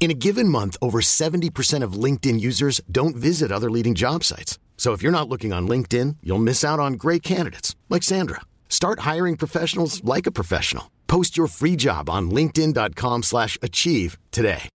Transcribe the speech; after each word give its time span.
In 0.00 0.10
a 0.10 0.14
given 0.14 0.48
month, 0.48 0.78
over 0.80 1.02
70% 1.02 1.84
of 1.84 1.92
LinkedIn 1.92 2.40
users 2.40 2.80
don't 2.90 3.14
visit 3.14 3.52
other 3.52 3.70
leading 3.70 3.94
job 3.94 4.24
sites. 4.24 4.58
So 4.78 4.94
if 4.94 5.02
you're 5.02 5.12
not 5.12 5.28
looking 5.28 5.52
on 5.52 5.68
LinkedIn, 5.68 6.16
you'll 6.22 6.38
miss 6.38 6.64
out 6.64 6.80
on 6.80 6.94
great 6.94 7.22
candidates 7.22 7.76
like 7.90 8.02
Sandra. 8.02 8.40
Start 8.70 9.00
hiring 9.00 9.36
professionals 9.36 10.02
like 10.02 10.26
a 10.26 10.32
professional. 10.32 10.90
Post 11.06 11.36
your 11.36 11.48
free 11.48 11.76
job 11.76 12.08
on 12.08 12.30
linkedin.com/achieve 12.30 14.16
today. 14.30 14.70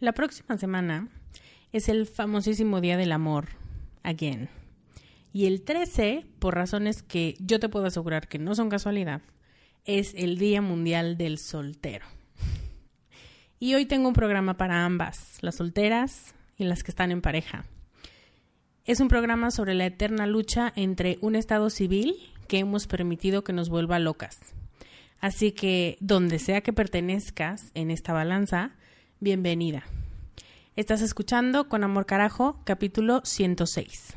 La 0.00 0.12
próxima 0.12 0.58
semana 0.58 1.08
es 1.72 1.88
el 1.88 2.06
famosísimo 2.06 2.80
Día 2.80 2.96
del 2.96 3.12
Amor 3.12 3.50
again. 4.02 4.48
Y 5.32 5.46
el 5.46 5.62
13, 5.62 6.24
por 6.40 6.54
razones 6.56 7.04
que 7.04 7.36
yo 7.38 7.60
te 7.60 7.68
puedo 7.68 7.86
asegurar 7.86 8.26
que 8.26 8.38
no 8.38 8.56
son 8.56 8.68
casualidad, 8.68 9.20
es 9.84 10.14
el 10.16 10.38
Día 10.38 10.62
Mundial 10.62 11.16
del 11.16 11.38
Soltero. 11.38 12.06
Y 13.58 13.74
hoy 13.74 13.86
tengo 13.86 14.08
un 14.08 14.14
programa 14.14 14.56
para 14.56 14.84
ambas, 14.84 15.38
las 15.42 15.56
solteras 15.56 16.34
y 16.56 16.64
las 16.64 16.82
que 16.82 16.90
están 16.90 17.10
en 17.10 17.20
pareja. 17.20 17.64
Es 18.84 19.00
un 19.00 19.08
programa 19.08 19.50
sobre 19.50 19.74
la 19.74 19.86
eterna 19.86 20.26
lucha 20.26 20.72
entre 20.76 21.18
un 21.20 21.36
estado 21.36 21.70
civil 21.70 22.16
que 22.48 22.58
hemos 22.58 22.86
permitido 22.86 23.44
que 23.44 23.52
nos 23.52 23.68
vuelva 23.68 23.98
locas. 23.98 24.38
Así 25.20 25.52
que 25.52 25.98
donde 26.00 26.38
sea 26.38 26.62
que 26.62 26.72
pertenezcas 26.72 27.70
en 27.74 27.90
esta 27.90 28.12
balanza, 28.12 28.72
bienvenida. 29.20 29.84
Estás 30.76 31.02
escuchando 31.02 31.68
Con 31.68 31.84
Amor 31.84 32.06
Carajo, 32.06 32.60
capítulo 32.64 33.20
106. 33.24 34.16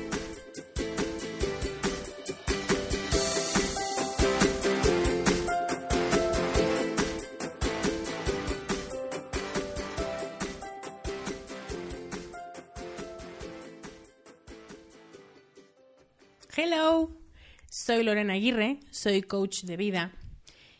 Soy 17.81 18.03
Lorena 18.03 18.33
Aguirre, 18.33 18.79
soy 18.91 19.23
coach 19.23 19.63
de 19.63 19.75
vida 19.75 20.11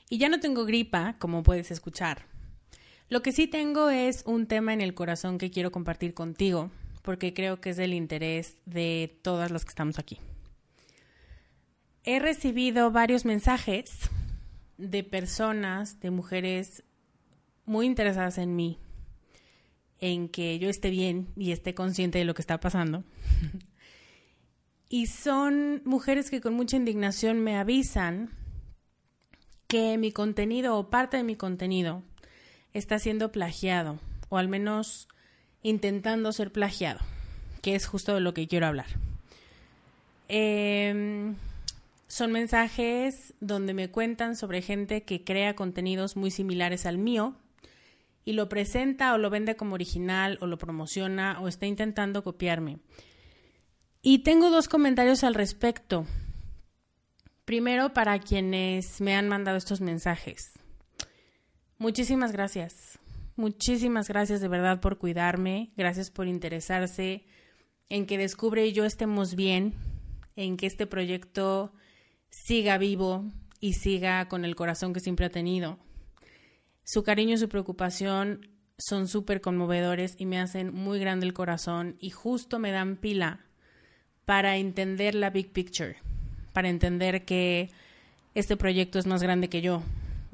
y 0.08 0.20
ya 0.20 0.30
no 0.30 0.40
tengo 0.40 0.66
gripa, 0.66 1.16
como 1.18 1.42
puedes 1.42 1.72
escuchar. 1.72 2.26
Lo 3.10 3.24
que 3.24 3.32
sí 3.32 3.48
tengo 3.48 3.90
es 3.90 4.24
un 4.28 4.46
tema 4.46 4.72
en 4.72 4.82
el 4.82 4.94
corazón 4.94 5.40
que 5.40 5.50
quiero 5.50 5.72
compartir 5.72 6.14
contigo, 6.14 6.70
porque 7.02 7.34
creo 7.34 7.60
que 7.60 7.72
es 7.72 7.78
del 7.78 7.94
interés 7.94 8.58
de 8.66 9.18
todas 9.24 9.50
las 9.50 9.66
que 9.66 9.70
estamos 9.70 9.98
aquí. 9.98 10.20
He 12.04 12.20
recibido 12.20 12.92
varios 12.92 13.26
mensajes 13.26 13.92
de 14.78 15.04
personas, 15.04 16.00
de 16.00 16.12
mujeres 16.12 16.84
muy 17.66 17.88
interesadas 17.88 18.38
en 18.38 18.56
mí, 18.56 18.78
en 20.00 20.30
que 20.30 20.60
yo 20.60 20.70
esté 20.70 20.92
bien 20.92 21.30
y 21.36 21.52
esté 21.52 21.74
consciente 21.74 22.20
de 22.20 22.26
lo 22.26 22.36
que 22.36 22.42
está 22.44 22.60
pasando. 22.60 23.04
Y 24.94 25.06
son 25.06 25.82
mujeres 25.86 26.30
que 26.30 26.42
con 26.42 26.54
mucha 26.54 26.76
indignación 26.76 27.40
me 27.40 27.56
avisan 27.56 28.30
que 29.68 29.98
mi 29.98 30.12
contenido 30.12 30.78
o 30.78 30.90
parte 30.90 31.16
de 31.16 31.24
mi 31.24 31.38
contenido 31.38 32.04
está 32.74 33.00
siendo 33.00 33.32
plagiado, 33.32 34.00
o 34.28 34.38
al 34.38 34.50
menos 34.50 35.08
intentando 35.64 36.34
ser 36.34 36.52
plagiado, 36.52 37.00
que 37.62 37.74
es 37.74 37.86
justo 37.86 38.14
de 38.14 38.20
lo 38.20 38.34
que 38.34 38.50
quiero 38.50 38.68
hablar. 38.68 38.88
Em, 40.28 41.36
son 42.08 42.34
mensajes 42.34 43.34
donde 43.40 43.74
me 43.74 43.90
cuentan 43.90 44.36
sobre 44.36 44.62
gente 44.62 45.04
que 45.04 45.24
crea 45.24 45.56
contenidos 45.56 46.18
muy 46.18 46.32
similares 46.32 46.86
al 46.86 46.98
mío 46.98 47.38
y 48.26 48.34
lo 48.34 48.50
presenta 48.50 49.14
o 49.14 49.18
lo 49.18 49.30
vende 49.30 49.56
como 49.56 49.76
original 49.76 50.38
o 50.42 50.48
lo 50.48 50.58
promociona 50.58 51.40
o 51.40 51.48
está 51.48 51.66
intentando 51.66 52.26
copiarme. 52.26 52.80
Y 54.04 54.20
tengo 54.20 54.50
dos 54.50 54.68
comentarios 54.68 55.24
al 55.24 55.36
respecto. 55.36 56.08
Primero, 57.46 57.94
para 57.94 58.18
quienes 58.18 59.00
me 59.00 59.16
han 59.16 59.30
mandado 59.30 59.58
estos 59.58 59.80
mensajes. 59.80 60.54
Muchísimas 61.78 62.32
gracias. 62.32 62.98
Muchísimas 63.36 64.08
gracias 64.08 64.42
de 64.42 64.48
verdad 64.48 64.82
por 64.82 64.98
cuidarme. 64.98 65.72
Gracias 65.78 66.10
por 66.10 66.28
interesarse 66.28 67.26
en 67.90 68.08
que 68.08 68.18
Descubre 68.18 68.66
y 68.66 68.74
yo 68.74 68.86
estemos 68.86 69.36
bien, 69.36 69.76
en 70.36 70.58
que 70.58 70.66
este 70.66 70.88
proyecto 70.88 71.72
siga 72.32 72.80
vivo 72.80 73.26
y 73.60 73.74
siga 73.74 74.28
con 74.30 74.46
el 74.46 74.56
corazón 74.56 74.94
que 74.94 75.00
siempre 75.00 75.28
ha 75.28 75.30
tenido. 75.30 75.78
Su 76.84 77.04
cariño 77.04 77.36
y 77.36 77.38
su 77.38 77.50
preocupación 77.50 78.50
son 78.80 79.08
súper 79.08 79.42
conmovedores 79.42 80.16
y 80.18 80.26
me 80.26 80.40
hacen 80.40 80.74
muy 80.74 80.98
grande 80.98 81.28
el 81.28 81.34
corazón 81.34 81.98
y 82.00 82.10
justo 82.10 82.58
me 82.58 82.72
dan 82.72 82.98
pila 82.98 83.46
para 84.26 84.58
entender 84.58 85.16
la 85.16 85.30
big 85.30 85.52
picture, 85.52 85.98
para 86.54 86.70
entender 86.70 87.26
que 87.26 87.70
este 88.36 88.58
proyecto 88.58 89.00
es 89.00 89.06
más 89.06 89.22
grande 89.22 89.50
que 89.50 89.62
yo 89.62 89.84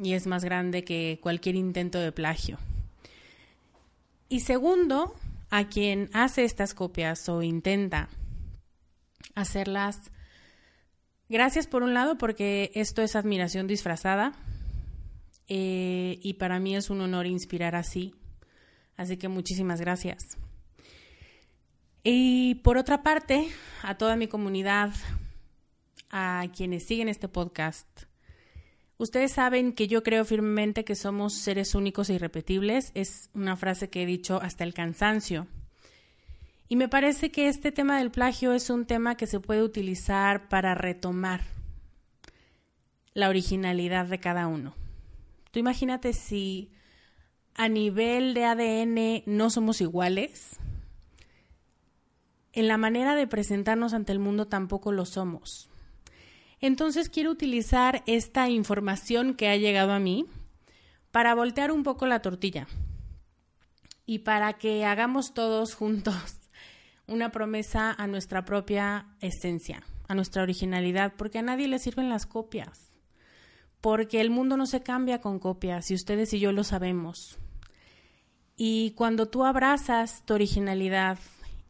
y 0.01 0.13
es 0.13 0.27
más 0.27 0.43
grande 0.43 0.83
que 0.83 1.19
cualquier 1.21 1.55
intento 1.55 1.99
de 1.99 2.11
plagio. 2.11 2.57
Y 4.29 4.41
segundo, 4.41 5.15
a 5.49 5.67
quien 5.67 6.09
hace 6.13 6.43
estas 6.43 6.73
copias 6.73 7.27
o 7.29 7.41
intenta 7.41 8.09
hacerlas, 9.35 10.11
gracias 11.29 11.67
por 11.67 11.83
un 11.83 11.93
lado 11.93 12.17
porque 12.17 12.71
esto 12.75 13.01
es 13.01 13.15
admiración 13.15 13.67
disfrazada 13.67 14.33
eh, 15.47 16.19
y 16.21 16.33
para 16.33 16.59
mí 16.59 16.75
es 16.75 16.89
un 16.89 17.01
honor 17.01 17.25
inspirar 17.25 17.75
así. 17.75 18.13
Así 18.97 19.17
que 19.17 19.27
muchísimas 19.27 19.79
gracias. 19.79 20.37
Y 22.09 22.55
por 22.63 22.77
otra 22.77 23.03
parte, 23.03 23.49
a 23.83 23.97
toda 23.97 24.15
mi 24.15 24.29
comunidad, 24.29 24.93
a 26.09 26.45
quienes 26.55 26.85
siguen 26.85 27.09
este 27.09 27.27
podcast, 27.27 27.85
ustedes 28.97 29.33
saben 29.33 29.73
que 29.73 29.89
yo 29.89 30.03
creo 30.03 30.23
firmemente 30.23 30.85
que 30.85 30.95
somos 30.95 31.33
seres 31.33 31.75
únicos 31.75 32.09
e 32.09 32.13
irrepetibles. 32.13 32.91
Es 32.93 33.29
una 33.33 33.57
frase 33.57 33.89
que 33.89 34.03
he 34.03 34.05
dicho 34.05 34.39
hasta 34.41 34.63
el 34.63 34.73
cansancio. 34.73 35.47
Y 36.69 36.77
me 36.77 36.87
parece 36.87 37.29
que 37.29 37.49
este 37.49 37.73
tema 37.73 37.97
del 37.97 38.09
plagio 38.09 38.53
es 38.53 38.69
un 38.69 38.85
tema 38.85 39.17
que 39.17 39.27
se 39.27 39.41
puede 39.41 39.61
utilizar 39.61 40.47
para 40.47 40.75
retomar 40.75 41.41
la 43.13 43.27
originalidad 43.27 44.05
de 44.05 44.21
cada 44.21 44.47
uno. 44.47 44.75
Tú 45.51 45.59
imagínate 45.59 46.13
si 46.13 46.71
a 47.53 47.67
nivel 47.67 48.33
de 48.33 48.45
ADN 48.45 49.23
no 49.25 49.49
somos 49.49 49.81
iguales, 49.81 50.57
en 52.57 52.67
la 52.67 52.77
manera 52.77 53.13
de 53.13 53.27
presentarnos 53.27 53.93
ante 53.93 54.11
el 54.11 54.17
mundo 54.17 54.47
tampoco 54.47 54.91
lo 54.91 55.05
somos. 55.05 55.69
Entonces 56.59 57.07
quiero 57.07 57.29
utilizar 57.29 58.01
esta 58.07 58.49
información 58.49 59.35
que 59.35 59.47
ha 59.47 59.57
llegado 59.57 59.91
a 59.91 59.99
mí 59.99 60.25
para 61.11 61.35
voltear 61.35 61.71
un 61.71 61.83
poco 61.83 62.07
la 62.07 62.23
tortilla 62.23 62.67
y 64.07 64.19
para 64.19 64.53
que 64.53 64.85
hagamos 64.85 65.35
todos 65.35 65.75
juntos 65.75 66.15
una 67.05 67.31
promesa 67.31 67.93
a 67.95 68.07
nuestra 68.07 68.43
propia 68.43 69.05
esencia, 69.21 69.83
a 70.07 70.15
nuestra 70.15 70.41
originalidad, 70.41 71.13
porque 71.15 71.37
a 71.37 71.43
nadie 71.43 71.67
le 71.67 71.77
sirven 71.77 72.09
las 72.09 72.25
copias, 72.25 72.91
porque 73.81 74.19
el 74.19 74.31
mundo 74.31 74.57
no 74.57 74.65
se 74.65 74.81
cambia 74.81 75.21
con 75.21 75.37
copias 75.37 75.91
y 75.91 75.93
ustedes 75.93 76.33
y 76.33 76.39
yo 76.39 76.51
lo 76.51 76.63
sabemos. 76.63 77.37
Y 78.55 78.93
cuando 78.95 79.27
tú 79.27 79.45
abrazas 79.45 80.25
tu 80.25 80.33
originalidad 80.33 81.19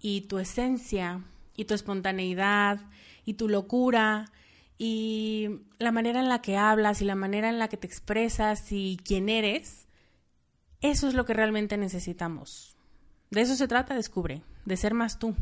y 0.02 0.22
tu 0.22 0.40
esencia 0.40 1.24
y 1.56 1.66
tu 1.66 1.74
espontaneidad 1.74 2.80
y 3.26 3.34
tu 3.34 3.50
locura 3.50 4.32
y 4.78 5.62
la 5.80 5.92
manera 5.92 6.20
en 6.20 6.30
la 6.30 6.42
que 6.42 6.58
hablas 6.58 7.02
y 7.02 7.06
la 7.06 7.16
manera 7.16 7.50
en 7.50 7.60
la 7.60 7.68
que 7.68 7.78
te 7.78 7.88
expresas 7.88 8.72
y 8.72 9.00
quién 9.04 9.28
eres, 9.28 9.88
eso 10.82 11.08
es 11.08 11.14
lo 11.14 11.26
que 11.26 11.34
realmente 11.34 11.78
necesitamos. 11.78 12.76
De 13.32 13.42
eso 13.42 13.56
se 13.56 13.68
trata, 13.68 13.96
descubre, 13.96 14.44
de 14.66 14.78
ser 14.78 14.94
más 14.94 15.20
tú. 15.20 15.36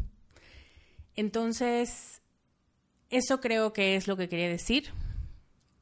Entonces, 1.15 2.21
eso 3.09 3.41
creo 3.41 3.73
que 3.73 3.95
es 3.95 4.07
lo 4.07 4.17
que 4.17 4.29
quería 4.29 4.49
decir. 4.49 4.91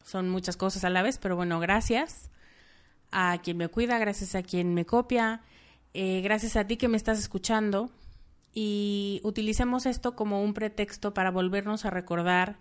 Son 0.04 0.30
muchas 0.30 0.58
cosas 0.58 0.84
a 0.84 0.90
la 0.90 1.02
vez, 1.02 1.18
pero 1.18 1.36
bueno, 1.36 1.60
gracias 1.60 2.30
a 3.12 3.38
quien 3.44 3.58
me 3.58 3.68
cuida, 3.68 4.00
gracias 4.00 4.36
a 4.36 4.44
quien 4.44 4.74
me 4.74 4.86
copia, 4.86 5.42
eh, 5.94 6.22
gracias 6.22 6.56
a 6.56 6.66
ti 6.66 6.78
que 6.78 6.88
me 6.88 6.98
estás 6.98 7.20
escuchando 7.20 7.92
y 8.53 9.19
utilicemos 9.23 9.85
esto 9.85 10.15
como 10.15 10.41
un 10.44 10.53
pretexto 10.53 11.13
para 11.13 11.31
volvernos 11.31 11.85
a 11.85 11.89
recordar 11.89 12.59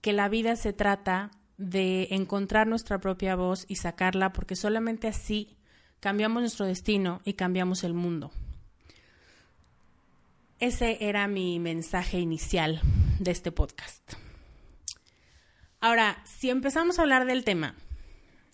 que 0.00 0.12
la 0.12 0.28
vida 0.28 0.56
se 0.56 0.72
trata 0.72 1.30
de 1.56 2.08
encontrar 2.10 2.66
nuestra 2.66 3.00
propia 3.00 3.36
voz 3.36 3.64
y 3.68 3.76
sacarla 3.76 4.32
porque 4.32 4.56
solamente 4.56 5.08
así 5.08 5.56
cambiamos 6.00 6.42
nuestro 6.42 6.66
destino 6.66 7.20
y 7.24 7.34
cambiamos 7.34 7.84
el 7.84 7.94
mundo. 7.94 8.30
Ese 10.58 10.98
era 11.00 11.26
mi 11.26 11.58
mensaje 11.58 12.18
inicial 12.18 12.80
de 13.18 13.30
este 13.30 13.52
podcast. 13.52 14.14
Ahora, 15.80 16.22
si 16.24 16.48
empezamos 16.48 16.98
a 16.98 17.02
hablar 17.02 17.26
del 17.26 17.44
tema, 17.44 17.74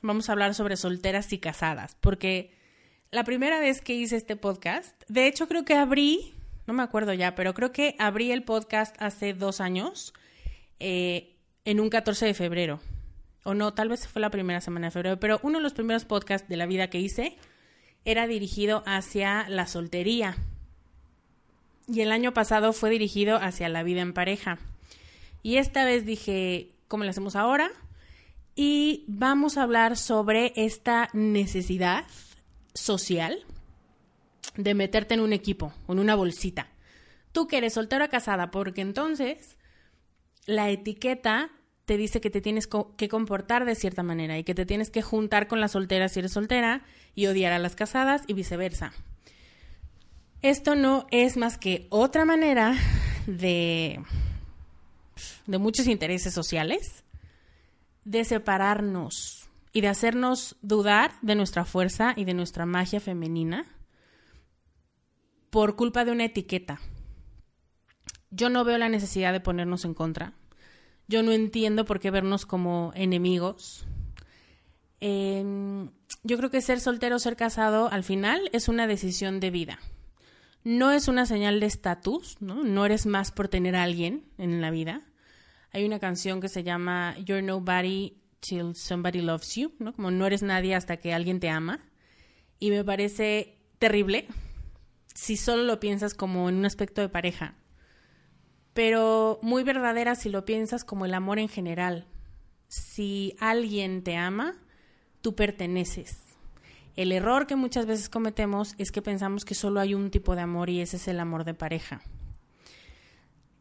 vamos 0.03 0.29
a 0.29 0.33
hablar 0.33 0.55
sobre 0.55 0.77
solteras 0.77 1.33
y 1.33 1.39
casadas, 1.39 1.97
porque 2.01 2.53
la 3.11 3.25
primera 3.25 3.61
vez 3.61 3.81
que 3.81 3.95
hice 3.95 4.17
este 4.17 4.37
podcast, 4.37 5.01
de 5.09 5.27
hecho 5.27 5.47
creo 5.47 5.65
que 5.65 5.75
abrí, 5.75 6.35
no 6.71 6.77
me 6.77 6.83
acuerdo 6.85 7.13
ya, 7.13 7.35
pero 7.35 7.53
creo 7.53 7.73
que 7.73 7.97
abrí 7.99 8.31
el 8.31 8.45
podcast 8.45 8.95
hace 9.03 9.35
dos 9.35 9.61
años, 9.61 10.15
eh, 10.79 11.35
en 11.65 11.81
un 11.81 11.91
14 11.91 12.27
de 12.27 12.35
febrero. 12.35 12.81
O 13.43 13.55
no, 13.55 13.75
tal 13.75 13.89
vez 13.89 14.07
fue 14.07 14.23
la 14.23 14.31
primera 14.31 14.61
semana 14.61 14.87
de 14.87 14.91
febrero, 14.93 15.19
pero 15.19 15.41
uno 15.43 15.59
de 15.59 15.63
los 15.63 15.73
primeros 15.73 16.05
podcasts 16.05 16.49
de 16.49 16.57
la 16.57 16.67
vida 16.67 16.89
que 16.89 17.01
hice 17.01 17.37
era 18.05 18.27
dirigido 18.27 18.85
hacia 18.87 19.49
la 19.49 19.67
soltería 19.67 20.37
y 21.93 22.03
el 22.03 22.13
año 22.13 22.33
pasado 22.33 22.73
fue 22.73 22.91
dirigido 22.91 23.37
hacia 23.37 23.69
la 23.69 23.83
vida 23.83 24.01
en 24.01 24.13
pareja. 24.13 24.59
Y 25.43 25.57
esta 25.57 25.85
vez 25.85 26.07
dije, 26.07 26.71
¿cómo 26.87 27.03
lo 27.05 27.11
hacemos 27.11 27.35
ahora? 27.35 27.71
Y 28.55 29.05
vamos 29.09 29.57
a 29.57 29.65
hablar 29.65 29.97
sobre 29.97 30.53
esta 30.55 31.09
necesidad 31.13 32.05
social 32.75 33.45
de 34.57 34.75
meterte 34.75 35.15
en 35.15 35.21
un 35.21 35.33
equipo, 35.33 35.73
en 35.89 35.99
una 35.99 36.15
bolsita. 36.15 36.69
Tú 37.33 37.47
que 37.47 37.59
eres 37.59 37.75
soltera 37.75 38.09
casada, 38.09 38.51
porque 38.51 38.81
entonces 38.81 39.57
la 40.47 40.71
etiqueta 40.71 41.51
te 41.85 41.97
dice 41.97 42.21
que 42.21 42.31
te 42.31 42.41
tienes 42.41 42.69
que 42.69 43.09
comportar 43.09 43.65
de 43.65 43.75
cierta 43.75 44.03
manera 44.03 44.39
y 44.39 44.45
que 44.45 44.55
te 44.55 44.67
tienes 44.67 44.91
que 44.91 45.03
juntar 45.03 45.49
con 45.49 45.61
las 45.61 45.73
solteras 45.73 46.13
si 46.13 46.21
eres 46.21 46.33
soltera 46.33 46.83
y 47.15 47.27
odiar 47.27 47.53
a 47.53 47.59
las 47.59 47.75
casadas 47.75 48.23
y 48.27 48.35
viceversa. 48.35 48.93
Esto 50.43 50.75
no 50.75 51.07
es 51.11 51.37
más 51.37 51.59
que 51.59 51.87
otra 51.91 52.25
manera 52.25 52.77
de, 53.27 54.01
de 55.47 55.59
muchos 55.59 55.87
intereses 55.87 56.33
sociales 56.33 57.05
de 58.05 58.25
separarnos 58.25 59.49
y 59.73 59.83
de 59.83 59.89
hacernos 59.89 60.57
dudar 60.63 61.13
de 61.23 61.35
nuestra 61.35 61.65
fuerza 61.65 62.15
y 62.17 62.25
de 62.25 62.35
nuestra 62.35 62.67
magia 62.67 63.01
femenina 63.01 63.67
por 65.51 65.77
culpa 65.77 66.05
de 66.05 66.13
una 66.13 66.25
etiqueta. 66.25 66.81
Yo 68.31 68.49
no 68.49 68.65
veo 68.65 68.79
la 68.79 68.89
necesidad 68.89 69.33
de 69.33 69.41
ponernos 69.41 69.85
en 69.85 69.95
contra. 69.95 70.35
Yo 71.09 71.23
no 71.23 71.33
entiendo 71.33 71.85
por 71.85 71.99
qué 71.99 72.11
vernos 72.11 72.47
como 72.47 72.93
enemigos. 72.95 73.85
Em, 75.01 75.91
yo 76.23 76.37
creo 76.37 76.51
que 76.51 76.61
ser 76.61 76.81
soltero 76.81 77.17
o 77.17 77.19
ser 77.19 77.37
casado 77.37 77.91
al 77.91 78.05
final 78.05 78.49
es 78.53 78.69
una 78.69 78.87
decisión 78.87 79.41
de 79.41 79.51
vida 79.51 79.79
no 80.65 80.93
es 80.93 81.09
una 81.09 81.27
señal 81.27 81.61
de 81.61 81.67
estatus, 81.67 82.37
¿no? 82.41 82.63
No 82.65 82.85
eres 82.85 83.07
más 83.07 83.33
por 83.33 83.49
tener 83.49 83.77
a 83.77 83.83
alguien 83.83 84.25
en 84.39 84.61
la 84.61 84.71
vida. 84.71 85.03
Hay 85.73 85.85
una 85.85 85.99
canción 85.99 86.41
que 86.41 86.49
se 86.49 86.63
llama 86.63 87.17
You're 87.25 87.43
Nobody 87.43 88.19
Till 88.41 88.75
Somebody 88.75 89.23
Loves 89.23 89.55
You, 89.57 89.73
¿no? 89.79 89.95
Como 89.95 90.11
no 90.11 90.27
eres 90.27 90.43
nadie 90.43 90.75
hasta 90.75 90.99
que 90.99 91.15
alguien 91.15 91.41
te 91.41 91.49
ama. 91.49 91.81
Y 92.59 92.71
me 92.71 92.85
parece 92.85 93.59
terrible 93.79 94.27
si 95.15 95.37
solo 95.37 95.65
lo 95.65 95.81
piensas 95.81 96.15
como 96.15 96.49
en 96.49 96.57
un 96.57 96.67
aspecto 96.67 97.01
de 97.01 97.09
pareja. 97.09 97.55
Pero 98.75 99.39
muy 99.43 99.63
verdadera 99.63 100.15
si 100.15 100.29
lo 100.29 100.45
piensas 100.45 100.85
como 100.85 101.05
el 101.05 101.15
amor 101.15 101.39
en 101.39 101.49
general. 101.49 102.07
Si 102.69 103.37
alguien 103.41 104.03
te 104.03 104.17
ama, 104.17 104.55
tú 105.21 105.35
perteneces 105.35 106.31
el 106.97 107.13
error 107.13 107.47
que 107.47 107.57
muchas 107.57 107.87
veces 107.87 108.09
cometemos 108.09 108.75
es 108.77 108.93
que 108.93 109.03
pensamos 109.03 109.45
que 109.45 109.55
solo 109.55 109.81
hay 109.81 109.95
un 109.95 110.11
tipo 110.11 110.35
de 110.35 110.43
amor 110.43 110.71
y 110.71 110.81
ese 110.81 110.97
es 110.97 111.09
el 111.09 111.21
amor 111.21 111.45
de 111.45 111.55
pareja. 111.55 112.03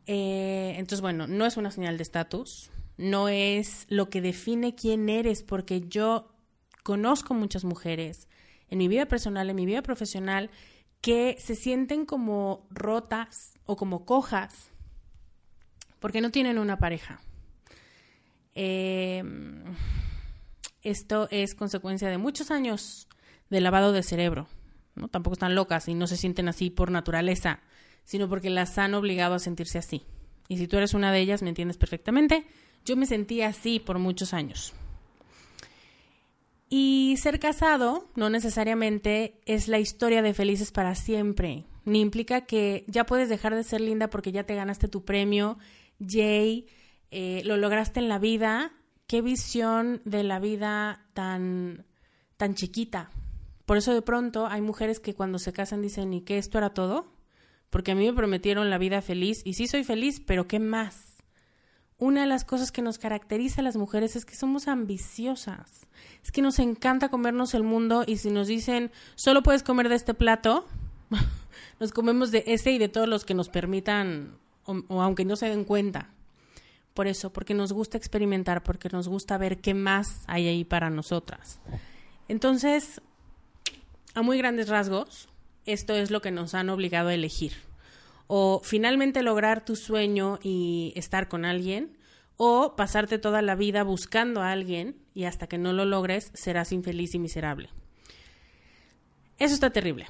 Eh, 0.08 0.74
entonces, 0.76 1.02
bueno, 1.02 1.28
no 1.28 1.46
es 1.46 1.56
una 1.56 1.72
señal 1.72 1.98
de 1.98 2.04
estatus, 2.04 2.72
no 2.98 3.30
es 3.30 3.86
lo 3.88 4.10
que 4.10 4.22
define 4.22 4.76
quién 4.76 5.08
eres, 5.08 5.44
porque 5.44 5.82
yo 5.88 6.34
conozco 6.84 7.34
muchas 7.34 7.64
mujeres 7.64 8.28
en 8.70 8.80
mi 8.80 8.88
vida 8.88 9.06
personal, 9.06 9.50
en 9.50 9.56
mi 9.56 9.66
vida 9.66 9.84
profesional, 9.84 10.50
que 11.02 11.38
se 11.40 11.56
sienten 11.56 12.06
como 12.06 12.68
rotas 12.70 13.54
o 13.66 13.76
como 13.76 14.06
cojas 14.06 14.72
porque 16.00 16.22
no 16.22 16.32
tienen 16.32 16.60
una 16.60 16.78
pareja. 16.78 17.22
Eh, 18.56 19.24
esto 20.82 21.28
es 21.32 21.56
consecuencia 21.56 22.10
de 22.10 22.18
muchos 22.18 22.52
años 22.52 23.08
de 23.50 23.62
lavado 23.62 23.92
de 23.92 24.04
cerebro. 24.04 24.48
¿no? 24.96 25.08
Tampoco 25.08 25.34
están 25.34 25.56
locas 25.56 25.88
y 25.88 25.94
no 25.94 26.08
se 26.08 26.18
sienten 26.18 26.48
así 26.48 26.70
por 26.70 26.92
naturaleza, 26.92 27.62
sino 28.04 28.30
porque 28.30 28.50
las 28.50 28.78
han 28.78 28.94
obligado 28.94 29.36
a 29.36 29.40
sentirse 29.40 29.78
así. 29.78 30.06
Y 30.48 30.58
si 30.58 30.68
tú 30.68 30.78
eres 30.78 30.94
una 30.94 31.12
de 31.12 31.20
ellas, 31.20 31.42
me 31.42 31.50
entiendes 31.50 31.78
perfectamente. 31.78 32.48
Yo 32.86 32.96
me 32.96 33.06
sentí 33.06 33.42
así 33.42 33.80
por 33.80 34.00
muchos 34.00 34.34
años. 34.34 34.74
Y 36.70 37.18
ser 37.18 37.40
casado 37.40 38.08
no 38.16 38.30
necesariamente 38.30 39.42
es 39.46 39.68
la 39.68 39.80
historia 39.80 40.22
de 40.22 40.36
felices 40.36 40.72
para 40.72 40.94
siempre, 40.94 41.66
ni 41.84 42.00
implica 42.00 42.42
que 42.42 42.86
ya 42.88 43.08
puedes 43.08 43.28
dejar 43.28 43.56
de 43.56 43.64
ser 43.64 43.82
linda 43.82 44.12
porque 44.12 44.32
ya 44.32 44.44
te 44.44 44.54
ganaste 44.54 44.88
tu 44.88 45.04
premio, 45.04 45.58
Jay, 46.00 46.68
eh, 47.10 47.42
lo 47.44 47.58
lograste 47.58 48.00
en 48.00 48.08
la 48.08 48.20
vida, 48.20 48.72
qué 49.08 49.24
visión 49.24 50.04
de 50.06 50.24
la 50.24 50.40
vida 50.40 51.08
tan, 51.14 51.86
tan 52.38 52.54
chiquita. 52.54 53.10
Por 53.66 53.78
eso 53.78 53.94
de 53.94 54.04
pronto 54.04 54.46
hay 54.46 54.62
mujeres 54.62 55.00
que 55.00 55.16
cuando 55.16 55.40
se 55.40 55.54
casan 55.54 55.82
dicen, 55.82 56.14
¿y 56.14 56.22
qué 56.22 56.38
esto 56.38 56.60
era 56.60 56.76
todo? 56.76 57.12
Porque 57.72 57.92
a 57.92 57.96
mí 57.96 58.06
me 58.06 58.14
prometieron 58.14 58.70
la 58.70 58.78
vida 58.78 59.02
feliz 59.02 59.42
y 59.44 59.56
sí 59.56 59.68
soy 59.68 59.84
feliz, 59.84 60.20
pero 60.20 60.48
¿qué 60.48 60.60
más? 60.60 61.09
Una 62.00 62.22
de 62.22 62.28
las 62.28 62.46
cosas 62.46 62.72
que 62.72 62.82
nos 62.82 62.98
caracteriza 62.98 63.60
a 63.60 63.64
las 63.64 63.76
mujeres 63.76 64.16
es 64.16 64.26
que 64.26 64.36
somos 64.36 64.70
ambiciosas. 64.70 65.86
Es 66.24 66.32
que 66.32 66.42
nos 66.42 66.58
encanta 66.60 67.10
comernos 67.10 67.54
el 67.54 67.64
mundo 67.64 68.06
y 68.08 68.18
si 68.18 68.32
nos 68.32 68.48
dicen, 68.48 68.92
solo 69.16 69.44
puedes 69.44 69.64
comer 69.64 69.90
de 69.90 69.96
este 69.96 70.14
plato, 70.14 70.66
nos 71.80 71.92
comemos 71.92 72.32
de 72.32 72.46
ese 72.48 72.72
y 72.72 72.78
de 72.78 72.88
todos 72.88 73.10
los 73.10 73.26
que 73.26 73.34
nos 73.34 73.50
permitan 73.50 74.38
o, 74.66 75.02
aunque 75.02 75.26
no 75.26 75.36
se 75.36 75.50
den 75.50 75.66
cuenta. 75.66 76.10
Por 76.94 77.08
eso, 77.08 77.32
porque 77.32 77.54
nos 77.54 77.74
gusta 77.74 77.98
experimentar, 77.98 78.64
porque 78.64 78.90
nos 78.90 79.08
gusta 79.08 79.38
ver 79.38 79.60
qué 79.60 79.74
más 79.74 80.24
hay 80.28 80.48
ahí 80.48 80.64
para 80.64 80.90
nosotras. 80.90 81.60
Entonces, 82.28 83.02
a 84.14 84.22
muy 84.22 84.38
grandes 84.38 84.70
rasgos, 84.70 85.30
esto 85.66 85.96
es 85.96 86.12
lo 86.12 86.22
que 86.22 86.32
nos 86.32 86.54
han 86.54 86.70
obligado 86.70 87.10
a 87.10 87.14
elegir. 87.14 87.54
O 88.32 88.62
finalmente 88.64 89.24
lograr 89.24 89.66
tu 89.66 89.76
sueño 89.76 90.38
y 90.44 90.94
estar 90.96 91.28
con 91.28 91.46
alguien, 91.46 91.98
o 92.38 92.76
pasarte 92.78 93.18
toda 93.18 93.42
la 93.42 93.56
vida 93.56 93.84
buscando 93.84 94.42
a 94.42 94.52
alguien 94.52 94.96
y 95.14 95.26
hasta 95.26 95.48
que 95.48 95.58
no 95.58 95.74
lo 95.74 95.84
logres 95.84 96.32
serás 96.34 96.72
infeliz 96.72 97.14
y 97.16 97.20
miserable. 97.20 97.70
Eso 99.40 99.54
está 99.54 99.72
terrible. 99.72 100.06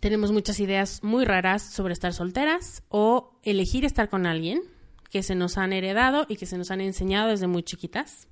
Tenemos 0.00 0.32
muchas 0.32 0.60
ideas 0.60 1.02
muy 1.02 1.24
raras 1.24 1.62
sobre 1.62 1.92
estar 1.92 2.14
solteras 2.14 2.82
o 2.88 3.38
elegir 3.42 3.84
estar 3.84 4.08
con 4.08 4.24
alguien 4.24 4.62
que 5.10 5.22
se 5.22 5.34
nos 5.34 5.58
han 5.58 5.72
heredado 5.72 6.26
y 6.28 6.36
que 6.36 6.46
se 6.46 6.58
nos 6.58 6.70
han 6.70 6.80
enseñado 6.80 7.28
desde 7.28 7.48
muy 7.48 7.62
chiquitas. 7.62 8.28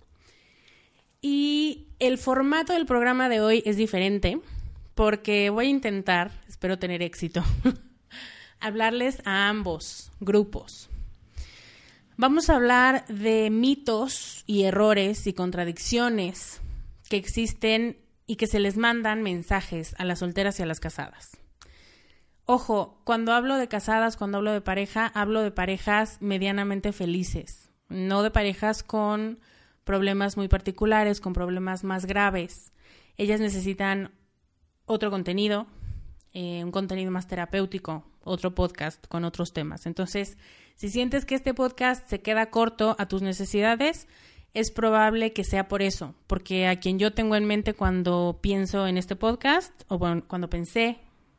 Y 1.21 1.88
el 1.99 2.19
formato 2.19 2.73
del 2.73 2.87
programa 2.87 3.28
de 3.28 3.40
hoy 3.40 3.62
es 3.66 3.76
diferente 3.76 4.40
porque 4.95 5.50
voy 5.50 5.66
a 5.66 5.71
intentar, 5.71 6.31
espero 6.49 6.78
tener 6.78 7.02
éxito, 7.02 7.45
hablarles 8.62 9.21
a 9.25 9.49
ambos 9.49 10.11
grupos. 10.21 10.88
Vamos 12.16 12.49
a 12.49 12.57
hablar 12.57 13.07
de 13.09 13.50
mitos 13.50 14.45
y 14.47 14.62
errores 14.64 15.26
y 15.26 15.33
contradicciones 15.33 16.61
que 17.09 17.16
existen 17.16 17.99
y 18.26 18.37
que 18.37 18.47
se 18.47 18.61
les 18.61 18.76
mandan 18.76 19.23
mensajes 19.23 19.95
a 19.99 20.04
las 20.04 20.21
solteras 20.21 20.59
y 20.59 20.62
a 20.62 20.66
las 20.66 20.81
casadas. 20.81 21.37
Ojo, 22.45 23.00
cuando 23.04 23.33
hablo 23.33 23.57
de 23.57 23.69
casadas, 23.69 24.16
cuando 24.16 24.38
hablo 24.38 24.52
de 24.52 24.61
pareja, 24.61 25.07
hablo 25.14 25.42
de 25.42 25.50
parejas 25.50 26.19
medianamente 26.21 26.92
felices, 26.92 27.71
no 27.88 28.23
de 28.23 28.31
parejas 28.31 28.83
con 28.83 29.40
problemas 29.85 30.37
muy 30.37 30.49
particulares, 30.49 31.21
con 31.21 31.33
problemas 31.33 31.83
más 31.85 32.07
graves. 32.07 32.73
Ellas 33.16 33.40
necesitan 33.40 34.12
otro 34.87 35.11
contenido, 35.11 35.66
eh, 36.33 36.64
un 36.64 36.73
contenido 36.73 37.11
más 37.11 37.26
terapéutico, 37.26 38.04
otro 38.25 38.55
podcast 38.55 39.07
con 39.07 39.25
otros 39.25 39.52
temas. 39.52 39.87
Entonces, 39.87 40.37
si 40.76 40.88
sientes 40.88 41.25
que 41.25 41.35
este 41.35 41.55
podcast 41.55 42.09
se 42.09 42.21
queda 42.21 42.50
corto 42.50 42.97
a 42.99 43.07
tus 43.07 43.23
necesidades, 43.23 44.09
es 44.55 44.71
probable 44.71 45.33
que 45.33 45.45
sea 45.45 45.69
por 45.69 45.83
eso, 45.83 46.14
porque 46.26 46.67
a 46.67 46.79
quien 46.79 46.99
yo 46.99 47.12
tengo 47.12 47.37
en 47.37 47.47
mente 47.47 47.75
cuando 47.75 48.38
pienso 48.43 48.87
en 48.87 48.99
este 48.99 49.17
podcast, 49.17 49.73
o 49.88 49.99
cuando 49.99 50.50
pensé 50.50 50.99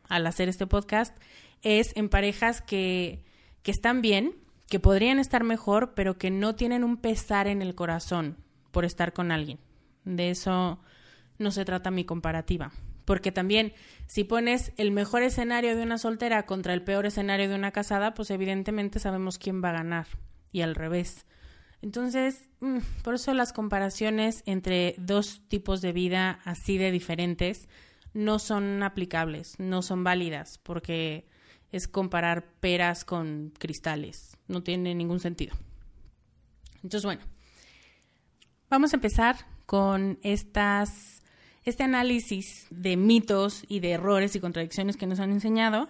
al 0.10 0.26
hacer 0.28 0.50
este 0.50 0.68
podcast 0.68 1.16
es 1.62 1.96
en 1.96 2.10
parejas 2.10 2.62
que, 2.62 3.24
que 3.62 3.72
están 3.72 4.02
bien, 4.02 4.36
que 4.68 4.80
podrían 4.80 5.20
estar 5.20 5.44
mejor, 5.44 5.94
pero 5.94 6.18
que 6.18 6.32
no 6.32 6.56
tienen 6.56 6.84
un 6.84 6.98
pesar 6.98 7.48
en 7.48 7.62
el 7.62 7.76
corazón 7.76 8.38
por 8.72 8.86
estar 8.86 9.14
con 9.14 9.32
alguien. 9.32 9.60
De 10.04 10.32
eso 10.32 10.80
no 11.38 11.52
se 11.52 11.66
trata 11.66 11.92
mi 11.92 12.06
comparativa. 12.06 12.72
Porque 13.06 13.32
también, 13.32 13.74
si 14.08 14.24
pones 14.24 14.72
el 14.78 14.92
mejor 14.92 15.24
escenario 15.24 15.76
de 15.76 15.84
una 15.84 15.98
soltera 15.98 16.46
contra 16.46 16.74
el 16.74 16.84
peor 16.84 17.06
escenario 17.06 17.50
de 17.50 17.56
una 17.56 17.72
casada, 17.72 18.14
pues 18.14 18.30
evidentemente 18.32 19.00
sabemos 19.00 19.38
quién 19.38 19.64
va 19.64 19.70
a 19.70 19.74
ganar. 19.74 20.08
Y 20.52 20.62
al 20.62 20.76
revés. 20.76 21.26
Entonces, 21.82 22.48
mm, 22.62 22.78
por 23.04 23.16
eso 23.16 23.34
las 23.34 23.52
comparaciones 23.52 24.44
entre 24.46 24.96
dos 24.98 25.42
tipos 25.50 25.82
de 25.82 25.92
vida 25.92 26.40
así 26.46 26.78
de 26.78 26.92
diferentes 26.92 27.68
no 28.14 28.40
son 28.40 28.84
aplicables, 28.84 29.60
no 29.60 29.82
son 29.82 30.04
válidas, 30.04 30.60
porque 30.60 31.28
es 31.72 31.88
comparar 31.88 32.46
peras 32.60 33.04
con 33.04 33.52
cristales. 33.58 34.38
No 34.48 34.62
tiene 34.64 34.94
ningún 34.94 35.20
sentido. 35.20 35.56
Entonces, 36.76 37.04
bueno, 37.04 37.22
vamos 38.70 38.94
a 38.94 38.98
empezar 38.98 39.38
con 39.66 40.20
estas, 40.22 41.23
este 41.66 41.84
análisis 41.84 42.68
de 42.70 42.98
mitos 42.98 43.64
y 43.68 43.80
de 43.80 43.92
errores 43.92 44.36
y 44.36 44.40
contradicciones 44.40 44.98
que 44.98 45.08
nos 45.08 45.20
han 45.20 45.32
enseñado. 45.32 45.90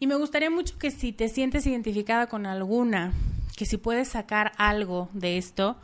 Y 0.00 0.06
me 0.06 0.16
gustaría 0.16 0.50
mucho 0.50 0.78
que 0.78 0.90
si 0.90 1.12
te 1.12 1.28
sientes 1.28 1.66
identificada 1.66 2.26
con 2.26 2.46
alguna, 2.46 3.12
que 3.56 3.66
si 3.66 3.76
puedes 3.76 4.08
sacar 4.08 4.52
algo 4.56 5.08
de 5.12 5.38
esto, 5.38 5.76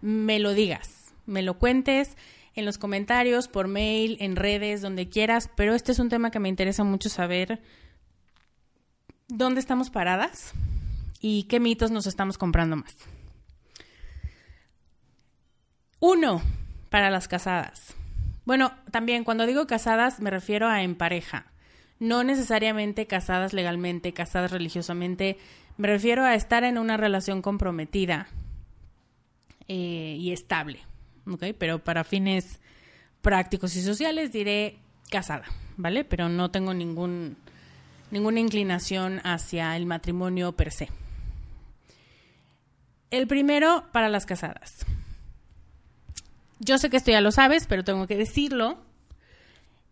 me 0.00 0.38
lo 0.38 0.54
digas, 0.54 1.12
me 1.26 1.42
lo 1.42 1.58
cuentes 1.58 2.16
en 2.54 2.64
los 2.64 2.78
comentarios, 2.78 3.48
por 3.48 3.68
mail, 3.68 4.16
en 4.20 4.36
redes, 4.36 4.82
donde 4.82 5.08
quieras, 5.08 5.50
pero 5.56 5.74
este 5.74 5.92
es 5.92 5.98
un 5.98 6.08
tema 6.08 6.30
que 6.30 6.40
me 6.40 6.48
interesa 6.48 6.84
mucho 6.84 7.08
saber 7.08 7.60
dónde 9.28 9.60
estamos 9.60 9.90
paradas 9.90 10.52
y 11.20 11.44
qué 11.44 11.60
mitos 11.60 11.90
nos 11.90 12.06
estamos 12.06 12.38
comprando 12.38 12.76
más. 12.76 12.96
Uno, 16.00 16.42
para 16.88 17.10
las 17.10 17.28
casadas. 17.28 17.94
Bueno, 18.50 18.72
también 18.90 19.22
cuando 19.22 19.46
digo 19.46 19.68
casadas 19.68 20.18
me 20.18 20.28
refiero 20.28 20.66
a 20.66 20.82
en 20.82 20.96
pareja, 20.96 21.46
no 22.00 22.24
necesariamente 22.24 23.06
casadas 23.06 23.52
legalmente, 23.52 24.12
casadas 24.12 24.50
religiosamente, 24.50 25.38
me 25.76 25.86
refiero 25.86 26.24
a 26.24 26.34
estar 26.34 26.64
en 26.64 26.76
una 26.76 26.96
relación 26.96 27.42
comprometida 27.42 28.26
eh, 29.68 30.16
y 30.18 30.32
estable. 30.32 30.80
Pero 31.60 31.84
para 31.84 32.02
fines 32.02 32.58
prácticos 33.22 33.76
y 33.76 33.82
sociales 33.82 34.32
diré 34.32 34.78
casada, 35.12 35.44
¿vale? 35.76 36.02
Pero 36.02 36.28
no 36.28 36.50
tengo 36.50 36.74
ningún, 36.74 37.36
ninguna 38.10 38.40
inclinación 38.40 39.20
hacia 39.22 39.76
el 39.76 39.86
matrimonio 39.86 40.56
per 40.56 40.72
se. 40.72 40.88
El 43.12 43.28
primero 43.28 43.84
para 43.92 44.08
las 44.08 44.26
casadas. 44.26 44.84
Yo 46.60 46.76
sé 46.76 46.90
que 46.90 46.98
esto 46.98 47.10
ya 47.10 47.22
lo 47.22 47.32
sabes, 47.32 47.66
pero 47.66 47.84
tengo 47.84 48.06
que 48.06 48.16
decirlo. 48.16 48.78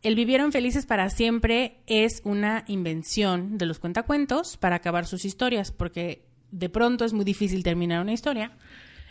El 0.02 0.14
vivieron 0.14 0.52
felices 0.52 0.87
para 0.87 1.10
siempre 1.10 1.78
es 1.87 2.20
una 2.25 2.64
invención 2.68 3.58
de 3.58 3.66
los 3.66 3.78
cuentacuentos 3.80 4.56
para 4.58 4.76
acabar 4.76 5.06
sus 5.06 5.25
historias, 5.25 5.72
porque 5.72 6.28
de 6.52 6.68
pronto 6.68 7.04
es 7.04 7.12
muy 7.12 7.25
difícil 7.25 7.62
terminar 7.62 8.00
una 8.02 8.12
historia 8.12 8.52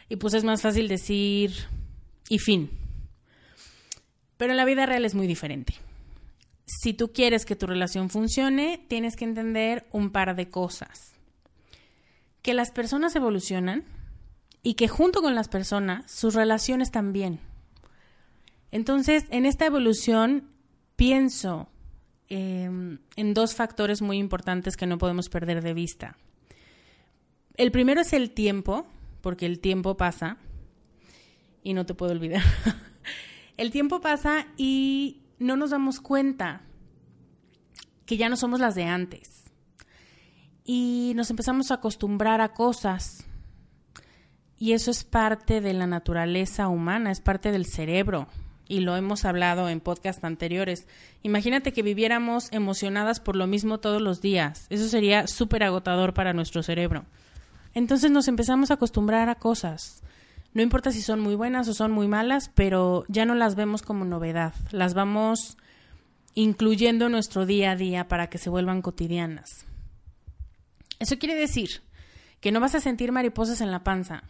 y 0.08 0.16
pues 0.16 0.34
es 0.34 0.44
más 0.44 0.62
fácil 0.62 0.88
decir 0.88 1.52
y 2.30 2.40
fin. 2.40 2.70
Pero 4.38 4.52
en 4.52 4.58
la 4.58 4.66
vida 4.66 4.86
real 4.86 5.04
es 5.04 5.16
muy 5.16 5.28
diferente. 5.28 5.74
Si 6.66 6.94
tú 6.94 7.12
quieres 7.12 7.46
que 7.46 7.56
tu 7.56 7.66
relación 7.66 8.10
funcione, 8.10 8.86
tienes 8.88 9.16
que 9.16 9.26
entender 9.26 9.88
un 9.92 10.12
par 10.12 10.36
de 10.36 10.50
cosas. 10.50 11.14
Que 12.44 12.54
las 12.54 12.72
personas 12.72 13.16
evolucionan 13.16 13.84
y 14.68 14.74
que 14.74 14.90
junto 14.90 15.22
con 15.22 15.34
las 15.34 15.48
personas 15.48 16.12
sus 16.12 16.34
relaciones 16.34 16.92
también. 16.92 17.40
Entonces, 18.70 19.24
en 19.30 19.46
esta 19.46 19.66
evolución 19.66 20.50
pienso 20.98 21.70
em, 22.28 23.00
en 23.16 23.34
dos 23.34 23.56
factores 23.56 24.02
muy 24.02 24.18
importantes 24.18 24.76
que 24.76 24.86
no 24.86 24.98
podemos 24.98 25.30
perder 25.30 25.64
de 25.64 25.74
vista. 25.74 26.18
El 27.56 27.72
primero 27.72 28.02
es 28.02 28.12
el 28.12 28.32
tiempo, 28.32 28.86
porque 29.22 29.46
el 29.46 29.62
tiempo 29.62 29.96
pasa 29.96 30.36
y 31.64 31.74
no 31.74 31.86
te 31.86 31.94
puedo 31.94 32.12
olvidar. 32.12 32.44
el 33.56 33.72
tiempo 33.72 34.02
pasa 34.02 34.48
y 34.58 35.22
no 35.40 35.56
nos 35.56 35.70
damos 35.70 36.02
cuenta 36.02 36.64
que 38.06 38.18
ya 38.18 38.28
no 38.28 38.36
somos 38.36 38.60
las 38.60 38.76
de 38.76 38.84
antes. 38.84 39.46
Y 40.66 41.14
nos 41.16 41.30
empezamos 41.30 41.72
a 41.72 41.76
acostumbrar 41.76 42.42
a 42.42 42.54
cosas. 42.54 43.27
Y 44.60 44.74
eso 44.74 44.92
es 44.92 45.04
parte 45.04 45.62
de 45.62 45.74
la 45.74 45.88
naturaleza 45.88 46.68
humana, 46.68 47.12
es 47.12 47.22
parte 47.22 47.52
del 47.52 47.66
cerebro. 47.66 48.28
Y 48.68 48.82
lo 48.82 48.96
hemos 48.98 49.24
hablado 49.24 49.70
en 49.70 49.80
podcast 49.80 50.24
anteriores. 50.24 50.88
Imagínate 51.24 51.72
que 51.72 51.84
viviéramos 51.84 52.52
emocionadas 52.52 53.20
por 53.20 53.36
lo 53.36 53.48
mismo 53.48 53.80
todos 53.80 54.02
los 54.02 54.20
días. 54.20 54.66
Eso 54.70 54.88
sería 54.88 55.28
súper 55.28 55.64
agotador 55.64 56.14
para 56.14 56.34
nuestro 56.34 56.64
cerebro. 56.64 57.06
Entonces 57.74 58.12
nos 58.12 58.28
empezamos 58.28 58.72
a 58.72 58.76
acostumbrar 58.76 59.30
a 59.30 59.36
cosas. 59.36 60.04
No 60.54 60.64
importa 60.64 60.92
si 60.92 61.02
son 61.02 61.20
muy 61.20 61.36
buenas 61.36 61.68
o 61.68 61.74
son 61.74 61.92
muy 61.92 62.08
malas, 62.08 62.50
pero 62.56 63.06
ya 63.08 63.26
no 63.26 63.36
las 63.36 63.56
vemos 63.56 63.84
como 63.84 64.06
novedad. 64.06 64.54
Las 64.72 64.96
vamos 64.96 65.58
incluyendo 66.34 67.06
en 67.06 67.14
nuestro 67.14 67.46
día 67.46 67.72
a 67.72 67.76
día 67.76 68.08
para 68.08 68.28
que 68.28 68.38
se 68.38 68.50
vuelvan 68.50 68.82
cotidianas. 68.82 69.66
Eso 71.00 71.18
quiere 71.20 71.36
decir 71.36 71.82
que 72.42 72.52
no 72.52 72.60
vas 72.60 72.76
a 72.76 72.80
sentir 72.80 73.12
mariposas 73.12 73.62
en 73.62 73.72
la 73.72 73.84
panza, 73.84 74.24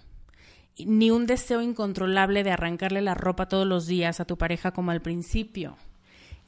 ni 0.86 1.12
un 1.12 1.25
deseo 1.25 1.62
incontrolable 1.62 2.43
de 2.43 2.51
arrancarle 2.51 3.01
la 3.01 3.13
ropa 3.13 3.48
todos 3.48 3.65
los 3.65 3.88
días 3.88 4.19
a 4.19 4.25
tu 4.25 4.38
pareja 4.38 4.72
como 4.72 4.91
al 4.91 5.01
principio. 5.01 5.77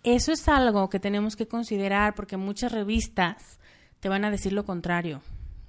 Eso 0.03 0.31
es 0.31 0.48
algo 0.48 0.89
que 0.89 1.00
tenemos 1.00 1.36
que 1.36 1.48
considerar 1.48 2.15
porque 2.15 2.38
muchas 2.38 2.71
revistas 2.71 3.59
te 4.00 4.09
van 4.09 4.24
a 4.24 4.31
decir 4.31 4.53
lo 4.53 4.65
contrario, 4.65 5.21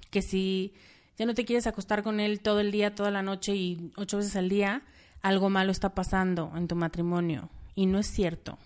que 0.09 0.21
si 0.21 0.73
ya 1.17 1.25
no 1.25 1.33
te 1.33 1.45
quieres 1.45 1.67
acostar 1.67 2.01
con 2.03 2.19
él 2.19 2.39
todo 2.39 2.59
el 2.59 2.71
día, 2.71 2.95
toda 2.95 3.11
la 3.11 3.21
noche 3.21 3.55
y 3.55 3.91
ocho 3.97 4.17
veces 4.17 4.35
al 4.35 4.49
día, 4.49 4.83
algo 5.21 5.49
malo 5.49 5.71
está 5.71 5.93
pasando 5.93 6.51
en 6.55 6.67
tu 6.67 6.75
matrimonio. 6.75 7.49
Y 7.75 7.85
no 7.85 7.99
es 7.99 8.07
cierto. 8.07 8.57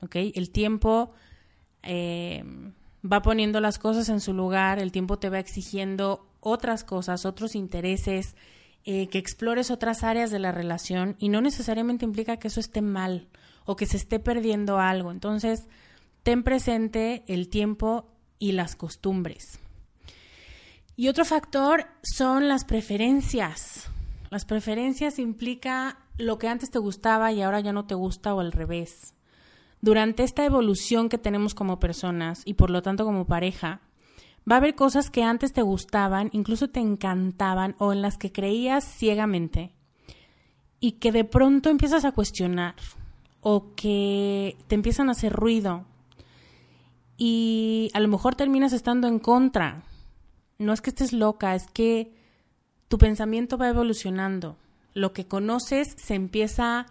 ¿Ok? 0.00 0.16
El 0.16 0.50
tiempo 0.50 1.12
eh, 1.82 2.42
va 3.04 3.22
poniendo 3.22 3.60
las 3.60 3.78
cosas 3.78 4.08
en 4.08 4.20
su 4.20 4.32
lugar, 4.32 4.78
el 4.78 4.92
tiempo 4.92 5.18
te 5.18 5.30
va 5.30 5.38
exigiendo 5.38 6.26
otras 6.40 6.84
cosas, 6.84 7.24
otros 7.24 7.54
intereses, 7.54 8.34
eh, 8.88 9.08
que 9.08 9.18
explores 9.18 9.72
otras 9.72 10.04
áreas 10.04 10.30
de 10.30 10.38
la 10.38 10.52
relación 10.52 11.16
y 11.18 11.28
no 11.28 11.40
necesariamente 11.40 12.04
implica 12.04 12.36
que 12.36 12.46
eso 12.46 12.60
esté 12.60 12.82
mal 12.82 13.26
o 13.64 13.74
que 13.74 13.84
se 13.84 13.96
esté 13.96 14.20
perdiendo 14.20 14.78
algo. 14.78 15.10
Entonces, 15.10 15.66
ten 16.22 16.44
presente 16.44 17.24
el 17.26 17.48
tiempo 17.48 18.08
y 18.38 18.52
las 18.52 18.76
costumbres. 18.76 19.58
Y 20.94 21.08
otro 21.08 21.24
factor 21.24 21.86
son 22.02 22.46
las 22.46 22.64
preferencias. 22.64 23.90
Las 24.30 24.44
preferencias 24.44 25.18
implica 25.18 25.98
lo 26.16 26.38
que 26.38 26.48
antes 26.48 26.70
te 26.70 26.78
gustaba 26.78 27.32
y 27.32 27.42
ahora 27.42 27.58
ya 27.58 27.72
no 27.72 27.86
te 27.86 27.96
gusta 27.96 28.34
o 28.34 28.40
al 28.40 28.52
revés. 28.52 29.14
Durante 29.80 30.22
esta 30.22 30.44
evolución 30.44 31.08
que 31.08 31.18
tenemos 31.18 31.54
como 31.54 31.80
personas 31.80 32.42
y 32.44 32.54
por 32.54 32.70
lo 32.70 32.82
tanto 32.82 33.04
como 33.04 33.26
pareja, 33.26 33.80
va 34.50 34.56
a 34.56 34.58
haber 34.58 34.74
cosas 34.74 35.10
que 35.10 35.22
antes 35.22 35.52
te 35.52 35.62
gustaban, 35.62 36.30
incluso 36.32 36.68
te 36.68 36.80
encantaban 36.80 37.74
o 37.78 37.92
en 37.92 38.02
las 38.02 38.18
que 38.18 38.32
creías 38.32 38.84
ciegamente 38.84 39.72
y 40.80 40.92
que 40.92 41.12
de 41.12 41.24
pronto 41.24 41.68
empiezas 41.68 42.04
a 42.04 42.12
cuestionar 42.12 42.74
o 43.40 43.74
que 43.74 44.56
te 44.68 44.74
empiezan 44.74 45.08
a 45.08 45.12
hacer 45.12 45.32
ruido 45.32 45.84
y 47.16 47.90
a 47.94 48.00
lo 48.00 48.08
mejor 48.08 48.34
terminas 48.34 48.72
estando 48.72 49.08
en 49.08 49.18
contra. 49.18 49.82
No 50.58 50.72
es 50.72 50.80
que 50.80 50.90
estés 50.90 51.12
loca, 51.12 51.54
es 51.54 51.66
que 51.68 52.14
tu 52.88 52.98
pensamiento 52.98 53.58
va 53.58 53.68
evolucionando. 53.68 54.56
Lo 54.94 55.12
que 55.12 55.26
conoces 55.26 55.94
se 55.96 56.14
empieza 56.14 56.86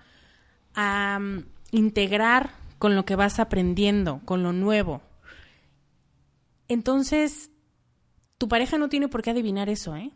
a 0.74 1.20
mm, 1.20 1.46
integrar 1.72 2.52
con 2.80 2.96
lo 2.96 3.06
que 3.06 3.16
vas 3.16 3.40
aprendiendo, 3.40 4.22
con 4.26 4.44
lo 4.44 4.52
nuevo. 4.52 5.02
Entonces, 6.68 7.52
tu 8.38 8.48
pareja 8.48 8.78
no 8.78 8.90
tiene 8.90 9.08
por 9.08 9.22
qué 9.22 9.32
adivinar 9.32 9.70
eso, 9.70 9.96
¿eh? 9.96 10.12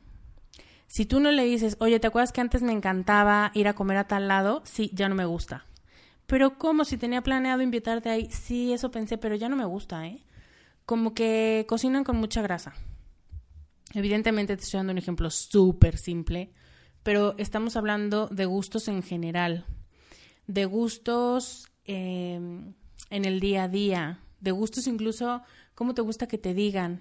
Si 0.88 1.06
tú 1.06 1.20
no 1.20 1.32
le 1.32 1.44
dices, 1.44 1.78
oye, 1.80 2.00
¿te 2.00 2.08
acuerdas 2.08 2.32
que 2.32 2.42
antes 2.42 2.64
me 2.64 2.72
encantaba 2.72 3.52
ir 3.54 3.68
a 3.68 3.76
comer 3.76 3.98
a 3.98 4.08
tal 4.08 4.28
lado? 4.28 4.64
Sí, 4.66 4.90
ya 4.94 5.08
no 5.08 5.14
me 5.14 5.26
gusta. 5.26 5.66
Pero 6.26 6.58
¿cómo? 6.58 6.84
Si 6.84 6.98
tenía 6.98 7.22
planeado 7.22 7.62
invitarte 7.62 8.10
ahí, 8.10 8.30
sí, 8.32 8.74
eso 8.74 8.90
pensé, 8.90 9.18
pero 9.18 9.36
ya 9.36 9.50
no 9.50 9.56
me 9.56 9.66
gusta, 9.66 10.08
¿eh? 10.08 10.24
Como 10.86 11.14
que 11.14 11.66
cocinan 11.68 12.04
con 12.04 12.18
mucha 12.18 12.42
grasa. 12.42 12.74
Evidentemente 13.94 14.56
te 14.56 14.64
estoy 14.64 14.80
dando 14.80 14.92
un 14.92 14.98
ejemplo 14.98 15.30
súper 15.30 15.98
simple, 15.98 16.54
pero 17.04 17.36
estamos 17.38 17.76
hablando 17.76 18.28
de 18.28 18.46
gustos 18.46 18.88
en 18.88 19.02
general, 19.02 19.66
de 20.48 20.66
gustos 20.66 21.68
em, 21.86 22.74
en 23.10 23.26
el 23.26 23.40
día 23.40 23.64
a 23.64 23.68
día, 23.68 24.20
de 24.40 24.52
gustos 24.52 24.88
incluso 24.88 25.42
cómo 25.80 25.94
te 25.94 26.02
gusta 26.02 26.28
que 26.28 26.38
te 26.38 26.54
digan. 26.54 27.00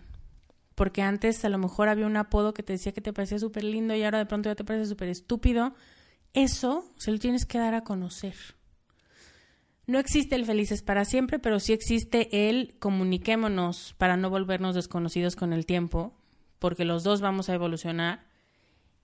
Porque 0.77 1.03
antes 1.03 1.45
a 1.45 1.49
lo 1.49 1.59
mejor 1.59 1.89
había 1.89 2.07
un 2.07 2.17
apodo 2.17 2.55
que 2.55 2.63
te 2.63 2.75
decía 2.75 2.93
que 2.93 3.01
te 3.01 3.13
parecía 3.13 3.41
súper 3.41 3.65
lindo 3.65 3.93
y 3.97 4.05
ahora 4.05 4.19
de 4.19 4.27
pronto 4.27 4.49
ya 4.49 4.55
te 4.55 4.63
parece 4.63 4.87
súper 4.87 5.09
estúpido. 5.09 5.75
Eso 6.33 6.89
se 6.97 7.11
lo 7.11 7.19
tienes 7.19 7.45
que 7.45 7.59
dar 7.59 7.75
a 7.75 7.83
conocer. 7.83 8.37
No 9.89 9.99
existe 9.99 10.37
el 10.37 10.45
felices 10.45 10.83
para 10.83 11.05
siempre, 11.05 11.41
pero 11.41 11.59
sí 11.59 11.73
existe 11.73 12.49
el 12.49 12.77
comuniquémonos 12.79 13.97
para 13.99 14.17
no 14.17 14.31
volvernos 14.31 14.77
desconocidos 14.77 15.35
con 15.35 15.53
el 15.53 15.67
tiempo 15.67 16.15
porque 16.61 16.85
los 16.85 17.03
dos 17.03 17.21
vamos 17.21 17.49
a 17.49 17.55
evolucionar 17.55 18.29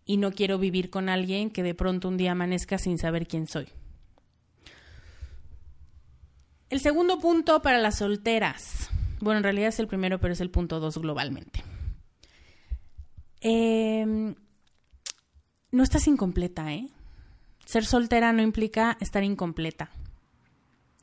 y 0.05 0.18
no 0.18 0.31
quiero 0.31 0.57
vivir 0.57 0.88
con 0.88 1.09
alguien 1.09 1.51
que 1.51 1.64
de 1.64 1.75
pronto 1.75 2.07
un 2.07 2.16
día 2.16 2.31
amanezca 2.31 2.79
sin 2.79 2.96
saber 2.96 3.27
quién 3.27 3.49
soy. 3.49 3.66
El 6.70 6.79
segundo 6.79 7.18
punto 7.18 7.61
para 7.61 7.79
las 7.79 7.99
solteras. 7.99 8.88
Bueno, 9.20 9.38
en 9.38 9.44
realidad 9.44 9.68
es 9.68 9.79
el 9.79 9.87
primero, 9.87 10.18
pero 10.18 10.33
es 10.33 10.40
el 10.40 10.50
punto 10.50 10.81
dos 10.81 10.98
globalmente. 10.98 11.62
Em, 13.40 14.35
no 15.70 15.83
estás 15.83 16.07
incompleta, 16.07 16.72
¿eh? 16.72 16.88
Ser 17.66 17.85
soltera 17.85 18.33
no 18.33 18.42
implica 18.42 18.96
estar 19.00 19.22
incompleta. 19.22 19.90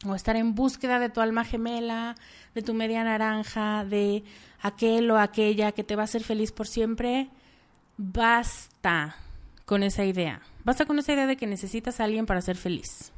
O 0.06 0.16
estar 0.16 0.36
en 0.36 0.56
búsqueda 0.56 1.00
de 1.00 1.10
tu 1.10 1.22
alma 1.22 1.46
gemela, 1.46 2.16
de 2.56 2.62
tu 2.64 2.74
media 2.74 3.04
naranja, 3.04 3.86
de 3.86 4.24
aquel 4.62 5.12
o 5.12 5.20
aquella 5.20 5.72
que 5.72 5.84
te 5.84 5.96
va 5.96 6.04
a 6.04 6.06
hacer 6.06 6.24
feliz 6.24 6.52
por 6.52 6.68
siempre, 6.68 7.30
basta 7.98 9.16
con 9.66 9.84
esa 9.84 10.04
idea. 10.04 10.42
Basta 10.64 10.86
con 10.86 10.98
esa 11.00 11.14
idea 11.14 11.28
de 11.28 11.38
que 11.38 11.48
necesitas 11.48 12.00
a 12.00 12.06
alguien 12.06 12.26
para 12.26 12.42
ser 12.42 12.58
feliz. 12.58 13.12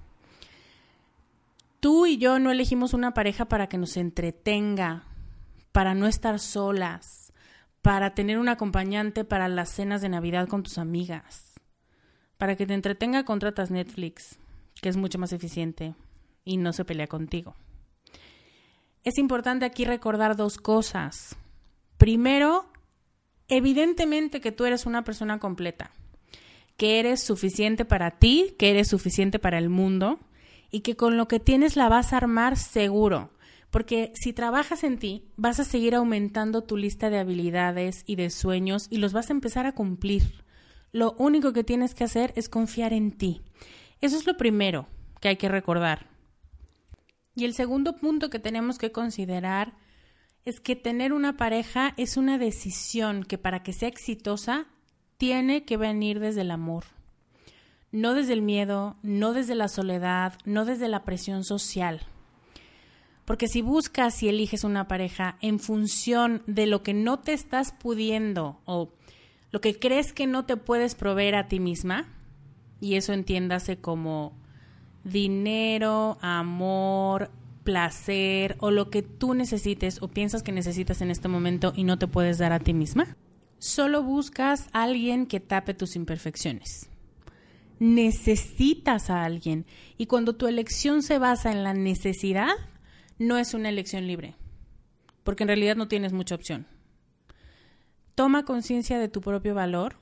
Tú 1.83 2.05
y 2.05 2.17
yo 2.17 2.39
no 2.39 2.49
elegimos 2.49 2.93
una 2.93 3.13
pareja 3.13 3.45
para 3.45 3.67
que 3.67 3.77
nos 3.77 3.97
entretenga, 3.97 5.03
para 5.73 5.93
no 5.93 6.07
estar 6.07 6.39
solas, 6.39 7.33
para 7.81 8.15
tener 8.15 8.39
un 8.39 8.47
acompañante 8.47 9.25
para 9.25 9.49
las 9.49 9.69
cenas 9.69 10.01
de 10.01 10.07
Navidad 10.07 10.47
con 10.47 10.63
tus 10.63 10.77
amigas. 10.77 11.59
Para 12.37 12.55
que 12.55 12.65
te 12.65 12.73
entretenga 12.73 13.25
contratas 13.25 13.69
Netflix, 13.69 14.39
que 14.81 14.87
es 14.87 14.95
mucho 14.95 15.19
más 15.19 15.33
eficiente 15.33 15.93
y 16.45 16.55
no 16.55 16.71
se 16.71 16.85
pelea 16.85 17.07
contigo 17.07 17.53
es 19.03 19.17
importante 19.17 19.65
aquí 19.65 19.85
recordar 19.85 20.35
dos 20.35 20.57
cosas. 20.57 21.35
Primero, 21.97 22.65
evidentemente 23.47 24.41
que 24.41 24.51
tú 24.51 24.65
eres 24.65 24.85
una 24.85 25.03
persona 25.03 25.39
completa, 25.39 25.91
que 26.77 26.99
eres 26.99 27.21
suficiente 27.21 27.85
para 27.85 28.11
ti, 28.11 28.55
que 28.57 28.71
eres 28.71 28.87
suficiente 28.87 29.39
para 29.39 29.57
el 29.57 29.69
mundo 29.69 30.19
y 30.73 30.81
que 30.81 30.95
con 30.95 31.17
lo 31.17 31.27
que 31.27 31.39
tienes 31.39 31.75
la 31.75 31.87
vas 31.87 32.11
a 32.11 32.17
armar 32.17 32.57
seguro. 32.57 33.29
Porque 33.69 34.11
si 34.15 34.33
trabajas 34.33 34.83
en 34.83 34.97
ti, 34.97 35.31
vas 35.37 35.59
a 35.59 35.63
seguir 35.63 35.93
aumentando 35.93 36.63
tu 36.63 36.77
lista 36.77 37.11
de 37.11 37.19
habilidades 37.19 38.03
y 38.07 38.15
de 38.15 38.31
sueños 38.31 38.87
y 38.89 38.97
los 38.97 39.13
vas 39.13 39.29
a 39.29 39.33
empezar 39.33 39.67
a 39.67 39.75
cumplir. 39.75 40.43
Lo 40.91 41.13
único 41.19 41.53
que 41.53 41.63
tienes 41.63 41.93
que 41.93 42.03
hacer 42.03 42.33
es 42.35 42.49
confiar 42.49 42.91
en 42.91 43.11
ti. 43.11 43.43
Eso 44.01 44.17
es 44.17 44.25
lo 44.25 44.35
primero 44.35 44.87
que 45.21 45.27
hay 45.27 45.37
que 45.37 45.47
recordar. 45.47 46.07
Y 47.35 47.45
el 47.45 47.53
segundo 47.53 47.95
punto 47.95 48.31
que 48.31 48.39
tenemos 48.39 48.79
que 48.79 48.91
considerar 48.91 49.75
es 50.43 50.59
que 50.59 50.75
tener 50.75 51.13
una 51.13 51.37
pareja 51.37 51.93
es 51.97 52.17
una 52.17 52.39
decisión 52.39 53.23
que 53.23 53.37
para 53.37 53.61
que 53.61 53.73
sea 53.73 53.89
exitosa 53.89 54.65
tiene 55.17 55.65
que 55.65 55.77
venir 55.77 56.19
desde 56.19 56.41
el 56.41 56.49
amor. 56.49 56.85
No 57.93 58.15
desde 58.15 58.33
el 58.33 58.41
miedo, 58.41 58.97
no 59.03 59.33
desde 59.33 59.53
la 59.53 59.67
soledad, 59.69 60.33
no 60.43 60.65
desde 60.65 60.87
la 60.89 61.03
presión 61.03 61.43
social. 61.43 62.01
Porque 63.23 63.47
si 63.47 63.61
buscas 63.61 64.21
y 64.23 64.29
eliges 64.29 64.63
una 64.63 64.87
pareja 64.87 65.37
en 65.41 65.59
función 65.59 66.41
de 66.47 66.65
lo 66.65 66.81
que 66.81 66.95
no 66.95 67.19
te 67.19 67.33
estás 67.33 67.71
pudiendo 67.71 68.59
o 68.65 68.91
lo 69.51 69.61
que 69.61 69.77
crees 69.79 70.11
que 70.11 70.25
no 70.25 70.45
te 70.45 70.57
puedes 70.57 70.95
proveer 70.95 71.35
a 71.35 71.47
ti 71.47 71.59
misma, 71.59 72.07
y 72.81 72.95
eso 72.95 73.13
entiéndase 73.13 73.77
como 73.77 74.33
dinero, 75.03 76.17
amor, 76.19 77.29
placer 77.63 78.57
o 78.59 78.71
lo 78.71 78.89
que 78.89 79.03
tú 79.03 79.35
necesites 79.35 80.01
o 80.01 80.07
piensas 80.07 80.41
que 80.41 80.51
necesitas 80.51 81.01
en 81.01 81.11
este 81.11 81.27
momento 81.27 81.73
y 81.75 81.83
no 81.83 81.99
te 81.99 82.07
puedes 82.07 82.39
dar 82.39 82.53
a 82.53 82.59
ti 82.59 82.73
misma. 82.73 83.15
Solo 83.59 84.01
buscas 84.01 84.67
a 84.73 84.81
alguien 84.81 85.27
que 85.27 85.39
tape 85.39 85.75
tus 85.75 85.95
imperfecciones. 85.95 86.89
Necesitas 87.83 89.09
a 89.09 89.25
alguien 89.25 89.65
y 89.97 90.05
cuando 90.05 90.37
tu 90.37 90.47
elección 90.47 91.03
se 91.03 91.17
basa 91.17 91.51
en 91.51 91.65
la 91.65 91.73
necesidad, 91.73 92.53
no 93.19 93.37
es 93.37 93.53
una 93.53 93.67
elección 93.67 94.07
libre, 94.07 94.35
porque 95.25 95.43
en 95.43 95.49
realidad 95.49 95.75
no 95.75 95.89
tienes 95.89 96.13
mucha 96.13 96.33
opción. 96.33 96.65
Toma 98.15 98.45
conciencia 98.45 98.99
de 98.99 99.09
tu 99.09 99.19
propio 99.19 99.53
valor, 99.53 99.97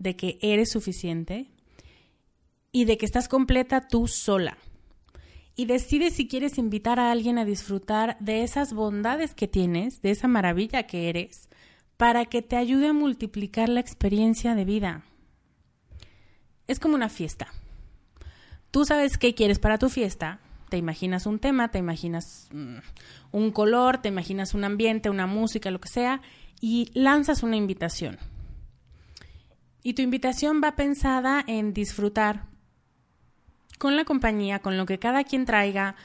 de 0.00 0.16
que 0.16 0.40
eres 0.42 0.72
suficiente, 0.72 1.46
y 2.72 2.84
de 2.84 2.98
que 2.98 3.06
estás 3.06 3.28
completa 3.28 3.86
tú 3.86 4.08
sola. 4.08 4.58
Y 5.54 5.66
decides 5.66 6.14
si 6.14 6.26
quieres 6.26 6.58
invitar 6.58 6.98
a 6.98 7.12
alguien 7.12 7.38
a 7.38 7.44
disfrutar 7.44 8.16
de 8.18 8.42
esas 8.42 8.72
bondades 8.72 9.34
que 9.34 9.46
tienes, 9.46 10.02
de 10.02 10.10
esa 10.10 10.26
maravilla 10.26 10.88
que 10.88 11.08
eres, 11.08 11.48
para 11.96 12.24
que 12.24 12.42
te 12.42 12.56
ayude 12.56 12.88
a 12.88 12.92
multiplicar 12.92 13.68
la 13.68 13.78
experiencia 13.78 14.56
de 14.56 14.64
vida. 14.64 15.04
Es 16.70 16.78
como 16.78 16.94
una 16.94 17.08
fiesta. 17.08 17.48
Tú 18.70 18.84
sabes 18.84 19.18
qué 19.18 19.34
quieres 19.34 19.58
para 19.58 19.76
tu 19.76 19.88
fiesta, 19.88 20.38
te 20.68 20.76
imaginas 20.76 21.26
un 21.26 21.40
tema, 21.40 21.72
te 21.72 21.78
imaginas 21.78 22.46
mm, 22.52 22.76
un 23.32 23.50
color, 23.50 23.98
te 23.98 24.08
imaginas 24.08 24.54
un 24.54 24.62
ambiente, 24.62 25.10
una 25.10 25.26
música, 25.26 25.72
lo 25.72 25.80
que 25.80 25.88
sea, 25.88 26.22
y 26.60 26.88
lanzas 26.94 27.42
una 27.42 27.56
invitación. 27.56 28.18
Y 29.82 29.94
tu 29.94 30.02
invitación 30.02 30.60
va 30.62 30.76
pensada 30.76 31.42
en 31.44 31.74
disfrutar 31.74 32.44
con 33.78 33.96
la 33.96 34.04
compañía, 34.04 34.60
con 34.60 34.76
lo 34.76 34.86
que 34.86 35.00
cada 35.00 35.24
quien 35.24 35.46
traiga, 35.46 35.96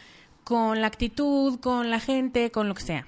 con 0.44 0.82
la 0.82 0.88
actitud, 0.88 1.60
con 1.60 1.92
la 1.92 2.00
gente, 2.00 2.50
con 2.50 2.68
lo 2.68 2.74
que 2.74 2.82
sea. 2.82 3.06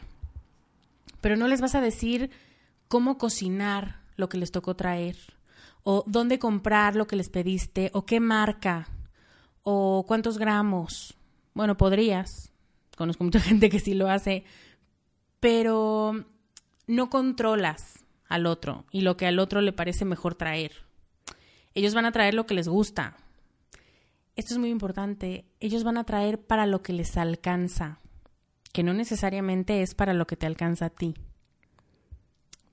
Pero 1.21 1.37
no 1.37 1.47
les 1.47 1.59
vas 1.59 1.73
a 1.73 1.81
decir 1.81 2.29
cómo 2.87 3.17
cocinar 3.17 4.01
lo 4.15 4.29
que 4.29 4.37
les 4.37 4.51
tocó 4.51 4.75
traer, 4.75 5.17
o 5.89 6.03
dónde 6.05 6.37
comprar 6.37 6.97
lo 6.97 7.07
que 7.07 7.15
les 7.15 7.29
pediste, 7.29 7.91
o 7.93 8.05
qué 8.05 8.19
marca, 8.19 8.89
o 9.63 10.03
cuántos 10.05 10.37
gramos. 10.37 11.15
Bueno, 11.53 11.77
podrías. 11.77 12.51
Conozco 12.97 13.23
mucha 13.23 13.39
gente 13.49 13.69
que 13.69 13.79
sí 13.79 13.93
lo 13.93 14.09
hace, 14.09 14.43
pero 15.39 16.25
no 16.87 17.09
controlas 17.09 18.03
al 18.27 18.47
otro 18.47 18.83
y 18.91 18.99
lo 18.99 19.15
que 19.15 19.27
al 19.27 19.39
otro 19.39 19.61
le 19.61 19.71
parece 19.71 20.03
mejor 20.03 20.35
traer. 20.35 20.73
Ellos 21.73 21.93
van 21.93 22.05
a 22.05 22.11
traer 22.11 22.33
lo 22.33 22.45
que 22.45 22.53
les 22.53 22.67
gusta. 22.67 23.15
Esto 24.35 24.55
es 24.55 24.57
muy 24.57 24.71
importante. 24.71 25.45
Ellos 25.61 25.85
van 25.85 25.97
a 25.97 26.03
traer 26.03 26.37
para 26.37 26.65
lo 26.65 26.81
que 26.83 26.91
les 26.91 27.15
alcanza, 27.15 28.01
que 28.73 28.83
no 28.83 28.93
necesariamente 28.93 29.81
es 29.81 29.95
para 29.95 30.13
lo 30.13 30.27
que 30.27 30.35
te 30.35 30.47
alcanza 30.47 30.87
a 30.87 30.89
ti. 30.89 31.13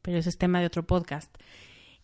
Pero 0.03 0.19
ese 0.19 0.31
es 0.31 0.37
tema 0.37 0.59
de 0.59 0.67
otro 0.67 0.85
podcast. 0.85 1.33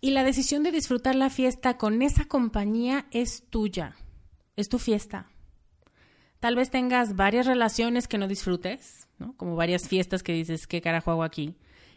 Y 0.01 0.13
la 0.13 0.25
decisión 0.25 0.63
de 0.63 0.73
disfrutar 0.73 1.15
la 1.15 1.29
fiesta 1.29 1.77
con 1.77 2.01
esa 2.01 2.25
compañía 2.25 3.07
es 3.11 3.45
tuya. 3.51 3.97
Es 4.57 4.69
tu 4.69 4.79
fiesta. 4.79 5.31
Tal 6.41 6.57
vez 6.57 6.71
tengas 6.71 7.17
varias 7.17 7.45
relaciones 7.45 8.09
que 8.09 8.17
no 8.17 8.27
disfrutes, 8.27 9.09
¿no? 9.19 9.37
Como 9.37 9.57
varias 9.57 9.89
fiestas 9.89 10.23
que 10.23 10.33
dices, 10.33 10.67
¿qué 10.67 10.81
carajo 10.81 11.11
hago 11.11 11.23
aquí? 11.23 11.55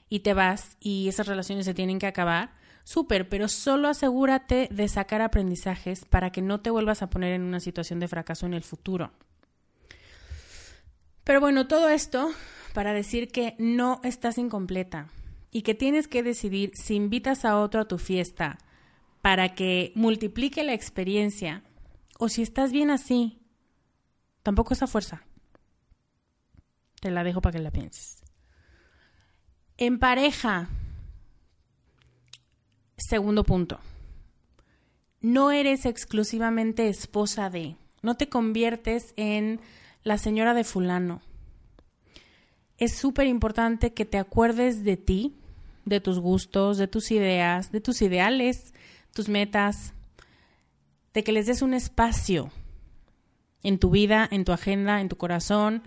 Y 0.09 0.19
te 0.19 0.33
vas 0.33 0.75
y 0.81 1.07
esas 1.07 1.27
relaciones 1.27 1.65
se 1.65 1.73
tienen 1.73 1.97
que 1.97 2.07
acabar. 2.07 2.51
Súper, 2.83 3.29
pero 3.29 3.47
solo 3.47 3.87
asegúrate 3.87 4.67
de 4.69 4.89
sacar 4.89 5.21
aprendizajes 5.21 6.03
para 6.03 6.31
que 6.31 6.41
no 6.41 6.59
te 6.59 6.69
vuelvas 6.69 7.01
a 7.01 7.09
poner 7.09 7.31
en 7.33 7.43
una 7.43 7.61
situación 7.61 8.01
de 8.01 8.09
fracaso 8.09 8.45
en 8.45 8.53
el 8.53 8.63
futuro. 8.63 9.13
Pero 11.23 11.39
bueno, 11.39 11.67
todo 11.67 11.87
esto 11.87 12.29
para 12.73 12.91
decir 12.91 13.29
que 13.29 13.55
no 13.59 14.01
estás 14.03 14.37
incompleta 14.37 15.07
y 15.53 15.61
que 15.61 15.75
tienes 15.75 16.07
que 16.07 16.23
decidir 16.23 16.71
si 16.73 16.95
invitas 16.95 17.45
a 17.45 17.59
otro 17.59 17.81
a 17.81 17.87
tu 17.87 17.99
fiesta 17.99 18.57
para 19.21 19.55
que 19.55 19.93
multiplique 19.95 20.63
la 20.63 20.73
experiencia 20.73 21.63
o 22.19 22.27
si 22.27 22.41
estás 22.41 22.71
bien 22.71 22.89
así. 22.89 23.39
Tampoco 24.41 24.73
esa 24.73 24.87
fuerza. 24.87 25.23
Te 26.99 27.11
la 27.11 27.23
dejo 27.23 27.39
para 27.39 27.53
que 27.53 27.63
la 27.63 27.71
pienses. 27.71 28.23
En 29.77 29.99
pareja, 29.99 30.69
segundo 32.97 33.43
punto, 33.43 33.79
no 35.21 35.51
eres 35.51 35.85
exclusivamente 35.85 36.89
esposa 36.89 37.49
de, 37.49 37.77
no 38.01 38.15
te 38.15 38.27
conviertes 38.27 39.13
en 39.15 39.61
la 40.03 40.17
señora 40.17 40.53
de 40.53 40.63
fulano. 40.63 41.21
Es 42.77 42.95
súper 42.97 43.27
importante 43.27 43.93
que 43.93 44.05
te 44.05 44.17
acuerdes 44.17 44.83
de 44.83 44.97
ti, 44.97 45.37
de 45.85 45.99
tus 45.99 46.19
gustos, 46.19 46.77
de 46.77 46.87
tus 46.87 47.11
ideas, 47.11 47.71
de 47.71 47.81
tus 47.81 48.01
ideales, 48.01 48.73
tus 49.13 49.29
metas, 49.29 49.93
de 51.13 51.23
que 51.23 51.31
les 51.31 51.45
des 51.45 51.61
un 51.61 51.73
espacio 51.73 52.51
en 53.63 53.79
tu 53.79 53.89
vida, 53.89 54.27
en 54.29 54.45
tu 54.45 54.51
agenda, 54.51 55.01
en 55.01 55.09
tu 55.09 55.17
corazón. 55.17 55.83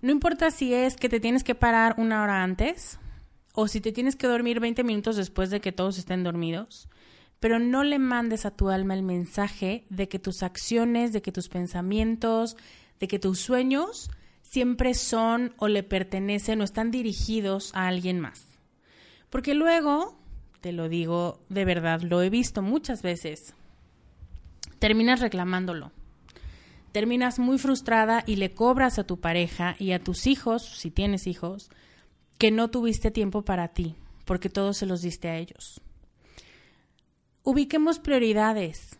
No 0.00 0.10
importa 0.10 0.50
si 0.50 0.74
es 0.74 0.96
que 0.96 1.08
te 1.08 1.20
tienes 1.20 1.44
que 1.44 1.54
parar 1.54 1.94
una 1.98 2.22
hora 2.22 2.42
antes 2.42 2.98
o 3.52 3.68
si 3.68 3.80
te 3.80 3.92
tienes 3.92 4.16
que 4.16 4.26
dormir 4.26 4.60
20 4.60 4.82
minutos 4.84 5.16
después 5.16 5.50
de 5.50 5.60
que 5.60 5.72
todos 5.72 5.98
estén 5.98 6.24
dormidos, 6.24 6.88
pero 7.38 7.58
no 7.58 7.84
le 7.84 7.98
mandes 7.98 8.46
a 8.46 8.50
tu 8.50 8.70
alma 8.70 8.94
el 8.94 9.02
mensaje 9.02 9.84
de 9.90 10.08
que 10.08 10.18
tus 10.18 10.42
acciones, 10.42 11.12
de 11.12 11.22
que 11.22 11.32
tus 11.32 11.48
pensamientos, 11.48 12.56
de 12.98 13.08
que 13.08 13.18
tus 13.18 13.40
sueños 13.40 14.10
siempre 14.42 14.94
son 14.94 15.54
o 15.58 15.68
le 15.68 15.82
pertenecen 15.82 16.60
o 16.60 16.64
están 16.64 16.90
dirigidos 16.90 17.74
a 17.74 17.88
alguien 17.88 18.20
más. 18.20 18.51
Porque 19.32 19.54
luego, 19.54 20.14
te 20.60 20.72
lo 20.72 20.90
digo 20.90 21.40
de 21.48 21.64
verdad, 21.64 22.02
lo 22.02 22.20
he 22.22 22.28
visto 22.28 22.60
muchas 22.60 23.00
veces, 23.00 23.54
terminas 24.78 25.20
reclamándolo. 25.20 25.90
Terminas 26.92 27.38
muy 27.38 27.56
frustrada 27.58 28.24
y 28.26 28.36
le 28.36 28.50
cobras 28.50 28.98
a 28.98 29.04
tu 29.04 29.20
pareja 29.20 29.74
y 29.78 29.92
a 29.92 30.04
tus 30.04 30.26
hijos, 30.26 30.62
si 30.78 30.90
tienes 30.90 31.26
hijos, 31.26 31.70
que 32.36 32.50
no 32.50 32.68
tuviste 32.68 33.10
tiempo 33.10 33.42
para 33.42 33.68
ti, 33.68 33.96
porque 34.26 34.50
todos 34.50 34.76
se 34.76 34.84
los 34.84 35.00
diste 35.00 35.30
a 35.30 35.38
ellos. 35.38 35.80
Ubiquemos 37.42 38.00
prioridades. 38.00 38.98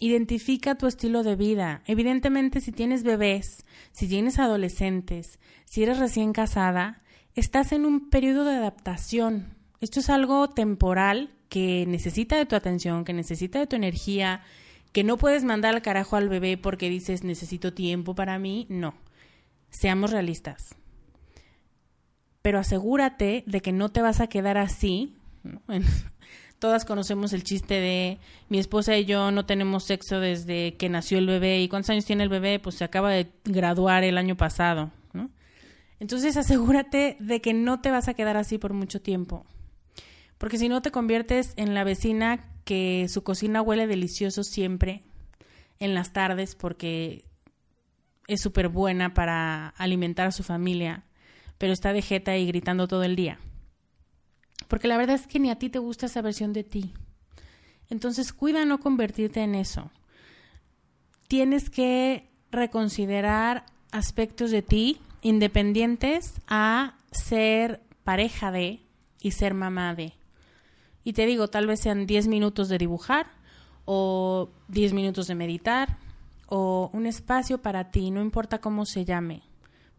Identifica 0.00 0.74
tu 0.74 0.88
estilo 0.88 1.22
de 1.22 1.36
vida. 1.36 1.82
Evidentemente, 1.86 2.60
si 2.60 2.72
tienes 2.72 3.04
bebés, 3.04 3.64
si 3.92 4.08
tienes 4.08 4.40
adolescentes, 4.40 5.38
si 5.66 5.84
eres 5.84 6.00
recién 6.00 6.32
casada, 6.32 7.00
estás 7.36 7.70
en 7.70 7.86
un 7.86 8.10
periodo 8.10 8.44
de 8.44 8.56
adaptación. 8.56 9.57
Esto 9.80 10.00
es 10.00 10.10
algo 10.10 10.48
temporal 10.48 11.30
que 11.48 11.86
necesita 11.86 12.36
de 12.36 12.46
tu 12.46 12.56
atención, 12.56 13.04
que 13.04 13.12
necesita 13.12 13.58
de 13.58 13.66
tu 13.66 13.76
energía, 13.76 14.42
que 14.92 15.04
no 15.04 15.16
puedes 15.16 15.44
mandar 15.44 15.74
al 15.74 15.82
carajo 15.82 16.16
al 16.16 16.28
bebé 16.28 16.56
porque 16.56 16.88
dices 16.88 17.24
necesito 17.24 17.72
tiempo 17.72 18.14
para 18.14 18.38
mí. 18.38 18.66
No. 18.68 18.94
Seamos 19.70 20.10
realistas. 20.10 20.74
Pero 22.42 22.58
asegúrate 22.58 23.44
de 23.46 23.60
que 23.60 23.72
no 23.72 23.90
te 23.90 24.02
vas 24.02 24.20
a 24.20 24.26
quedar 24.26 24.58
así. 24.58 25.14
Todas 26.58 26.84
conocemos 26.84 27.32
el 27.32 27.44
chiste 27.44 27.74
de 27.74 28.18
mi 28.48 28.58
esposa 28.58 28.96
y 28.96 29.04
yo 29.04 29.30
no 29.30 29.46
tenemos 29.46 29.84
sexo 29.84 30.18
desde 30.18 30.74
que 30.74 30.88
nació 30.88 31.18
el 31.18 31.26
bebé. 31.26 31.60
¿Y 31.60 31.68
cuántos 31.68 31.90
años 31.90 32.04
tiene 32.04 32.24
el 32.24 32.28
bebé? 32.28 32.58
Pues 32.58 32.76
se 32.76 32.84
acaba 32.84 33.10
de 33.10 33.30
graduar 33.44 34.02
el 34.02 34.18
año 34.18 34.36
pasado. 34.36 34.90
Entonces 36.00 36.36
asegúrate 36.36 37.16
de 37.18 37.40
que 37.40 37.54
no 37.54 37.80
te 37.80 37.90
vas 37.90 38.08
a 38.08 38.14
quedar 38.14 38.36
así 38.36 38.58
por 38.58 38.72
mucho 38.72 39.00
tiempo. 39.00 39.44
Porque 40.38 40.58
si 40.58 40.68
no 40.68 40.82
te 40.82 40.90
conviertes 40.90 41.52
en 41.56 41.74
la 41.74 41.84
vecina 41.84 42.44
que 42.64 43.06
su 43.08 43.22
cocina 43.22 43.62
huele 43.62 43.86
delicioso 43.86 44.44
siempre 44.44 45.02
en 45.80 45.94
las 45.94 46.12
tardes 46.12 46.54
porque 46.54 47.24
es 48.28 48.40
súper 48.40 48.68
buena 48.68 49.14
para 49.14 49.68
alimentar 49.70 50.28
a 50.28 50.32
su 50.32 50.42
familia, 50.42 51.04
pero 51.56 51.72
está 51.72 51.92
de 51.92 52.02
jeta 52.02 52.36
y 52.36 52.46
gritando 52.46 52.86
todo 52.86 53.02
el 53.02 53.16
día. 53.16 53.38
Porque 54.68 54.86
la 54.86 54.98
verdad 54.98 55.16
es 55.16 55.26
que 55.26 55.38
ni 55.38 55.50
a 55.50 55.58
ti 55.58 55.70
te 55.70 55.78
gusta 55.78 56.06
esa 56.06 56.22
versión 56.22 56.52
de 56.52 56.62
ti. 56.62 56.92
Entonces 57.90 58.32
cuida 58.32 58.64
no 58.64 58.80
convertirte 58.80 59.40
en 59.40 59.54
eso. 59.54 59.90
Tienes 61.26 61.70
que 61.70 62.30
reconsiderar 62.50 63.64
aspectos 63.92 64.50
de 64.50 64.62
ti 64.62 65.00
independientes 65.22 66.34
a 66.46 66.96
ser 67.10 67.82
pareja 68.04 68.52
de 68.52 68.82
y 69.20 69.32
ser 69.32 69.54
mamá 69.54 69.94
de. 69.94 70.17
Y 71.08 71.14
te 71.14 71.24
digo, 71.24 71.48
tal 71.48 71.66
vez 71.66 71.80
sean 71.80 72.06
10 72.06 72.28
minutos 72.28 72.68
de 72.68 72.76
dibujar 72.76 73.28
o 73.86 74.50
10 74.68 74.92
minutos 74.92 75.26
de 75.26 75.34
meditar 75.34 75.96
o 76.48 76.90
un 76.92 77.06
espacio 77.06 77.62
para 77.62 77.90
ti, 77.90 78.10
no 78.10 78.20
importa 78.20 78.60
cómo 78.60 78.84
se 78.84 79.06
llame, 79.06 79.40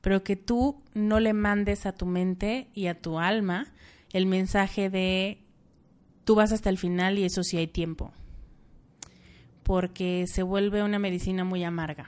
pero 0.02 0.24
que 0.24 0.36
tú 0.36 0.84
no 0.94 1.20
le 1.20 1.34
mandes 1.34 1.88
a 1.88 1.94
tu 1.94 2.06
mente 2.06 2.68
y 2.76 2.86
a 2.86 3.02
tu 3.02 3.18
alma 3.18 3.74
el 4.14 4.28
mensaje 4.28 4.92
de 4.92 5.40
tú 6.26 6.36
vas 6.36 6.52
hasta 6.52 6.70
el 6.70 6.78
final 6.78 7.18
y 7.18 7.24
eso 7.24 7.42
sí 7.42 7.58
hay 7.58 7.66
tiempo, 7.66 8.12
porque 9.64 10.26
se 10.28 10.44
vuelve 10.44 10.84
una 10.84 11.00
medicina 11.00 11.44
muy 11.44 11.64
amarga. 11.64 12.08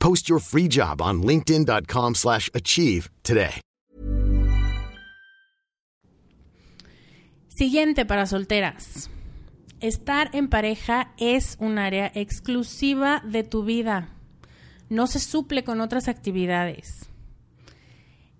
Post 0.00 0.28
your 0.28 0.40
free 0.40 0.66
job 0.68 1.00
on 1.00 1.22
linkedin.com/achieve 1.22 3.08
today. 3.22 3.60
Siguiente 7.60 8.06
para 8.06 8.24
solteras. 8.24 9.10
Estar 9.80 10.30
en 10.34 10.48
pareja 10.48 11.12
es 11.18 11.56
un 11.60 11.78
área 11.78 12.10
exclusiva 12.14 13.22
de 13.24 13.44
tu 13.44 13.64
vida. 13.64 14.08
No 14.88 15.06
se 15.06 15.20
suple 15.20 15.62
con 15.62 15.82
otras 15.82 16.08
actividades. 16.08 17.10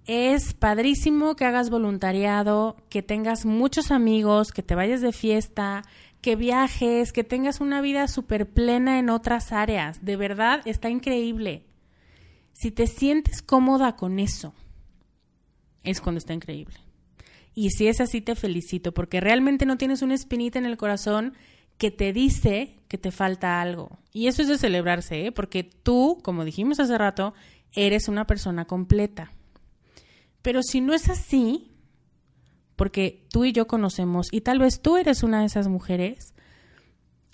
Es 0.07 0.55
padrísimo 0.55 1.37
que 1.37 1.45
hagas 1.45 1.69
voluntariado, 1.69 2.77
que 2.89 3.03
tengas 3.03 3.45
muchos 3.45 3.91
amigos, 3.91 4.53
que 4.53 4.63
te 4.63 4.75
vayas 4.75 5.03
de 5.03 5.13
fiesta, 5.13 5.83
que 6.21 6.37
viajes, 6.37 7.13
que 7.13 7.25
tengas 7.25 7.61
una 7.61 7.81
vida 7.81 8.07
súper 8.09 8.51
plena 8.51 8.99
en 8.99 9.11
otras 9.11 9.53
áreas. 9.53 10.05
De 10.05 10.17
verdad, 10.17 10.61
está 10.65 10.91
increíble. 10.91 11.65
Si 12.53 12.71
te 12.71 12.87
sientes 12.87 13.43
cómoda 13.43 13.97
con 13.97 14.19
eso, 14.19 14.55
es 15.83 16.01
cuando 16.01 16.19
está 16.19 16.35
increíble. 16.35 16.77
Y 17.55 17.71
si 17.71 17.89
es 17.89 18.01
así, 18.01 18.21
te 18.21 18.35
felicito, 18.35 18.93
porque 18.93 19.21
realmente 19.21 19.67
no 19.67 19.79
tienes 19.79 20.03
una 20.03 20.15
espinita 20.15 20.59
en 20.59 20.67
el 20.67 20.77
corazón 20.77 21.35
que 21.79 21.91
te 21.91 22.13
dice 22.13 22.77
que 22.89 22.99
te 22.99 23.11
falta 23.11 23.61
algo. 23.61 23.99
Y 24.13 24.27
eso 24.27 24.43
es 24.43 24.49
de 24.49 24.59
celebrarse, 24.59 25.27
¿eh? 25.27 25.33
porque 25.33 25.65
tú, 25.65 26.19
como 26.23 26.45
dijimos 26.45 26.79
hace 26.81 26.99
rato, 26.99 27.33
eres 27.73 28.09
una 28.09 28.27
persona 28.27 28.67
completa. 28.67 29.33
Pero 30.43 30.63
si 30.63 30.81
no 30.81 30.95
es 30.95 31.09
así, 31.09 31.70
porque 32.81 33.27
tú 33.31 33.45
y 33.45 33.53
yo 33.53 33.67
conocemos, 33.67 34.29
y 34.33 34.41
tal 34.41 34.59
vez 34.59 34.81
tú 34.81 34.97
eres 34.97 35.23
una 35.23 35.41
de 35.41 35.45
esas 35.45 35.69
mujeres 35.69 36.33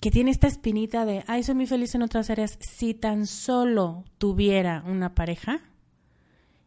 que 0.01 0.11
tiene 0.11 0.29
esta 0.29 0.45
espinita 0.45 1.05
de, 1.05 1.23
ay, 1.25 1.41
soy 1.41 1.55
muy 1.55 1.67
feliz 1.67 1.95
en 1.95 2.01
otras 2.01 2.29
áreas, 2.29 2.59
si 2.59 2.93
tan 2.93 3.25
solo 3.25 4.03
tuviera 4.17 4.83
una 4.85 5.15
pareja, 5.15 5.61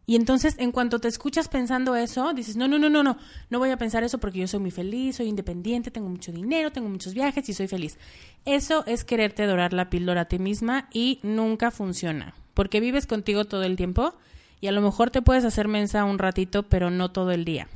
y 0.07 0.15
entonces, 0.15 0.55
en 0.57 0.71
cuanto 0.71 0.97
te 0.97 1.07
escuchas 1.09 1.47
pensando 1.47 1.95
eso, 1.95 2.33
dices, 2.33 2.55
no, 2.55 2.67
no, 2.67 2.79
no, 2.79 2.89
no, 2.89 3.03
no, 3.03 3.17
no 3.51 3.59
voy 3.59 3.69
a 3.69 3.77
pensar 3.77 4.03
eso 4.03 4.17
porque 4.17 4.39
yo 4.39 4.47
soy 4.47 4.59
muy 4.59 4.71
feliz, 4.71 5.17
soy 5.17 5.27
independiente, 5.27 5.91
tengo 5.91 6.09
mucho 6.09 6.31
dinero, 6.31 6.71
tengo 6.71 6.89
muchos 6.89 7.13
viajes 7.13 7.47
y 7.49 7.53
soy 7.53 7.67
feliz. 7.67 7.99
Eso 8.45 8.83
es 8.87 9.03
quererte 9.03 9.45
dorar 9.45 9.73
la 9.73 9.91
píldora 9.91 10.21
a 10.21 10.25
ti 10.25 10.39
misma 10.39 10.89
y 10.91 11.19
nunca 11.21 11.69
funciona, 11.69 12.33
porque 12.55 12.79
vives 12.79 13.05
contigo 13.05 13.45
todo 13.45 13.61
el 13.61 13.75
tiempo 13.75 14.15
y 14.59 14.65
a 14.65 14.71
lo 14.71 14.81
mejor 14.81 15.11
te 15.11 15.21
puedes 15.21 15.45
hacer 15.45 15.67
mensa 15.67 16.03
un 16.03 16.17
ratito, 16.17 16.63
pero 16.63 16.89
no 16.89 17.11
todo 17.11 17.29
el 17.29 17.45
día. 17.45 17.67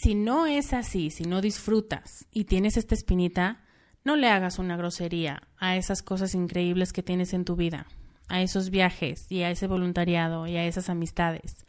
Si 0.00 0.14
no 0.14 0.46
es 0.46 0.74
así, 0.74 1.10
si 1.10 1.24
no 1.24 1.40
disfrutas 1.40 2.24
y 2.30 2.44
tienes 2.44 2.76
esta 2.76 2.94
espinita, 2.94 3.64
no 4.04 4.14
le 4.14 4.28
hagas 4.28 4.60
una 4.60 4.76
grosería 4.76 5.48
a 5.56 5.76
esas 5.76 6.04
cosas 6.04 6.36
increíbles 6.36 6.92
que 6.92 7.02
tienes 7.02 7.34
en 7.34 7.44
tu 7.44 7.56
vida 7.56 7.88
a 8.28 8.40
esos 8.40 8.70
viajes 8.70 9.26
y 9.28 9.42
a 9.42 9.50
ese 9.50 9.66
voluntariado 9.66 10.46
y 10.46 10.56
a 10.56 10.64
esas 10.64 10.88
amistades, 10.88 11.66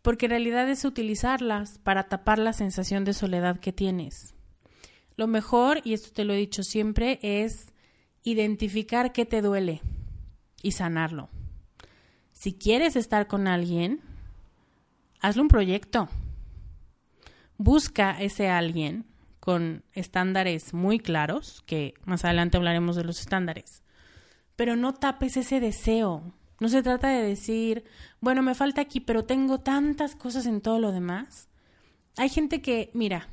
porque 0.00 0.26
en 0.26 0.30
realidad 0.30 0.70
es 0.70 0.84
utilizarlas 0.84 1.78
para 1.78 2.08
tapar 2.08 2.38
la 2.38 2.52
sensación 2.52 3.04
de 3.04 3.14
soledad 3.14 3.58
que 3.58 3.72
tienes. 3.72 4.36
Lo 5.16 5.26
mejor, 5.26 5.80
y 5.82 5.92
esto 5.92 6.12
te 6.12 6.24
lo 6.24 6.34
he 6.34 6.36
dicho 6.36 6.62
siempre, 6.62 7.18
es 7.22 7.72
identificar 8.22 9.12
qué 9.12 9.26
te 9.26 9.42
duele 9.42 9.82
y 10.62 10.70
sanarlo. 10.70 11.30
Si 12.32 12.52
quieres 12.52 12.94
estar 12.94 13.26
con 13.26 13.48
alguien, 13.48 14.02
hazle 15.20 15.42
un 15.42 15.48
proyecto. 15.48 16.08
Busca 17.58 18.20
ese 18.20 18.48
alguien 18.48 19.06
con 19.40 19.84
estándares 19.92 20.74
muy 20.74 20.98
claros, 20.98 21.62
que 21.66 21.94
más 22.04 22.24
adelante 22.24 22.56
hablaremos 22.56 22.96
de 22.96 23.04
los 23.04 23.20
estándares 23.20 23.82
pero 24.56 24.74
no 24.74 24.94
tapes 24.94 25.36
ese 25.36 25.60
deseo. 25.60 26.32
No 26.58 26.68
se 26.68 26.82
trata 26.82 27.10
de 27.10 27.22
decir, 27.22 27.84
bueno, 28.20 28.42
me 28.42 28.54
falta 28.54 28.80
aquí, 28.80 29.00
pero 29.00 29.26
tengo 29.26 29.60
tantas 29.60 30.16
cosas 30.16 30.46
en 30.46 30.62
todo 30.62 30.80
lo 30.80 30.90
demás. 30.90 31.48
Hay 32.16 32.30
gente 32.30 32.62
que, 32.62 32.90
mira, 32.94 33.28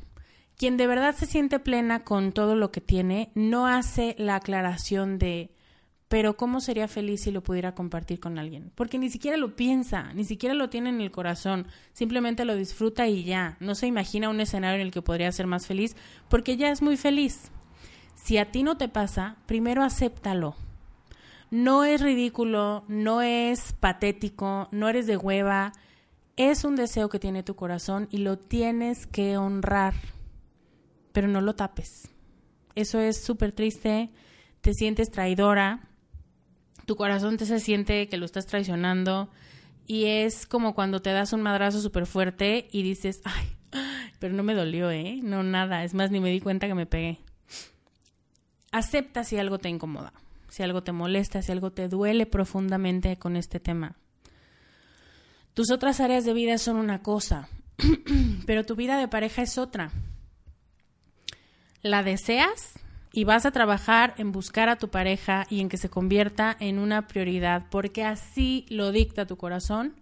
quien 0.57 0.75
de 0.75 0.87
verdad 0.87 1.15
se 1.15 1.25
siente 1.25 1.59
plena 1.59 2.03
con 2.03 2.33
todo 2.33 2.55
lo 2.55 2.71
que 2.71 2.81
tiene, 2.81 3.31
no 3.33 3.65
hace 3.65 4.15
la 4.19 4.35
aclaración 4.35 5.17
de, 5.17 5.52
pero 6.13 6.37
¿cómo 6.37 6.61
sería 6.61 6.87
feliz 6.87 7.21
si 7.21 7.31
lo 7.31 7.41
pudiera 7.41 7.73
compartir 7.73 8.19
con 8.19 8.37
alguien? 8.37 8.71
Porque 8.75 8.99
ni 8.99 9.09
siquiera 9.09 9.35
lo 9.35 9.55
piensa, 9.55 10.13
ni 10.13 10.25
siquiera 10.25 10.53
lo 10.53 10.69
tiene 10.69 10.89
en 10.89 11.01
el 11.01 11.09
corazón, 11.09 11.65
simplemente 11.91 12.45
lo 12.45 12.55
disfruta 12.55 13.07
y 13.07 13.23
ya, 13.23 13.57
no 13.59 13.73
se 13.73 13.87
imagina 13.87 14.29
un 14.29 14.39
escenario 14.39 14.79
en 14.79 14.85
el 14.85 14.91
que 14.91 15.01
podría 15.01 15.31
ser 15.31 15.47
más 15.47 15.65
feliz, 15.65 15.95
porque 16.29 16.55
ya 16.55 16.69
es 16.69 16.83
muy 16.83 16.97
feliz. 16.97 17.49
Si 18.13 18.37
a 18.37 18.51
ti 18.51 18.61
no 18.61 18.77
te 18.77 18.89
pasa, 18.89 19.37
primero 19.47 19.81
acéptalo 19.81 20.55
no 21.49 21.83
es 21.83 21.99
ridículo, 21.99 22.83
no 22.87 23.23
es 23.23 23.73
patético, 23.73 24.67
no 24.71 24.89
eres 24.89 25.07
de 25.07 25.17
hueva. 25.17 25.71
Es 26.37 26.63
un 26.63 26.75
deseo 26.75 27.09
que 27.09 27.17
tiene 27.17 27.41
tu 27.41 27.55
corazón 27.55 28.07
y 28.11 28.17
lo 28.17 28.37
tienes 28.37 29.07
que 29.07 29.35
honrar, 29.37 29.95
pero 31.11 31.27
no 31.27 31.41
lo 31.41 31.55
tapes. 31.55 32.07
Eso 32.75 32.99
es 32.99 33.23
súper 33.23 33.51
triste, 33.51 34.11
te 34.61 34.75
sientes 34.75 35.09
traidora, 35.09 35.89
tu 36.85 36.95
corazón 36.95 37.37
te 37.37 37.45
se 37.45 37.59
siente 37.59 38.07
que 38.09 38.17
lo 38.17 38.25
estás 38.25 38.45
traicionando 38.45 39.29
y 39.87 40.05
es 40.05 40.45
como 40.45 40.75
cuando 40.75 41.01
te 41.01 41.11
das 41.11 41.33
un 41.33 41.41
madrazo 41.41 41.81
súper 41.81 42.05
fuerte 42.05 42.67
y 42.71 42.83
dices, 42.83 43.21
ay, 43.23 43.45
pero 44.19 44.33
no 44.33 44.43
me 44.43 44.53
dolió, 44.53 44.91
¿eh? 44.91 45.19
No, 45.21 45.43
nada, 45.43 45.83
es 45.83 45.93
más, 45.93 46.11
ni 46.11 46.19
me 46.19 46.29
di 46.29 46.39
cuenta 46.39 46.67
que 46.67 46.75
me 46.75 46.85
pegué. 46.85 47.19
Acepta 48.71 49.23
si 49.23 49.37
algo 49.37 49.59
te 49.59 49.69
incomoda 49.69 50.13
si 50.53 50.61
algo 50.61 50.83
te 50.83 50.91
molesta, 50.91 51.41
si 51.41 51.51
algo 51.51 51.71
te 51.71 51.87
duele 51.87 52.27
profundamente 52.27 53.17
con 53.17 53.37
este 53.37 53.59
tema. 53.59 53.95
Tus 55.55 55.71
otras 55.71 55.99
áreas 55.99 56.25
de 56.25 56.33
vida 56.33 56.59
son 56.59 56.75
una 56.75 57.01
cosa, 57.01 57.49
pero 58.45 58.63
tu 58.63 58.75
vida 58.75 58.99
de 58.99 59.07
pareja 59.07 59.41
es 59.41 59.57
otra. 59.57 59.89
La 61.81 62.03
deseas 62.03 62.73
y 63.15 63.25
vas 63.25 63.45
a 63.45 63.51
trabajar 63.51 64.15
en 64.17 64.31
buscar 64.31 64.69
a 64.69 64.77
tu 64.77 64.89
pareja 64.89 65.45
y 65.47 65.61
en 65.61 65.69
que 65.69 65.77
se 65.77 65.87
convierta 65.87 66.57
en 66.59 66.79
una 66.79 67.07
prioridad 67.07 67.67
porque 67.69 68.03
así 68.03 68.65
lo 68.69 68.91
dicta 68.91 69.27
tu 69.27 69.37
corazón 69.37 69.93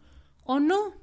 o 0.46 0.62
no. 0.62 0.94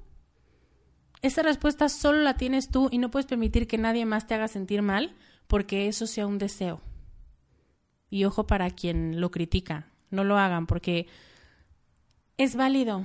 Esa 1.20 1.42
respuesta 1.42 1.90
solo 1.90 2.22
la 2.22 2.38
tienes 2.38 2.70
tú 2.70 2.88
y 2.90 2.96
no 2.96 3.10
puedes 3.10 3.26
permitir 3.26 3.66
que 3.66 3.76
nadie 3.76 4.06
más 4.06 4.26
te 4.26 4.34
haga 4.34 4.48
sentir 4.48 4.80
mal 4.80 5.14
porque 5.48 5.86
eso 5.86 6.06
sea 6.06 6.26
un 6.26 6.38
deseo. 6.38 6.80
Y 8.08 8.24
ojo 8.24 8.46
para 8.46 8.70
quien 8.70 9.20
lo 9.20 9.30
critica, 9.30 9.86
no 10.10 10.24
lo 10.24 10.38
hagan 10.38 10.66
porque 10.66 11.08
es 12.38 12.56
válido, 12.56 13.04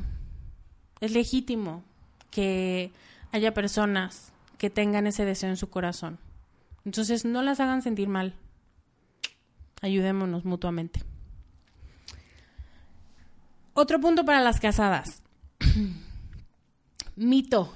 es 1.01 1.11
legítimo 1.11 1.83
que 2.31 2.93
haya 3.33 3.53
personas 3.53 4.31
que 4.57 4.69
tengan 4.69 5.07
ese 5.07 5.25
deseo 5.25 5.49
en 5.49 5.57
su 5.57 5.69
corazón. 5.69 6.19
Entonces 6.85 7.25
no 7.25 7.41
las 7.41 7.59
hagan 7.59 7.81
sentir 7.81 8.07
mal. 8.07 8.33
Ayudémonos 9.83 10.45
mutuamente. 10.45 11.03
Otro 13.75 13.99
punto 13.99 14.25
para 14.25 14.41
las 14.41 14.59
casadas. 14.59 15.21
Mito. 17.15 17.71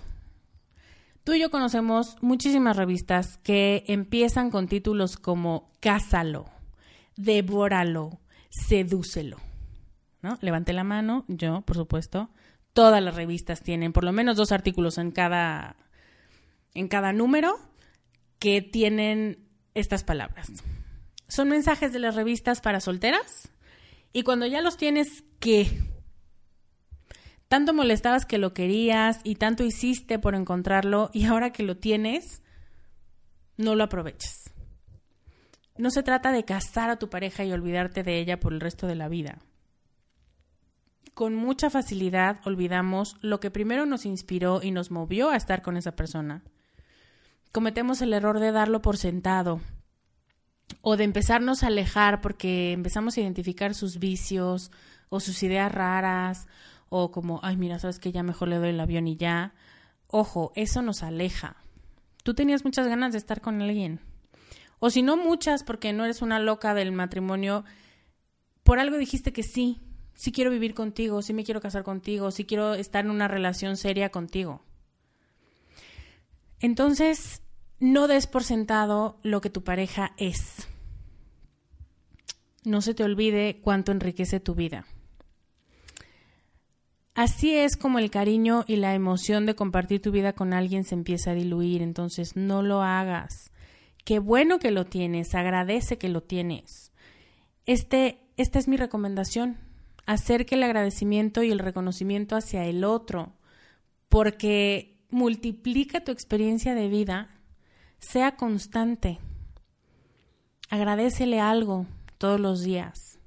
Tú 1.24 1.34
y 1.34 1.40
yo 1.40 1.52
conocemos 1.52 2.16
muchísimas 2.22 2.76
revistas 2.76 3.38
que 3.44 3.84
empiezan 3.88 4.50
con 4.50 4.68
títulos 4.68 5.18
como 5.18 5.70
Cásalo 5.80 6.58
devóralo, 7.18 8.22
sedúcelo. 8.50 9.38
¿No? 10.22 10.38
Levante 10.42 10.74
la 10.74 10.84
mano, 10.84 11.26
yo, 11.28 11.62
por 11.62 11.76
supuesto. 11.76 12.30
Todas 12.74 13.04
las 13.04 13.16
revistas 13.16 13.62
tienen 13.62 13.92
por 13.92 14.04
lo 14.04 14.12
menos 14.12 14.38
dos 14.38 14.52
artículos 14.52 14.98
en 14.98 15.12
cada, 15.12 15.76
en 16.74 16.88
cada 16.88 17.12
número 17.12 17.58
que 18.40 18.62
tienen 18.62 19.48
estas 19.74 20.04
palabras. 20.04 20.48
Son 21.28 21.50
mensajes 21.50 21.92
de 21.92 22.00
las 22.00 22.16
revistas 22.16 22.62
para 22.62 22.80
solteras 22.80 23.50
y 24.14 24.24
cuando 24.24 24.46
ya 24.46 24.62
los 24.62 24.78
tienes, 24.78 25.24
¿qué? 25.40 25.70
Tanto 27.48 27.74
molestabas 27.74 28.26
que 28.26 28.38
lo 28.38 28.54
querías 28.54 29.20
y 29.24 29.36
tanto 29.36 29.64
hiciste 29.64 30.20
por 30.20 30.36
encontrarlo 30.36 31.10
y 31.14 31.26
ahora 31.26 31.52
que 31.52 31.64
lo 31.64 31.78
tienes, 31.78 32.42
no 33.58 33.76
lo 33.76 33.84
aprovechas. 33.84 34.52
No 35.78 35.92
se 35.92 36.04
trata 36.04 36.32
de 36.32 36.46
casar 36.46 36.90
a 36.90 36.98
tu 36.98 37.10
pareja 37.10 37.44
y 37.44 37.52
olvidarte 37.52 38.04
de 38.04 38.20
ella 38.20 38.40
por 38.40 38.54
el 38.54 38.60
resto 38.60 38.88
de 38.88 38.96
la 38.96 39.08
vida. 39.08 39.40
Con 41.14 41.36
mucha 41.36 41.70
facilidad 41.70 42.40
olvidamos 42.46 43.18
lo 43.22 43.40
que 43.40 43.52
primero 43.52 43.86
nos 43.86 44.06
inspiró 44.06 44.62
y 44.62 44.72
nos 44.72 44.92
movió 44.92 45.30
a 45.30 45.36
estar 45.36 45.62
con 45.62 45.78
esa 45.78 45.96
persona. 45.96 46.44
Cometemos 47.52 48.02
el 48.02 48.14
error 48.14 48.40
de 48.40 48.52
darlo 48.52 48.82
por 48.82 48.98
sentado 48.98 49.62
o 50.82 50.98
de 50.98 51.04
empezarnos 51.04 51.64
a 51.64 51.68
alejar 51.68 52.22
porque 52.22 52.72
empezamos 52.72 53.18
a 53.18 53.22
identificar 53.22 53.74
sus 53.74 54.00
vicios 54.00 54.72
o 55.10 55.20
sus 55.20 55.42
ideas 55.44 55.72
raras 55.72 56.48
o 56.90 57.12
como, 57.12 57.40
ay, 57.44 57.58
mira, 57.58 57.80
sabes 57.80 58.00
que 58.00 58.12
ya 58.12 58.24
mejor 58.24 58.48
le 58.48 58.58
doy 58.58 58.70
el 58.70 58.80
avión 58.80 59.08
y 59.08 59.18
ya. 59.18 59.54
Ojo, 60.08 60.52
eso 60.56 60.82
nos 60.82 61.04
aleja. 61.04 61.58
Tú 62.24 62.34
tenías 62.34 62.64
muchas 62.64 62.88
ganas 62.88 63.12
de 63.12 63.18
estar 63.18 63.42
con 63.42 63.62
alguien 63.62 64.02
o 64.80 64.90
si 64.90 65.02
no 65.02 65.18
muchas, 65.18 65.64
porque 65.64 65.94
no 65.94 66.04
eres 66.04 66.22
una 66.22 66.40
loca 66.40 66.74
del 66.74 66.92
matrimonio, 66.92 67.64
por 68.64 68.80
algo 68.80 68.98
dijiste 68.98 69.34
que 69.34 69.44
sí, 69.44 69.80
sí 70.14 70.32
quiero 70.32 70.52
vivir 70.52 70.74
contigo, 70.74 71.22
sí 71.22 71.34
me 71.34 71.44
quiero 71.44 71.62
casar 71.62 71.84
contigo, 71.84 72.32
sí 72.32 72.46
quiero 72.46 72.76
estar 72.76 73.06
en 73.06 73.12
una 73.12 73.28
relación 73.28 73.78
seria 73.78 74.10
contigo. 74.10 74.62
Entonces, 76.60 77.42
no 77.80 78.08
des 78.08 78.28
por 78.28 78.44
sentado 78.44 79.20
lo 79.24 79.42
que 79.42 79.50
tu 79.50 79.64
pareja 79.64 80.14
es. 80.18 80.68
No 82.64 82.82
se 82.82 82.94
te 82.94 83.04
olvide 83.04 83.60
cuánto 83.62 83.92
enriquece 83.92 84.40
tu 84.40 84.56
vida. 84.56 84.86
Así 87.14 87.56
es 87.56 87.78
como 87.78 88.00
el 88.00 88.12
cariño 88.12 88.64
y 88.68 88.76
la 88.76 88.94
emoción 88.94 89.46
de 89.46 89.56
compartir 89.56 90.02
tu 90.02 90.12
vida 90.12 90.34
con 90.34 90.54
alguien 90.54 90.84
se 90.84 90.96
empieza 90.96 91.32
a 91.32 91.36
diluir, 91.36 91.82
entonces 91.82 92.36
no 92.36 92.62
lo 92.62 92.84
hagas 92.84 93.52
Qué 94.08 94.20
bueno 94.20 94.58
que 94.58 94.72
lo 94.72 94.86
tienes, 94.86 95.36
agradece 95.36 95.98
que 95.98 96.08
lo 96.08 96.24
tienes. 96.24 96.94
Este, 97.66 98.22
esta 98.38 98.58
es 98.58 98.70
mi 98.70 98.78
recomendación, 98.78 99.58
hacer 100.06 100.46
que 100.46 100.56
el 100.56 100.64
agradecimiento 100.64 101.44
y 101.44 101.52
el 101.52 101.60
reconocimiento 101.60 102.38
hacia 102.38 102.64
el 102.64 102.86
otro, 102.86 103.34
porque 104.08 104.98
multiplica 105.10 106.06
tu 106.06 106.14
experiencia 106.14 106.74
de 106.74 106.88
vida, 106.88 107.37
sea 108.00 108.36
constante. 108.36 109.20
Agradecele 110.70 111.40
algo 111.40 111.86
todos 112.18 112.40
los 112.40 112.62
días. 112.62 113.20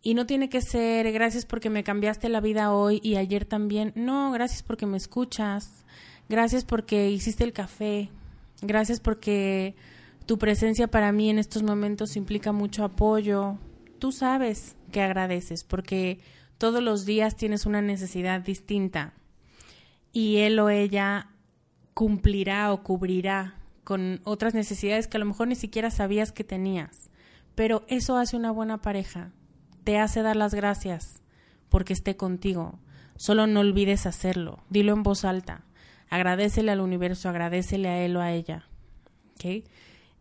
Y 0.00 0.14
no 0.14 0.26
tiene 0.26 0.48
que 0.48 0.62
ser 0.62 1.10
gracias 1.12 1.44
porque 1.44 1.70
me 1.70 1.84
cambiaste 1.84 2.28
la 2.28 2.40
vida 2.40 2.72
hoy 2.72 3.00
y 3.02 3.16
ayer 3.16 3.44
también. 3.44 3.92
No, 3.94 4.30
gracias 4.30 4.62
porque 4.62 4.86
me 4.86 4.96
escuchas. 4.96 5.84
Gracias 6.28 6.64
porque 6.64 7.10
hiciste 7.10 7.44
el 7.44 7.52
café. 7.52 8.10
Gracias 8.62 9.00
porque 9.00 9.74
tu 10.26 10.38
presencia 10.38 10.88
para 10.88 11.12
mí 11.12 11.30
en 11.30 11.38
estos 11.38 11.62
momentos 11.62 12.16
implica 12.16 12.52
mucho 12.52 12.84
apoyo. 12.84 13.58
Tú 13.98 14.12
sabes 14.12 14.76
que 14.92 15.02
agradeces 15.02 15.64
porque 15.64 16.20
todos 16.58 16.82
los 16.82 17.04
días 17.04 17.36
tienes 17.36 17.66
una 17.66 17.82
necesidad 17.82 18.40
distinta 18.40 19.14
y 20.12 20.38
él 20.38 20.58
o 20.58 20.70
ella 20.70 21.30
cumplirá 21.98 22.72
o 22.72 22.84
cubrirá 22.84 23.56
con 23.82 24.20
otras 24.22 24.54
necesidades 24.54 25.08
que 25.08 25.16
a 25.16 25.18
lo 25.18 25.26
mejor 25.26 25.48
ni 25.48 25.56
siquiera 25.56 25.90
sabías 25.90 26.30
que 26.30 26.44
tenías. 26.44 27.10
Pero 27.56 27.82
eso 27.88 28.16
hace 28.16 28.36
una 28.36 28.52
buena 28.52 28.80
pareja. 28.80 29.32
Te 29.82 29.98
hace 29.98 30.22
dar 30.22 30.36
las 30.36 30.54
gracias 30.54 31.24
porque 31.68 31.92
esté 31.92 32.16
contigo. 32.16 32.78
Solo 33.16 33.48
no 33.48 33.58
olvides 33.58 34.06
hacerlo. 34.06 34.60
Dilo 34.70 34.92
en 34.92 35.02
voz 35.02 35.24
alta. 35.24 35.64
Agradecele 36.08 36.70
al 36.70 36.82
universo, 36.82 37.30
agradecele 37.30 37.88
a 37.88 37.98
él 38.04 38.16
o 38.16 38.20
a 38.20 38.30
ella. 38.30 38.68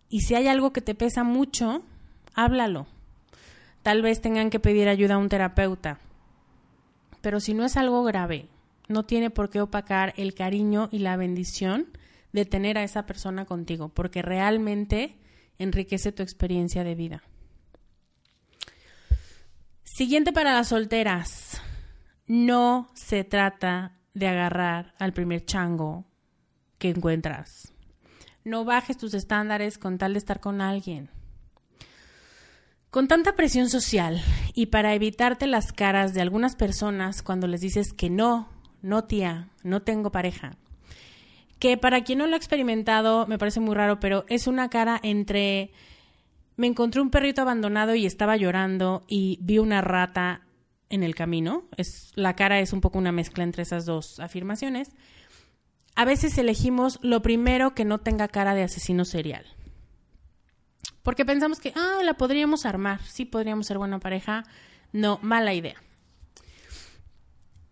Y 0.09 0.21
si 0.21 0.33
hay 0.33 0.47
algo 0.47 0.73
que 0.73 0.81
te 0.81 0.95
pesa 0.95 1.23
mucho, 1.23 1.83
háblalo. 2.33 2.87
Tal 3.83 4.01
vez 4.01 4.19
tengan 4.19 4.49
que 4.49 4.59
pedir 4.59 4.89
ayuda 4.89 5.13
a 5.13 5.19
un 5.19 5.29
terapeuta. 5.29 5.99
Pero 7.21 7.39
si 7.39 7.53
no 7.53 7.65
es 7.65 7.77
algo 7.77 8.03
grave, 8.03 8.47
no 8.87 9.05
tiene 9.05 9.29
por 9.29 9.49
qué 9.49 9.61
opacar 9.61 10.13
el 10.17 10.33
cariño 10.33 10.89
y 10.91 10.99
la 10.99 11.17
bendición 11.17 11.87
de 12.31 12.45
tener 12.45 12.77
a 12.77 12.83
esa 12.83 13.05
persona 13.05 13.45
contigo, 13.45 13.89
porque 13.89 14.21
realmente 14.21 15.17
enriquece 15.57 16.11
tu 16.11 16.23
experiencia 16.23 16.83
de 16.83 16.95
vida. 16.95 17.23
Siguiente 19.83 20.31
para 20.31 20.53
las 20.53 20.67
solteras. 20.67 21.61
No 22.27 22.89
se 22.93 23.23
trata 23.23 23.97
de 24.13 24.27
agarrar 24.27 24.93
al 24.99 25.13
primer 25.13 25.45
chango 25.45 26.05
que 26.77 26.89
encuentras. 26.89 27.73
No 28.43 28.65
bajes 28.65 28.97
tus 28.97 29.13
estándares 29.13 29.77
con 29.77 29.97
tal 29.97 30.13
de 30.13 30.19
estar 30.19 30.39
con 30.39 30.61
alguien. 30.61 31.09
Con 32.89 33.07
tanta 33.07 33.35
presión 33.35 33.69
social 33.69 34.21
y 34.53 34.67
para 34.67 34.93
evitarte 34.93 35.47
las 35.47 35.71
caras 35.71 36.13
de 36.13 36.21
algunas 36.21 36.55
personas 36.55 37.23
cuando 37.23 37.47
les 37.47 37.61
dices 37.61 37.93
que 37.93 38.09
no, 38.09 38.49
no 38.81 39.03
tía, 39.03 39.49
no 39.63 39.81
tengo 39.81 40.11
pareja, 40.11 40.57
que 41.59 41.77
para 41.77 42.03
quien 42.03 42.19
no 42.19 42.27
lo 42.27 42.35
ha 42.35 42.37
experimentado 42.37 43.27
me 43.27 43.37
parece 43.37 43.59
muy 43.59 43.75
raro, 43.75 43.99
pero 43.99 44.25
es 44.29 44.47
una 44.47 44.69
cara 44.69 44.99
entre 45.01 45.71
me 46.57 46.67
encontré 46.67 47.01
un 47.01 47.11
perrito 47.11 47.41
abandonado 47.41 47.95
y 47.95 48.05
estaba 48.05 48.35
llorando 48.35 49.05
y 49.07 49.37
vi 49.41 49.59
una 49.59 49.81
rata 49.81 50.41
en 50.89 51.03
el 51.03 51.15
camino. 51.15 51.65
Es, 51.77 52.11
la 52.15 52.35
cara 52.35 52.59
es 52.59 52.73
un 52.73 52.81
poco 52.81 52.97
una 52.97 53.11
mezcla 53.11 53.43
entre 53.43 53.63
esas 53.63 53.85
dos 53.85 54.19
afirmaciones. 54.19 54.89
A 55.95 56.03
veces 56.03 56.37
elegimos 56.37 56.99
lo 57.03 57.21
primero 57.21 57.75
que 57.75 57.85
no 57.85 57.99
tenga 57.99 58.27
cara 58.27 58.55
de 58.55 58.63
asesino 58.63 59.05
serial. 59.05 59.45
Porque 61.03 61.25
pensamos 61.25 61.59
que, 61.59 61.73
ah, 61.75 62.01
la 62.03 62.15
podríamos 62.15 62.65
armar, 62.65 63.01
sí 63.03 63.25
podríamos 63.25 63.67
ser 63.67 63.77
buena 63.77 63.99
pareja. 63.99 64.43
No, 64.91 65.19
mala 65.21 65.53
idea. 65.53 65.75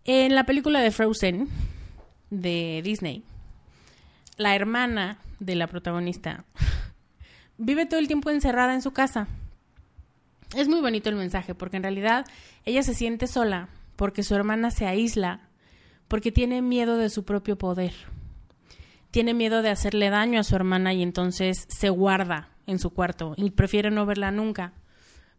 En 0.08 0.36
la 0.36 0.44
película 0.44 0.80
de 0.82 0.92
Frozen 0.92 1.48
de 2.30 2.80
Disney, 2.84 3.24
la 4.36 4.54
hermana 4.54 5.18
de 5.40 5.56
la 5.56 5.66
protagonista 5.66 6.44
vive 7.58 7.86
todo 7.86 7.98
el 7.98 8.06
tiempo 8.06 8.30
encerrada 8.30 8.72
en 8.74 8.82
su 8.82 8.92
casa. 8.92 9.26
Es 10.54 10.68
muy 10.68 10.80
bonito 10.80 11.08
el 11.08 11.16
mensaje 11.16 11.56
porque 11.56 11.78
en 11.78 11.82
realidad 11.82 12.24
ella 12.64 12.84
se 12.84 12.94
siente 12.94 13.26
sola 13.26 13.68
porque 13.96 14.22
su 14.22 14.36
hermana 14.36 14.70
se 14.70 14.86
aísla 14.86 15.40
porque 16.06 16.30
tiene 16.30 16.62
miedo 16.62 16.98
de 16.98 17.10
su 17.10 17.24
propio 17.24 17.58
poder. 17.58 17.92
Tiene 19.10 19.34
miedo 19.34 19.60
de 19.60 19.70
hacerle 19.70 20.08
daño 20.08 20.38
a 20.38 20.44
su 20.44 20.54
hermana 20.54 20.94
y 20.94 21.02
entonces 21.02 21.66
se 21.66 21.88
guarda 21.88 22.50
en 22.68 22.78
su 22.78 22.90
cuarto 22.90 23.34
y 23.36 23.50
prefiere 23.50 23.90
no 23.90 24.06
verla 24.06 24.30
nunca. 24.30 24.72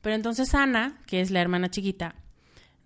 Pero 0.02 0.14
entonces 0.14 0.54
Ana, 0.54 1.00
que 1.06 1.22
es 1.22 1.32
la 1.32 1.40
hermana 1.40 1.72
chiquita, 1.72 2.16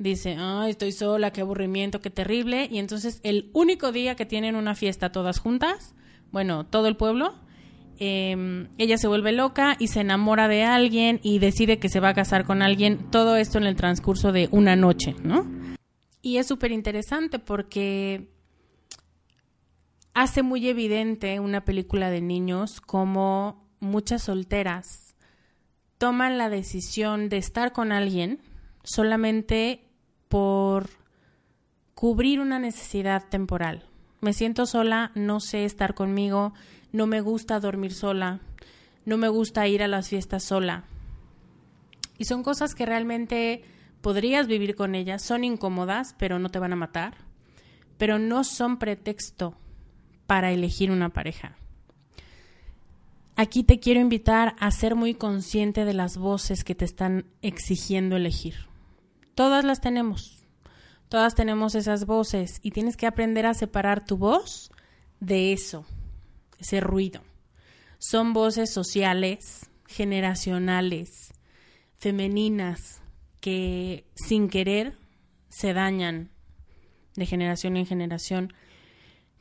dice, 0.01 0.35
ay, 0.39 0.71
estoy 0.71 0.91
sola, 0.91 1.31
qué 1.31 1.41
aburrimiento, 1.41 2.01
qué 2.01 2.09
terrible. 2.09 2.67
Y 2.71 2.79
entonces 2.79 3.19
el 3.23 3.49
único 3.53 3.91
día 3.91 4.15
que 4.15 4.25
tienen 4.25 4.55
una 4.55 4.75
fiesta 4.75 5.11
todas 5.11 5.39
juntas, 5.39 5.95
bueno, 6.31 6.65
todo 6.65 6.87
el 6.87 6.97
pueblo, 6.97 7.33
em, 7.99 8.69
ella 8.77 8.97
se 8.97 9.07
vuelve 9.07 9.31
loca 9.31 9.75
y 9.79 9.87
se 9.87 10.01
enamora 10.01 10.47
de 10.47 10.63
alguien 10.63 11.19
y 11.23 11.39
decide 11.39 11.79
que 11.79 11.89
se 11.89 11.99
va 11.99 12.09
a 12.09 12.13
casar 12.13 12.45
con 12.45 12.61
alguien, 12.61 13.09
todo 13.11 13.35
esto 13.35 13.57
en 13.57 13.65
el 13.65 13.75
transcurso 13.75 14.31
de 14.31 14.49
una 14.51 14.75
noche, 14.75 15.15
¿no? 15.23 15.45
Y 16.21 16.37
es 16.37 16.47
súper 16.47 16.71
interesante 16.71 17.39
porque 17.39 18.29
hace 20.13 20.43
muy 20.43 20.67
evidente 20.67 21.39
una 21.39 21.65
película 21.65 22.09
de 22.09 22.21
niños 22.21 22.81
como 22.81 23.69
muchas 23.79 24.23
solteras 24.23 25.15
toman 25.97 26.39
la 26.39 26.49
decisión 26.49 27.29
de 27.29 27.37
estar 27.37 27.73
con 27.73 27.91
alguien 27.91 28.41
solamente 28.83 29.90
por 30.32 30.89
cubrir 31.94 32.39
una 32.39 32.58
necesidad 32.58 33.28
temporal. 33.28 33.84
Me 34.22 34.32
siento 34.32 34.65
sola, 34.65 35.12
no 35.13 35.41
sé 35.41 35.65
estar 35.65 35.94
conmigo, 35.94 36.54
no 36.94 37.06
me 37.06 37.20
gusta 37.20 37.60
dormir 37.60 37.94
sola, 37.94 38.39
no 39.06 39.17
me 39.17 39.28
gusta 39.28 39.67
ir 39.67 39.84
a 39.84 39.89
las 39.89 40.08
fiestas 40.08 40.44
sola. 40.44 40.86
Y 42.17 42.26
son 42.26 42.44
cosas 42.44 42.76
que 42.76 42.86
realmente 42.86 43.63
podrías 44.02 44.48
vivir 44.48 44.76
con 44.76 44.96
ellas, 44.96 45.22
son 45.22 45.44
incómodas, 45.44 46.15
pero 46.17 46.39
no 46.39 46.50
te 46.50 46.60
van 46.60 46.72
a 46.72 46.78
matar, 46.78 47.17
pero 47.98 48.17
no 48.17 48.46
son 48.46 48.78
pretexto 48.78 49.56
para 50.28 50.52
elegir 50.54 50.91
una 50.91 51.10
pareja. 51.10 51.58
Aquí 53.36 53.63
te 53.63 53.80
quiero 53.80 54.00
invitar 54.00 54.56
a 54.60 54.72
ser 54.72 54.96
muy 54.96 55.13
consciente 55.13 55.84
de 55.84 55.94
las 55.94 56.15
voces 56.15 56.63
que 56.63 56.76
te 56.76 56.86
están 56.86 57.26
exigiendo 57.41 58.15
elegir. 58.15 58.70
Todas 59.41 59.65
las 59.65 59.82
tenemos. 59.82 60.45
Todas 61.10 61.34
tenemos 61.34 61.73
esas 61.73 62.06
voces 62.06 62.60
y 62.62 62.69
tienes 62.69 62.95
que 62.95 63.08
aprender 63.08 63.47
a 63.47 63.56
separar 63.56 64.06
tu 64.06 64.15
voz 64.15 64.69
de 65.19 65.51
eso, 65.51 65.84
ese 66.60 66.80
ruido. 66.80 67.21
Son 67.97 68.34
voces 68.34 68.71
sociales, 68.71 69.67
generacionales, 69.88 71.34
femeninas, 71.97 73.01
que 73.39 74.06
sin 74.13 74.47
querer 74.47 74.95
se 75.49 75.73
dañan 75.73 76.30
de 77.15 77.25
generación 77.25 77.77
en 77.77 77.88
generación, 77.88 78.54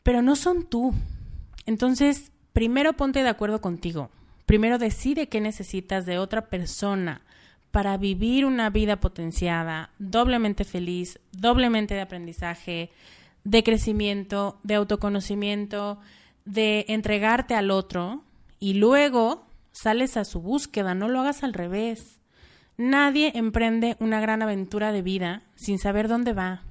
pero 0.03 0.23
no 0.23 0.35
son 0.35 0.65
tú. 0.67 0.95
Entonces, 1.67 2.33
primero 2.55 2.95
ponte 2.95 3.23
de 3.23 3.29
acuerdo 3.29 3.61
contigo. 3.61 4.11
Primero 4.47 4.79
decide 4.79 5.29
qué 5.29 5.43
necesitas 5.43 6.07
de 6.07 6.17
otra 6.17 6.49
persona 6.49 7.21
para 7.71 7.97
vivir 7.97 8.45
una 8.45 8.71
vida 8.71 9.01
potenciada, 9.01 9.91
doblemente 9.99 10.65
feliz, 10.65 11.21
doblemente 11.33 11.95
de 11.95 12.01
aprendizaje, 12.01 12.91
de 13.45 13.63
crecimiento, 13.63 14.59
de 14.63 14.75
autoconocimiento, 14.75 15.99
de 16.45 16.85
entregarte 16.89 17.55
al 17.55 17.71
otro 17.71 18.25
y 18.59 18.75
luego 18.75 19.47
sales 19.73 20.17
a 20.17 20.25
su 20.25 20.41
búsqueda, 20.41 20.95
no 20.95 21.09
lo 21.09 21.21
hagas 21.21 21.43
al 21.43 21.55
revés. 21.55 22.19
Nadie 22.77 23.33
emprende 23.35 23.97
una 24.01 24.21
gran 24.21 24.43
aventura 24.43 24.91
de 24.93 25.03
vida 25.03 25.43
sin 25.55 25.79
saber 25.79 26.09
dónde 26.09 26.33
va. 26.33 26.63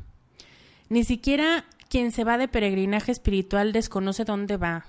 Ni 0.89 1.03
siquiera 1.03 1.65
quien 1.87 2.11
se 2.11 2.23
va 2.23 2.37
de 2.37 2.47
peregrinaje 2.47 3.11
espiritual 3.11 3.71
desconoce 3.71 4.25
dónde 4.25 4.57
va. 4.57 4.85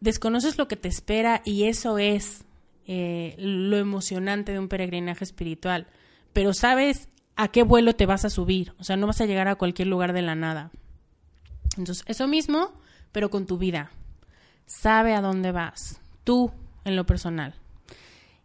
Desconoces 0.00 0.58
lo 0.58 0.68
que 0.68 0.76
te 0.76 0.88
espera 0.88 1.42
y 1.44 1.64
eso 1.64 1.98
es 1.98 2.44
eh, 2.86 3.34
lo 3.38 3.76
emocionante 3.76 4.52
de 4.52 4.58
un 4.58 4.68
peregrinaje 4.68 5.24
espiritual, 5.24 5.86
pero 6.32 6.54
sabes 6.54 7.08
a 7.36 7.48
qué 7.48 7.62
vuelo 7.62 7.94
te 7.94 8.06
vas 8.06 8.24
a 8.24 8.30
subir, 8.30 8.72
o 8.78 8.84
sea, 8.84 8.96
no 8.96 9.06
vas 9.06 9.20
a 9.20 9.26
llegar 9.26 9.48
a 9.48 9.56
cualquier 9.56 9.88
lugar 9.88 10.12
de 10.12 10.22
la 10.22 10.34
nada. 10.34 10.70
Entonces, 11.76 12.04
eso 12.06 12.26
mismo, 12.26 12.72
pero 13.12 13.30
con 13.30 13.46
tu 13.46 13.58
vida. 13.58 13.90
Sabe 14.66 15.14
a 15.14 15.20
dónde 15.20 15.52
vas, 15.52 16.00
tú 16.24 16.52
en 16.84 16.96
lo 16.96 17.06
personal. 17.06 17.54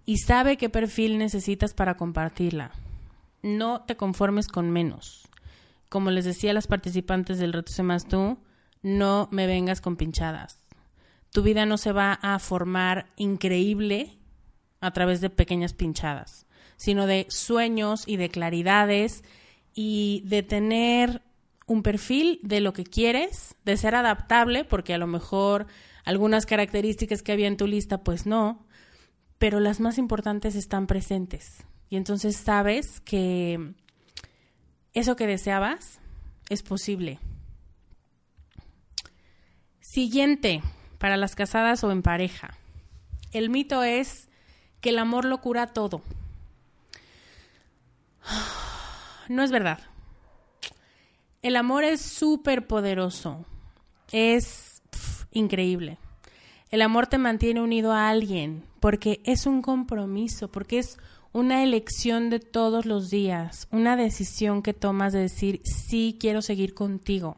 Y 0.06 0.18
sabe 0.18 0.58
qué 0.58 0.70
perfil 0.70 1.18
necesitas 1.18 1.74
para 1.74 1.96
compartirla. 1.96 2.72
No 3.44 3.82
te 3.82 3.96
conformes 3.96 4.48
con 4.48 4.70
menos. 4.72 5.28
Como 5.90 6.12
les 6.12 6.26
decía 6.26 6.52
a 6.52 6.54
las 6.54 6.68
participantes 6.68 7.38
del 7.38 7.54
reto 7.54 7.72
Más 7.84 8.08
Tú, 8.08 8.38
no 8.82 9.28
me 9.32 9.46
vengas 9.46 9.80
con 9.80 9.96
pinchadas 9.96 10.58
Tu 11.32 11.44
vida 11.44 11.68
no 11.68 11.78
se 11.78 11.92
va 11.92 12.14
a 12.14 12.40
formar 12.40 13.08
increíble 13.16 14.18
a 14.82 14.92
través 14.92 15.22
de 15.22 15.30
pequeñas 15.30 15.74
pinchadas, 15.74 16.46
sino 16.76 17.08
de 17.08 17.28
sueños 17.30 18.04
y 18.08 18.18
de 18.18 18.30
claridades 18.30 19.24
y 19.74 20.24
de 20.26 20.44
tener 20.44 21.22
un 21.68 21.84
perfil 21.84 22.40
de 22.44 22.60
lo 22.60 22.74
que 22.74 22.84
quieres, 22.84 23.56
de 23.64 23.78
ser 23.78 23.96
adaptable, 23.96 24.66
porque 24.66 24.94
a 24.94 24.98
lo 24.98 25.08
mejor 25.08 25.68
algunas 26.04 26.46
características 26.46 27.22
que 27.22 27.32
había 27.32 27.48
en 27.48 27.58
tu 27.58 27.68
lista, 27.68 28.04
pues 28.04 28.26
no, 28.26 28.66
pero 29.38 29.60
las 29.60 29.80
más 29.80 29.98
importantes 29.98 30.56
están 30.56 30.88
presentes. 30.88 31.64
Y 31.90 31.98
entonces 31.98 32.36
sabes 32.36 33.00
que 33.02 33.74
eso 34.94 35.16
que 35.16 35.28
deseabas 35.28 36.00
es 36.50 36.64
posible. 36.64 37.20
Siguiente, 39.80 40.62
para 40.98 41.18
las 41.18 41.36
casadas 41.36 41.84
o 41.84 41.92
en 41.92 42.02
pareja. 42.02 42.58
El 43.32 43.50
mito 43.50 43.84
es 43.84 44.30
que 44.82 44.90
el 44.90 45.00
amor 45.00 45.26
lo 45.26 45.40
cura 45.40 45.68
todo. 45.68 46.02
No 49.30 49.44
es 49.44 49.52
verdad. 49.52 49.80
El 51.42 51.56
amor 51.56 51.86
es 51.86 52.02
súper 52.02 52.68
poderoso. 52.68 53.46
Es 54.12 54.82
increíble. 55.32 56.00
El 56.70 56.82
amor 56.82 57.08
te 57.08 57.18
mantiene 57.18 57.62
unido 57.62 57.94
a 57.94 58.10
alguien 58.10 58.66
porque 58.82 59.22
es 59.24 59.46
un 59.46 59.62
compromiso, 59.62 60.50
porque 60.50 60.80
es 60.80 60.98
una 61.34 61.64
elección 61.64 62.30
de 62.30 62.40
todos 62.40 62.86
los 62.86 63.10
días, 63.10 63.68
una 63.72 63.96
decisión 63.96 64.62
que 64.62 64.74
tomas 64.74 65.14
de 65.14 65.20
decir, 65.20 65.62
sí 65.64 66.18
quiero 66.20 66.42
seguir 66.42 66.74
contigo. 66.74 67.38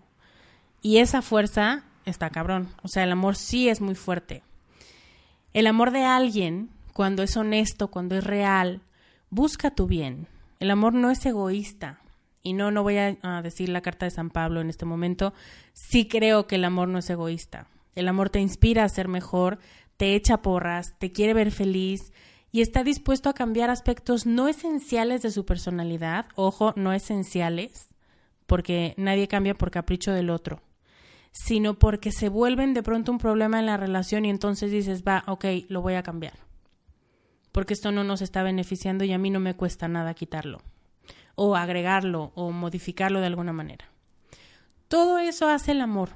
Y 0.82 0.98
esa 0.98 1.22
fuerza 1.22 1.84
está 2.06 2.30
cabrón. 2.30 2.70
O 2.82 2.88
sea, 2.88 3.04
el 3.04 3.12
amor 3.12 3.36
sí 3.36 3.70
es 3.70 3.82
muy 3.82 3.96
fuerte. 3.96 4.44
El 5.54 5.68
amor 5.68 5.92
de 5.92 6.04
alguien, 6.04 6.70
cuando 6.94 7.24
es 7.24 7.36
honesto, 7.36 7.90
cuando 7.90 8.16
es 8.16 8.24
real, 8.24 8.82
busca 9.30 9.72
tu 9.72 9.88
bien. 9.88 10.28
El 10.60 10.72
amor 10.72 10.94
no 10.94 11.10
es 11.10 11.26
egoísta. 11.26 12.00
Y 12.44 12.54
no, 12.54 12.72
no 12.72 12.84
voy 12.84 12.98
a, 12.98 13.42
decir 13.42 13.70
la 13.70 13.82
carta 13.82 14.06
de 14.06 14.12
San 14.12 14.30
Pablo 14.30 14.62
en 14.62 14.70
este 14.70 14.86
momento. 14.86 15.34
Sí 15.74 16.08
creo 16.08 16.46
que 16.46 16.56
el 16.56 16.66
amor 16.66 16.90
no 16.90 17.00
es 17.00 17.10
egoísta. 17.10 17.68
El 17.96 18.08
amor 18.08 18.30
te 18.30 18.40
inspira 18.40 18.84
a 18.84 18.90
ser 18.90 19.08
mejor, 19.08 19.60
te 19.98 20.16
echa 20.16 20.42
porras, 20.42 20.98
te 21.00 21.12
quiere 21.12 21.34
ver 21.34 21.52
feliz 21.52 22.12
y 22.52 22.62
está 22.62 22.84
dispuesto 22.84 23.30
a 23.30 23.34
cambiar 23.34 23.70
aspectos 23.70 24.26
no 24.26 24.48
esenciales 24.48 25.22
de 25.22 25.32
su 25.32 25.46
personalidad. 25.46 26.26
Ojo, 26.36 26.74
no 26.76 26.92
esenciales, 26.92 27.88
porque 28.46 28.94
nadie 28.98 29.28
cambia 29.28 29.56
por 29.56 29.72
capricho 29.72 30.12
del 30.12 30.30
otro 30.30 30.62
sino 31.34 31.74
porque 31.74 32.12
se 32.12 32.30
vuelven 32.30 32.76
de 32.76 32.84
pronto 32.84 33.12
un 33.12 33.18
problema 33.18 33.60
en 33.60 33.66
la 33.66 33.76
relación 33.76 34.24
y 34.24 34.30
entonces 34.30 34.72
dices, 34.72 35.04
va, 35.04 35.24
ok, 35.28 35.46
lo 35.68 35.82
voy 35.82 35.96
a 35.96 36.04
cambiar. 36.04 36.34
Porque 37.54 37.74
esto 37.74 37.94
no 37.94 38.04
nos 38.04 38.22
está 38.22 38.44
beneficiando 38.44 39.06
y 39.06 39.14
a 39.14 39.18
mí 39.18 39.30
no 39.30 39.40
me 39.40 39.56
cuesta 39.56 39.88
nada 39.88 40.14
quitarlo, 40.14 40.62
o 41.36 41.56
agregarlo, 41.56 42.34
o 42.36 42.52
modificarlo 42.52 43.22
de 43.22 43.28
alguna 43.28 43.54
manera. 43.54 43.86
Todo 44.90 45.20
eso 45.20 45.48
hace 45.48 45.72
el 45.72 45.80
amor. 45.80 46.10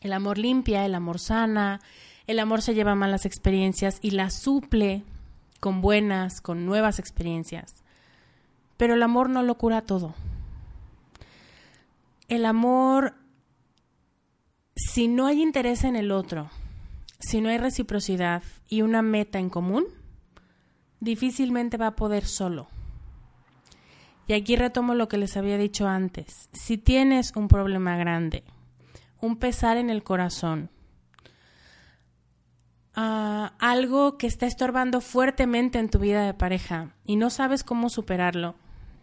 El 0.00 0.14
amor 0.14 0.38
limpia, 0.38 0.86
el 0.86 0.94
amor 0.94 1.18
sana, 1.18 1.80
el 2.26 2.38
amor 2.38 2.62
se 2.62 2.74
lleva 2.74 2.94
malas 2.94 3.26
experiencias 3.26 3.98
y 4.00 4.12
las 4.12 4.32
suple 4.32 5.04
con 5.60 5.82
buenas, 5.82 6.40
con 6.40 6.64
nuevas 6.64 6.98
experiencias. 6.98 7.84
Pero 8.78 8.94
el 8.94 9.02
amor 9.02 9.28
no 9.28 9.42
lo 9.42 9.58
cura 9.58 9.82
todo. 9.82 10.14
El 12.28 12.46
amor 12.46 13.14
si 14.74 15.08
no 15.08 15.26
hay 15.26 15.42
interés 15.42 15.84
en 15.84 15.96
el 15.96 16.10
otro, 16.10 16.50
si 17.18 17.40
no 17.40 17.48
hay 17.48 17.58
reciprocidad 17.58 18.42
y 18.68 18.82
una 18.82 19.02
meta 19.02 19.38
en 19.38 19.50
común, 19.50 19.84
difícilmente 21.02 21.76
va 21.76 21.88
a 21.88 21.96
poder 21.96 22.24
solo. 22.24 22.68
Y 24.26 24.32
aquí 24.32 24.56
retomo 24.56 24.94
lo 24.94 25.08
que 25.08 25.18
les 25.18 25.36
había 25.36 25.58
dicho 25.58 25.86
antes. 25.86 26.48
Si 26.52 26.78
tienes 26.78 27.32
un 27.36 27.48
problema 27.48 27.96
grande, 27.96 28.44
un 29.20 29.36
pesar 29.36 29.76
en 29.76 29.90
el 29.90 30.02
corazón, 30.02 30.70
ah, 32.94 33.52
algo 33.58 34.16
que 34.16 34.26
está 34.26 34.46
estorbando 34.46 35.00
fuertemente 35.00 35.78
en 35.78 35.90
tu 35.90 35.98
vida 35.98 36.24
de 36.24 36.34
pareja 36.34 36.94
y 37.04 37.16
no 37.16 37.28
sabes 37.28 37.64
cómo 37.64 37.90
superarlo, 37.90 38.54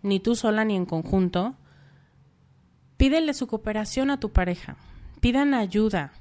ni 0.02 0.20
tú 0.20 0.36
sola 0.36 0.66
ni 0.66 0.76
en 0.76 0.86
conjunto, 0.86 1.56
pídele 2.98 3.34
su 3.34 3.46
cooperación 3.48 4.10
a 4.10 4.20
tu 4.20 4.32
pareja 4.32 4.78
pidan 5.20 5.54
ayuda. 5.54 6.14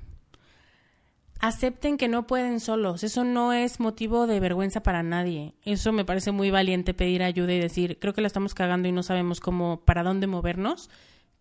Acepten 1.41 1.99
que 1.99 2.09
no 2.09 2.27
pueden 2.27 2.59
solos. 2.59 3.05
Eso 3.05 3.23
no 3.23 3.53
es 3.53 3.79
motivo 3.79 4.27
de 4.27 4.41
vergüenza 4.41 4.83
para 4.83 5.03
nadie. 5.03 5.55
Eso 5.65 5.93
me 5.93 6.05
parece 6.05 6.33
muy 6.33 6.51
valiente 6.51 6.95
pedir 6.95 7.23
ayuda 7.23 7.53
y 7.53 7.61
decir, 7.61 7.99
creo 8.01 8.13
que 8.13 8.21
la 8.21 8.27
estamos 8.27 8.55
cagando 8.55 8.89
y 8.89 8.93
no 8.93 9.03
sabemos 9.03 9.41
cómo, 9.41 9.83
para 9.85 10.03
dónde 10.03 10.27
movernos. 10.27 10.91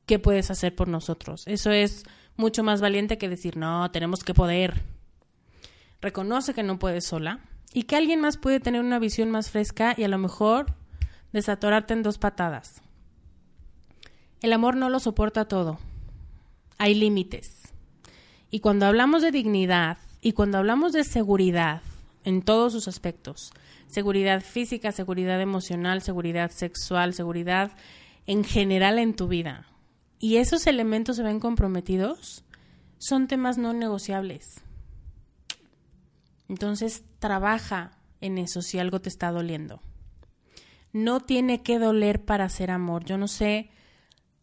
¿Qué 0.05 0.19
puedes 0.19 0.51
hacer 0.51 0.75
por 0.75 0.87
nosotros? 0.87 1.47
Eso 1.47 1.71
es 1.71 2.03
mucho 2.35 2.63
más 2.63 2.79
valiente 2.79 3.17
que 3.17 3.27
decir, 3.27 3.57
no, 3.57 3.89
tenemos 3.91 4.23
que 4.23 4.35
poder. 4.35 4.81
Reconoce 5.99 6.53
que 6.53 6.63
no 6.63 6.77
puedes 6.77 7.05
sola 7.05 7.39
y 7.73 7.83
que 7.83 7.95
alguien 7.95 8.21
más 8.21 8.37
puede 8.37 8.59
tener 8.59 8.81
una 8.81 8.99
visión 8.99 9.31
más 9.31 9.49
fresca 9.49 9.95
y 9.97 10.03
a 10.03 10.07
lo 10.07 10.19
mejor 10.19 10.67
desatorarte 11.33 11.93
en 11.93 12.03
dos 12.03 12.19
patadas. 12.19 12.81
El 14.41 14.53
amor 14.53 14.75
no 14.75 14.89
lo 14.89 14.99
soporta 14.99 15.47
todo 15.47 15.79
hay 16.77 16.95
límites. 16.95 17.56
Y 18.49 18.59
cuando 18.59 18.85
hablamos 18.85 19.21
de 19.21 19.31
dignidad 19.31 19.97
y 20.21 20.33
cuando 20.33 20.57
hablamos 20.57 20.93
de 20.93 21.03
seguridad 21.03 21.81
en 22.23 22.41
todos 22.41 22.73
sus 22.73 22.87
aspectos, 22.87 23.51
seguridad 23.87 24.41
física, 24.41 24.91
seguridad 24.91 25.41
emocional, 25.41 26.01
seguridad 26.01 26.51
sexual, 26.51 27.13
seguridad 27.13 27.71
en 28.25 28.43
general 28.43 28.99
en 28.99 29.15
tu 29.15 29.27
vida, 29.27 29.67
y 30.19 30.37
esos 30.37 30.65
elementos 30.67 31.15
se 31.17 31.23
ven 31.23 31.39
comprometidos, 31.39 32.43
son 32.97 33.27
temas 33.27 33.57
no 33.57 33.73
negociables. 33.73 34.61
Entonces, 36.49 37.03
trabaja 37.19 37.91
en 38.21 38.37
eso 38.37 38.61
si 38.61 38.79
algo 38.79 38.99
te 38.99 39.09
está 39.09 39.31
doliendo. 39.31 39.81
No 40.91 41.19
tiene 41.19 41.61
que 41.61 41.77
doler 41.77 42.25
para 42.25 42.45
hacer 42.45 42.71
amor. 42.71 43.05
Yo 43.05 43.17
no 43.17 43.27
sé 43.27 43.69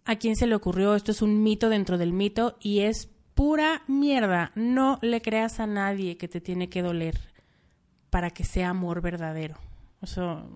a 0.05 0.17
quién 0.17 0.37
se 0.37 0.47
le 0.47 0.55
ocurrió, 0.55 0.95
esto 0.95 1.11
es 1.11 1.23
un 1.23 1.43
mito 1.43 1.69
dentro 1.71 1.99
del 1.99 2.13
mito 2.13 2.57
y 2.61 2.81
es 2.81 3.09
pura 3.35 3.83
mierda. 3.87 4.53
No 4.55 4.99
le 5.03 5.21
creas 5.21 5.61
a 5.61 5.67
nadie 5.67 6.17
que 6.17 6.29
te 6.29 6.41
tiene 6.41 6.69
que 6.69 6.83
doler 6.83 7.19
para 8.11 8.31
que 8.31 8.45
sea 8.45 8.71
amor 8.71 9.01
verdadero. 9.01 9.57
Eso 10.03 10.49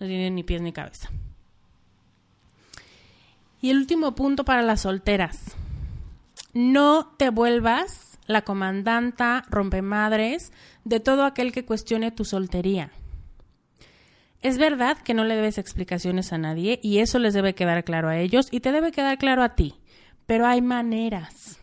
no 0.00 0.06
tiene 0.06 0.30
ni 0.30 0.42
pies 0.42 0.60
ni 0.60 0.72
cabeza. 0.72 1.10
Y 3.60 3.70
el 3.70 3.78
último 3.78 4.14
punto 4.14 4.44
para 4.44 4.62
las 4.62 4.82
solteras. 4.82 5.56
No 6.52 7.14
te 7.16 7.30
vuelvas 7.30 8.18
la 8.26 8.42
comandanta 8.42 9.44
rompemadres 9.48 10.52
de 10.84 11.00
todo 11.00 11.24
aquel 11.24 11.52
que 11.52 11.64
cuestione 11.64 12.10
tu 12.10 12.24
soltería. 12.24 12.90
Es 14.42 14.58
verdad 14.58 14.98
que 14.98 15.14
no 15.14 15.24
le 15.24 15.34
debes 15.34 15.58
explicaciones 15.58 16.32
a 16.32 16.38
nadie 16.38 16.78
y 16.82 16.98
eso 16.98 17.18
les 17.18 17.34
debe 17.34 17.54
quedar 17.54 17.84
claro 17.84 18.08
a 18.08 18.18
ellos 18.18 18.48
y 18.50 18.60
te 18.60 18.72
debe 18.72 18.92
quedar 18.92 19.18
claro 19.18 19.42
a 19.42 19.54
ti. 19.54 19.74
Pero 20.26 20.46
hay 20.46 20.60
maneras. 20.60 21.55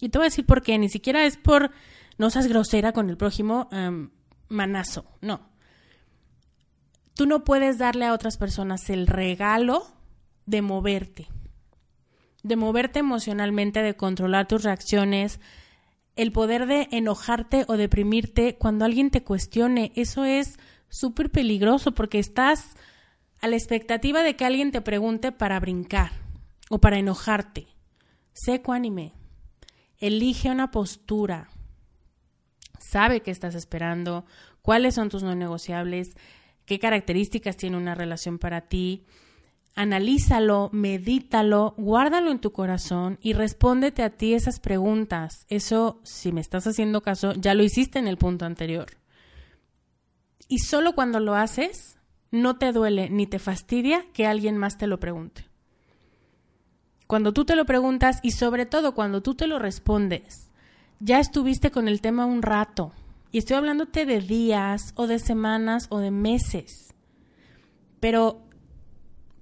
Y 0.00 0.08
te 0.08 0.18
voy 0.18 0.26
a 0.26 0.30
decir 0.30 0.46
por 0.46 0.62
qué. 0.62 0.78
Ni 0.78 0.88
siquiera 0.88 1.24
es 1.24 1.36
por 1.36 1.70
no 2.18 2.30
seas 2.30 2.46
grosera 2.46 2.92
con 2.92 3.10
el 3.10 3.16
prójimo 3.16 3.68
em, 3.72 4.10
manazo. 4.48 5.04
No. 5.20 5.40
Tú 7.14 7.26
no 7.26 7.44
puedes 7.44 7.78
darle 7.78 8.06
a 8.06 8.12
otras 8.12 8.36
personas 8.36 8.90
el 8.90 9.06
regalo 9.06 9.86
de 10.46 10.62
moverte. 10.62 11.28
De 12.42 12.56
moverte 12.56 12.98
emocionalmente, 12.98 13.82
de 13.82 13.96
controlar 13.96 14.46
tus 14.46 14.64
reacciones, 14.64 15.40
el 16.16 16.32
poder 16.32 16.66
de 16.66 16.88
enojarte 16.90 17.64
o 17.68 17.76
deprimirte 17.76 18.56
cuando 18.56 18.84
alguien 18.84 19.10
te 19.10 19.22
cuestione. 19.22 19.92
Eso 19.94 20.24
es 20.24 20.58
súper 20.88 21.30
peligroso 21.30 21.92
porque 21.92 22.18
estás 22.18 22.76
a 23.40 23.48
la 23.48 23.56
expectativa 23.56 24.22
de 24.22 24.36
que 24.36 24.44
alguien 24.44 24.70
te 24.72 24.80
pregunte 24.80 25.32
para 25.32 25.58
brincar 25.60 26.12
o 26.68 26.78
para 26.78 26.98
enojarte. 26.98 27.66
Sé 28.32 28.62
cuánime. 28.62 29.12
Elige 29.98 30.50
una 30.50 30.70
postura. 30.70 31.48
Sabe 32.78 33.20
qué 33.20 33.30
estás 33.30 33.54
esperando, 33.54 34.24
cuáles 34.62 34.94
son 34.94 35.08
tus 35.08 35.22
no 35.22 35.34
negociables, 35.34 36.16
qué 36.66 36.78
características 36.78 37.56
tiene 37.56 37.76
una 37.76 37.94
relación 37.94 38.38
para 38.38 38.62
ti. 38.62 39.06
Analízalo, 39.74 40.70
medítalo, 40.72 41.74
guárdalo 41.76 42.30
en 42.30 42.38
tu 42.38 42.52
corazón 42.52 43.18
y 43.20 43.32
respóndete 43.32 44.02
a 44.02 44.10
ti 44.10 44.34
esas 44.34 44.60
preguntas. 44.60 45.46
Eso, 45.48 46.00
si 46.04 46.30
me 46.30 46.40
estás 46.40 46.66
haciendo 46.66 47.02
caso, 47.02 47.32
ya 47.32 47.54
lo 47.54 47.64
hiciste 47.64 47.98
en 47.98 48.06
el 48.06 48.18
punto 48.18 48.44
anterior. 48.44 48.86
Y 50.48 50.58
solo 50.58 50.94
cuando 50.94 51.20
lo 51.20 51.34
haces, 51.34 51.98
no 52.30 52.56
te 52.56 52.72
duele 52.72 53.10
ni 53.10 53.26
te 53.26 53.38
fastidia 53.38 54.04
que 54.12 54.26
alguien 54.26 54.56
más 54.56 54.76
te 54.76 54.86
lo 54.86 55.00
pregunte. 55.00 55.46
Cuando 57.14 57.30
tú 57.30 57.44
te 57.44 57.54
lo 57.54 57.64
preguntas 57.64 58.18
y 58.24 58.32
sobre 58.32 58.66
todo 58.66 58.92
cuando 58.92 59.22
tú 59.22 59.36
te 59.36 59.46
lo 59.46 59.60
respondes 59.60 60.50
ya 60.98 61.20
estuviste 61.20 61.70
con 61.70 61.86
el 61.86 62.00
tema 62.00 62.26
un 62.26 62.42
rato. 62.42 62.90
Y 63.30 63.38
estoy 63.38 63.56
hablándote 63.56 64.04
de 64.04 64.18
días 64.18 64.92
o 64.96 65.06
de 65.06 65.20
semanas 65.20 65.86
o 65.90 66.00
de 66.00 66.10
meses. 66.10 66.92
Pero 68.00 68.42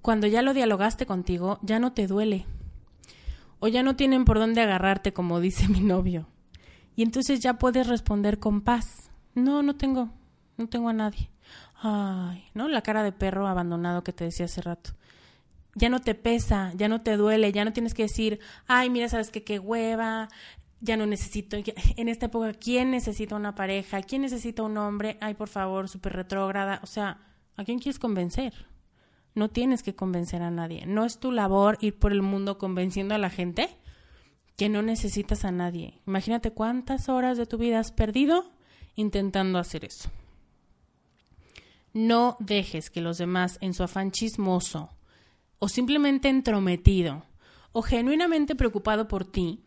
cuando 0.03 0.27
ya 0.27 0.43
lo 0.43 0.53
dialogaste 0.53 1.07
contigo, 1.07 1.61
ya 1.63 1.79
no 1.79 1.95
te 1.95 2.07
duele. 2.07 2.45
O 3.59 3.69
ya 3.69 3.83
no 3.83 3.97
tienen 3.97 4.27
por 4.27 4.39
dónde 4.39 4.61
agarrarte, 4.61 5.15
como 5.15 5.41
dice 5.41 5.67
mi 5.71 5.81
novio. 5.81 6.29
Y 6.95 7.03
entonces 7.03 7.41
ya 7.41 7.55
puedes 7.55 7.87
responder 7.87 8.39
con 8.39 8.61
paz. 8.61 9.11
No, 9.35 9.63
no 9.63 9.77
tengo. 9.77 10.11
No 10.59 10.69
tengo 10.69 10.91
a 10.91 10.93
nadie. 10.93 11.31
Ay, 11.81 12.45
¿no? 12.53 12.69
La 12.69 12.83
cara 12.83 13.03
de 13.03 13.13
perro 13.13 13.49
abandonado 13.49 14.05
que 14.05 14.13
te 14.13 14.25
decía 14.25 14.45
hace 14.45 14.61
rato. 14.61 14.91
Ya 15.75 15.89
no 15.89 16.01
te 16.01 16.15
pesa, 16.15 16.73
ya 16.77 16.89
no 16.89 17.01
te 17.01 17.17
duele, 17.17 17.53
ya 17.53 17.65
no 17.65 17.73
tienes 17.73 17.95
que 17.95 18.03
decir, 18.03 18.41
ay, 18.67 18.91
mira, 18.91 19.09
sabes 19.09 19.31
que 19.31 19.43
qué 19.43 19.59
hueva, 19.59 20.29
ya 20.81 20.97
no 20.97 21.07
necesito, 21.07 21.57
en 21.97 22.09
esta 22.09 22.27
época, 22.27 22.53
¿quién 22.53 22.91
necesita 22.91 23.37
una 23.37 23.55
pareja? 23.55 24.03
¿Quién 24.03 24.23
necesita 24.23 24.63
un 24.63 24.77
hombre? 24.77 25.17
Ay, 25.21 25.35
por 25.35 25.49
favor, 25.49 25.89
súper 25.89 26.13
retrógrada. 26.13 26.81
O 26.83 26.87
sea, 26.87 27.19
¿a 27.57 27.65
quién 27.65 27.79
quieres 27.79 27.99
convencer? 27.99 28.53
No 29.35 29.49
tienes 29.49 29.83
que 29.83 29.95
convencer 29.95 30.43
a 30.43 30.51
nadie. 30.51 30.85
No 30.87 31.05
es 31.05 31.19
tu 31.19 31.33
labor 31.33 31.79
ir 31.81 31.99
por 31.99 32.13
el 32.13 32.21
mundo 32.21 32.59
convenciendo 32.59 33.15
a 33.15 33.19
la 33.19 33.31
gente 33.31 33.69
que 34.57 34.69
no 34.69 34.83
necesitas 34.83 35.45
a 35.45 35.53
nadie. 35.53 36.01
Imagínate 36.07 36.53
cuántas 36.53 37.09
horas 37.09 37.39
de 37.39 37.47
tu 37.47 37.57
vida 37.57 37.79
has 37.79 37.93
perdido 37.93 38.51
intentando 38.95 39.59
hacer 39.59 39.85
eso. 39.85 40.11
No 41.95 42.37
dejes 42.41 42.91
que 42.91 43.01
los 43.01 43.19
demás, 43.19 43.59
en 43.61 43.75
su 43.75 43.83
afán 43.83 44.11
chismoso, 44.11 44.91
o 45.63 45.69
simplemente 45.69 46.29
entrometido, 46.29 47.23
o 47.71 47.83
genuinamente 47.83 48.57
preocupado 48.57 49.07
por 49.07 49.25
ti, 49.25 49.61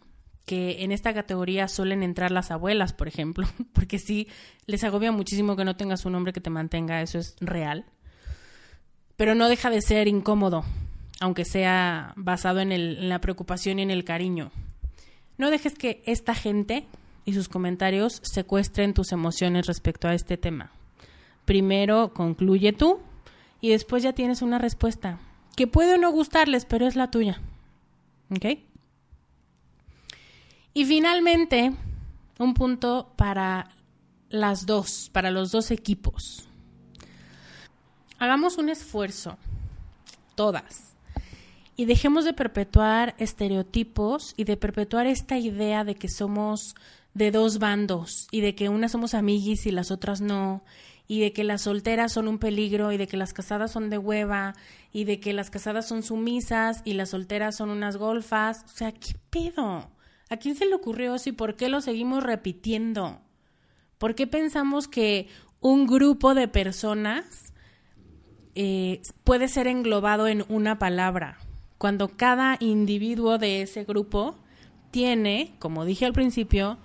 que 0.45 0.83
en 0.83 0.91
esta 0.91 1.13
categoría 1.13 1.69
suelen 1.69 2.03
entrar 2.03 2.31
las 2.31 2.51
abuelas, 2.51 2.91
por 2.91 3.07
ejemplo, 3.07 3.47
porque 3.73 3.97
sí, 3.97 4.27
les 4.65 4.83
agobia 4.83 5.13
muchísimo 5.13 5.55
que 5.55 5.63
no 5.63 5.77
tengas 5.77 6.03
un 6.03 6.15
hombre 6.15 6.33
que 6.33 6.41
te 6.41 6.49
mantenga, 6.49 7.01
eso 7.01 7.17
es 7.17 7.37
real. 7.39 7.85
Pero 9.15 9.35
no 9.35 9.47
deja 9.47 9.69
de 9.69 9.81
ser 9.81 10.09
incómodo, 10.09 10.65
aunque 11.21 11.45
sea 11.45 12.11
basado 12.17 12.59
en, 12.59 13.07
la 13.07 13.21
preocupación 13.21 13.79
y 13.79 13.83
en 13.83 13.91
el 13.91 14.03
cariño. 14.03 14.51
No 15.37 15.49
dejes 15.49 15.75
que 15.75 16.03
esta 16.05 16.35
gente 16.35 16.87
y 17.23 17.35
sus 17.35 17.47
comentarios 17.47 18.19
secuestren 18.21 18.93
tus 18.93 19.13
emociones 19.13 19.65
respecto 19.65 20.09
a 20.09 20.13
este 20.13 20.35
tema. 20.35 20.73
Primero 21.45 22.11
concluye 22.13 22.73
tú 22.73 22.99
y 23.61 23.69
después 23.69 24.03
ya 24.03 24.11
tienes 24.11 24.41
una 24.41 24.57
respuesta, 24.57 25.19
que 25.55 25.67
puede 25.67 25.97
no 25.97 26.11
gustarles, 26.11 26.65
pero 26.65 26.87
es 26.87 26.95
la 26.95 27.11
tuya. 27.11 27.41
¿Ok? 28.29 28.59
Y 30.73 30.85
finalmente, 30.85 31.73
un 32.39 32.53
punto 32.53 33.13
para 33.15 33.69
las 34.29 34.65
dos, 34.65 35.09
para 35.13 35.31
los 35.31 35.51
dos 35.51 35.71
equipos. 35.71 36.47
Hagamos 38.19 38.57
un 38.57 38.69
esfuerzo, 38.69 39.37
todas, 40.35 40.95
y 41.77 41.85
dejemos 41.85 42.25
de 42.25 42.33
perpetuar 42.33 43.15
estereotipos 43.17 44.33
y 44.37 44.45
de 44.45 44.57
perpetuar 44.57 45.07
esta 45.07 45.37
idea 45.37 45.83
de 45.83 45.95
que 45.95 46.07
somos 46.07 46.75
de 47.13 47.31
dos 47.31 47.59
bandos 47.59 48.27
y 48.31 48.41
de 48.41 48.55
que 48.55 48.69
unas 48.69 48.91
somos 48.91 49.13
amiguis 49.13 49.65
y 49.65 49.71
las 49.71 49.91
otras 49.91 50.21
no, 50.21 50.63
y 51.07 51.19
de 51.19 51.33
que 51.33 51.43
las 51.43 51.61
solteras 51.61 52.11
son 52.11 52.27
un 52.27 52.39
peligro 52.39 52.91
y 52.91 52.97
de 52.97 53.07
que 53.07 53.17
las 53.17 53.33
casadas 53.33 53.71
son 53.71 53.89
de 53.89 53.97
hueva 53.97 54.55
y 54.91 55.03
de 55.03 55.19
que 55.19 55.33
las 55.33 55.49
casadas 55.49 55.87
son 55.87 56.03
sumisas 56.03 56.81
y 56.83 56.93
las 56.93 57.09
solteras 57.09 57.55
son 57.55 57.69
unas 57.69 57.97
golfas. 57.97 58.63
O 58.65 58.69
sea, 58.69 58.91
¿qué 58.91 59.13
pedo? 59.29 59.89
¿A 60.29 60.37
quién 60.37 60.55
se 60.55 60.65
le 60.65 60.73
ocurrió 60.73 61.15
eso 61.15 61.29
y 61.29 61.33
por 61.33 61.55
qué 61.55 61.69
lo 61.69 61.81
seguimos 61.81 62.23
repitiendo? 62.23 63.21
¿Por 63.97 64.15
qué 64.15 64.25
pensamos 64.25 64.87
que 64.87 65.27
un 65.59 65.85
grupo 65.85 66.33
de 66.33 66.47
personas 66.47 67.53
eh, 68.55 69.01
puede 69.23 69.47
ser 69.47 69.67
englobado 69.67 70.27
en 70.27 70.43
una 70.49 70.79
palabra? 70.79 71.37
Cuando 71.77 72.09
cada 72.09 72.57
individuo 72.59 73.37
de 73.37 73.61
ese 73.61 73.83
grupo 73.83 74.37
tiene, 74.89 75.55
como 75.59 75.85
dije 75.85 76.05
al 76.05 76.13
principio, 76.13 76.79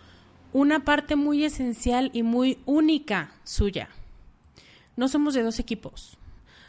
una 0.53 0.85
parte 0.85 1.17
muy 1.17 1.45
esencial 1.45 2.11
y 2.13 2.23
muy 2.23 2.59
única 2.67 3.33
suya. 3.45 3.89
No 5.01 5.09
somos 5.09 5.35
de 5.35 5.43
dos 5.43 5.59
equipos. 5.59 6.17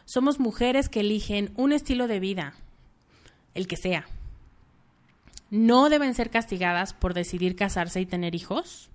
Somos 0.05 0.39
mujeres 0.39 0.89
que 0.89 1.01
eligen 1.01 1.51
un 1.55 1.71
estilo 1.71 2.07
de 2.07 2.19
vida, 2.19 2.55
el 3.53 3.67
que 3.67 3.77
sea 3.77 4.07
no 5.51 5.89
deben 5.89 6.15
ser 6.15 6.31
castigadas 6.31 6.93
por 6.93 7.13
decidir 7.13 7.55
casarse 7.55 7.99
y 7.99 8.05
tener 8.05 8.33
hijos, 8.33 8.89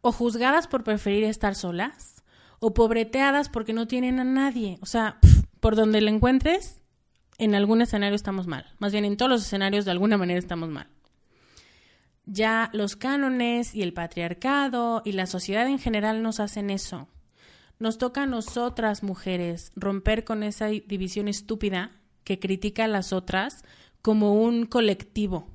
o 0.00 0.12
juzgadas 0.12 0.68
por 0.68 0.84
preferir 0.84 1.24
estar 1.24 1.56
solas, 1.56 2.22
o 2.60 2.72
pobreteadas 2.72 3.48
porque 3.48 3.72
no 3.72 3.86
tienen 3.88 4.20
a 4.20 4.24
nadie. 4.24 4.78
O 4.80 4.86
sea, 4.86 5.18
por 5.60 5.74
donde 5.74 6.00
le 6.00 6.10
encuentres, 6.10 6.80
en 7.38 7.56
algún 7.56 7.82
escenario 7.82 8.14
estamos 8.14 8.46
mal. 8.46 8.72
Más 8.78 8.92
bien 8.92 9.04
en 9.04 9.16
todos 9.16 9.30
los 9.30 9.42
escenarios 9.42 9.84
de 9.84 9.90
alguna 9.90 10.16
manera 10.16 10.38
estamos 10.38 10.70
mal. 10.70 10.86
Ya 12.24 12.70
los 12.72 12.94
cánones 12.94 13.74
y 13.74 13.82
el 13.82 13.92
patriarcado 13.92 15.02
y 15.04 15.12
la 15.12 15.26
sociedad 15.26 15.66
en 15.66 15.80
general 15.80 16.22
nos 16.22 16.38
hacen 16.38 16.70
eso. 16.70 17.08
Nos 17.78 17.98
toca 17.98 18.22
a 18.22 18.26
nosotras 18.26 19.02
mujeres 19.02 19.72
romper 19.76 20.24
con 20.24 20.42
esa 20.42 20.66
división 20.66 21.28
estúpida 21.28 21.90
que 22.24 22.38
critica 22.38 22.84
a 22.84 22.88
las 22.88 23.12
otras 23.12 23.64
como 24.02 24.34
un 24.34 24.66
colectivo 24.66 25.48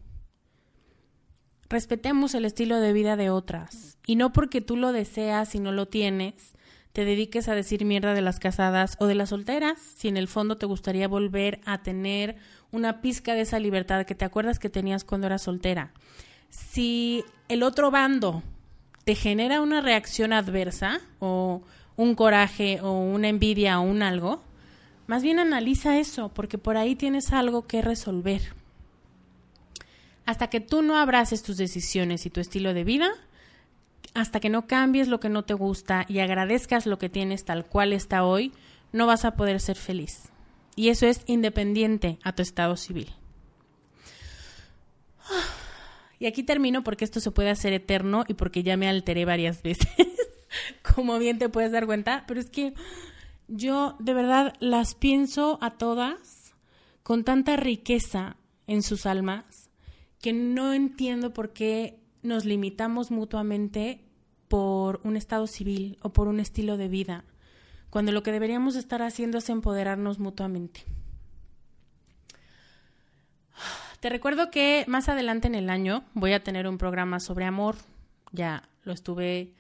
respetemos 1.70 2.34
el 2.34 2.46
estilo 2.46 2.80
de 2.80 2.94
vida 2.94 3.16
de 3.16 3.30
otras. 3.30 3.98
Y 4.06 4.16
no 4.16 4.34
porque 4.34 4.62
tú 4.62 4.76
lo 4.76 4.92
deseas 4.92 5.54
y 5.56 5.60
no 5.60 5.72
lo 5.72 5.88
tienes, 5.88 6.54
te 6.94 7.06
dediques 7.06 7.48
a 7.48 7.56
decir 7.56 7.86
mierda 7.86 8.14
de 8.14 8.22
las 8.22 8.40
casadas 8.40 8.98
o 9.00 9.06
de 9.06 9.16
las 9.16 9.30
solteras, 9.30 9.80
si 9.80 10.08
en 10.08 10.18
el 10.18 10.28
fondo 10.28 10.58
te 10.58 10.66
gustaría 10.66 11.08
volver 11.08 11.62
a 11.66 11.84
tener 11.84 12.36
una 12.72 13.02
pizca 13.02 13.36
de 13.36 13.42
esa 13.42 13.60
libertad 13.60 14.06
que 14.06 14.16
te 14.16 14.26
acuerdas 14.26 14.60
que 14.60 14.70
tenías 14.70 15.04
cuando 15.04 15.28
eras 15.28 15.44
soltera. 15.44 15.94
Si 16.50 17.24
el 17.48 17.62
otro 17.62 17.92
bando 17.92 18.42
te 19.04 19.14
genera 19.14 19.62
una 19.62 19.82
reacción 19.82 20.34
adversa 20.34 21.00
o 21.20 21.62
un 22.00 22.16
coraje 22.16 22.80
o 22.82 22.94
una 22.94 23.28
envidia 23.28 23.78
o 23.78 23.84
un 23.84 24.02
algo, 24.02 24.42
más 25.06 25.22
bien 25.22 25.38
analiza 25.38 26.00
eso, 26.00 26.30
porque 26.30 26.58
por 26.58 26.78
ahí 26.78 26.96
tienes 26.96 27.34
algo 27.34 27.68
que 27.68 27.82
resolver. 27.82 28.42
Hasta 30.26 30.48
que 30.48 30.62
tú 30.62 30.82
no 30.82 30.98
abraces 30.98 31.44
tus 31.44 31.58
decisiones 31.58 32.26
y 32.26 32.30
tu 32.30 32.40
estilo 32.40 32.74
de 32.74 32.86
vida, 32.86 33.10
hasta 34.14 34.40
que 34.40 34.48
no 34.48 34.66
cambies 34.66 35.10
lo 35.10 35.20
que 35.20 35.28
no 35.28 35.44
te 35.44 35.54
gusta 35.54 36.06
y 36.08 36.20
agradezcas 36.20 36.86
lo 36.86 36.98
que 37.00 37.10
tienes 37.10 37.44
tal 37.44 37.66
cual 37.66 37.92
está 37.92 38.24
hoy, 38.24 38.54
no 38.94 39.06
vas 39.06 39.26
a 39.26 39.32
poder 39.32 39.60
ser 39.60 39.76
feliz. 39.76 40.30
Y 40.78 40.88
eso 40.88 41.06
es 41.06 41.24
independiente 41.26 42.18
a 42.24 42.32
tu 42.32 42.42
estado 42.42 42.78
civil. 42.78 43.14
Y 46.22 46.26
aquí 46.26 46.44
termino 46.44 46.84
porque 46.84 47.06
esto 47.06 47.22
se 47.22 47.32
puede 47.32 47.50
hacer 47.50 47.72
eterno 47.72 48.26
y 48.28 48.34
porque 48.34 48.62
ya 48.62 48.76
me 48.76 48.90
alteré 48.90 49.24
varias 49.24 49.64
veces, 49.64 49.88
como 50.96 51.20
bien 51.20 51.38
te 51.40 51.50
puedes 51.50 51.72
dar 51.72 51.86
cuenta, 51.86 52.24
pero 52.28 52.40
es 52.40 52.50
que 52.50 52.74
yo 53.48 53.96
de 54.00 54.14
verdad 54.14 54.54
las 54.60 54.96
pienso 54.96 55.58
a 55.62 55.72
todas 55.72 56.54
con 57.04 57.24
tanta 57.24 57.56
riqueza 57.56 58.36
en 58.68 58.84
sus 58.84 59.06
almas 59.06 59.70
que 60.22 60.34
no 60.34 60.74
entiendo 60.74 61.34
por 61.34 61.54
qué 61.54 62.00
nos 62.22 62.46
limitamos 62.46 63.10
mutuamente 63.12 64.04
por 64.48 65.00
un 65.04 65.16
estado 65.16 65.48
civil 65.48 65.98
o 66.02 66.12
por 66.12 66.28
un 66.28 66.40
estilo 66.40 66.76
de 66.78 66.90
vida, 66.90 67.24
cuando 67.90 68.12
lo 68.12 68.24
que 68.24 68.32
deberíamos 68.32 68.76
estar 68.76 69.02
haciendo 69.02 69.38
es 69.38 69.50
empoderarnos 69.50 70.20
mutuamente. 70.20 70.84
Te 74.00 74.10
recuerdo 74.10 74.50
que 74.50 74.86
más 74.88 75.10
adelante 75.10 75.48
en 75.48 75.56
el 75.56 75.70
año 75.70 76.04
voy 76.14 76.34
a 76.34 76.44
tener 76.44 76.68
un 76.68 76.78
programa 76.78 77.20
sobre 77.20 77.46
amor. 77.46 77.76
Ya 78.32 78.70
lo 78.84 78.94
estuve 78.94 79.54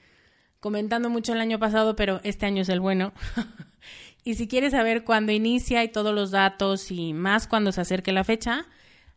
comentando 0.59 1.09
mucho 1.09 1.33
el 1.33 1.41
año 1.41 1.59
pasado, 1.59 1.95
pero 1.95 2.19
este 2.23 2.45
año 2.45 2.61
es 2.61 2.69
el 2.69 2.79
bueno. 2.79 3.13
y 4.23 4.35
si 4.35 4.47
quieres 4.47 4.71
saber 4.71 5.03
cuándo 5.03 5.31
inicia 5.31 5.83
y 5.83 5.89
todos 5.89 6.13
los 6.13 6.31
datos 6.31 6.91
y 6.91 7.13
más 7.13 7.47
cuando 7.47 7.71
se 7.71 7.81
acerque 7.81 8.11
la 8.11 8.23
fecha, 8.23 8.65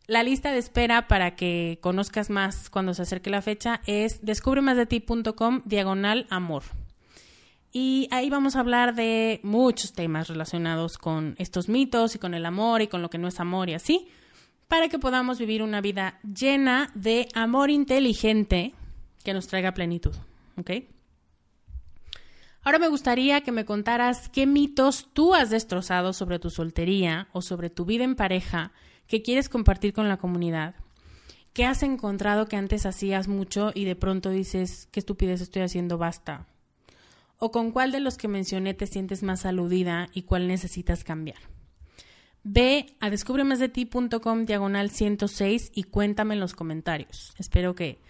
la 0.06 0.22
lista 0.22 0.52
de 0.52 0.58
espera 0.58 1.08
para 1.08 1.36
que 1.36 1.78
conozcas 1.80 2.28
más 2.30 2.70
cuando 2.70 2.94
se 2.94 3.02
acerque 3.02 3.30
la 3.30 3.42
fecha 3.42 3.80
es 3.86 4.24
descubremasdeti.com 4.24 5.62
diagonal 5.64 6.26
amor. 6.30 6.64
Y 7.72 8.08
ahí 8.10 8.28
vamos 8.28 8.54
a 8.54 8.60
hablar 8.60 8.94
de 8.94 9.40
muchos 9.42 9.94
temas 9.94 10.28
relacionados 10.28 10.98
con 10.98 11.34
estos 11.38 11.68
mitos 11.68 12.14
y 12.14 12.18
con 12.18 12.34
el 12.34 12.44
amor 12.44 12.82
y 12.82 12.88
con 12.88 13.00
lo 13.00 13.08
que 13.08 13.16
no 13.16 13.28
es 13.28 13.40
amor 13.40 13.70
y 13.70 13.74
así, 13.74 14.08
para 14.68 14.88
que 14.88 14.98
podamos 14.98 15.38
vivir 15.38 15.62
una 15.62 15.80
vida 15.80 16.18
llena 16.22 16.90
de 16.94 17.28
amor 17.34 17.70
inteligente 17.70 18.74
que 19.24 19.32
nos 19.32 19.46
traiga 19.46 19.72
plenitud. 19.72 20.14
¿Ok? 20.58 20.70
Ahora 22.64 22.78
me 22.78 22.88
gustaría 22.88 23.40
que 23.40 23.50
me 23.50 23.64
contaras 23.64 24.28
qué 24.28 24.46
mitos 24.46 25.08
tú 25.12 25.34
has 25.34 25.50
destrozado 25.50 26.12
sobre 26.12 26.38
tu 26.38 26.48
soltería 26.48 27.28
o 27.32 27.42
sobre 27.42 27.70
tu 27.70 27.84
vida 27.84 28.04
en 28.04 28.14
pareja 28.14 28.72
que 29.08 29.22
quieres 29.22 29.48
compartir 29.48 29.92
con 29.92 30.08
la 30.08 30.18
comunidad. 30.18 30.76
¿Qué 31.52 31.64
has 31.66 31.82
encontrado 31.82 32.46
que 32.46 32.56
antes 32.56 32.86
hacías 32.86 33.26
mucho 33.26 33.72
y 33.74 33.84
de 33.84 33.96
pronto 33.96 34.30
dices, 34.30 34.88
qué 34.92 35.00
estupidez 35.00 35.40
estoy 35.40 35.62
haciendo, 35.62 35.98
basta? 35.98 36.46
¿O 37.38 37.50
con 37.50 37.72
cuál 37.72 37.90
de 37.90 38.00
los 38.00 38.16
que 38.16 38.28
mencioné 38.28 38.74
te 38.74 38.86
sientes 38.86 39.24
más 39.24 39.44
aludida 39.44 40.08
y 40.14 40.22
cuál 40.22 40.46
necesitas 40.46 41.02
cambiar? 41.02 41.40
Ve 42.44 42.86
a 43.00 43.10
descubremasdeti.com 43.10 44.46
diagonal 44.46 44.90
106 44.90 45.72
y 45.74 45.82
cuéntame 45.84 46.34
en 46.34 46.40
los 46.40 46.54
comentarios. 46.54 47.34
Espero 47.38 47.74
que 47.74 48.00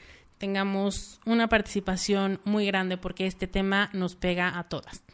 tengamos 0.43 1.20
una 1.24 1.47
participación 1.49 2.40
muy 2.43 2.66
grande 2.66 2.97
porque 2.97 3.28
este 3.28 3.47
tema 3.47 3.90
nos 3.93 4.16
pega 4.16 4.59
a 4.59 4.64
todas. 4.64 5.05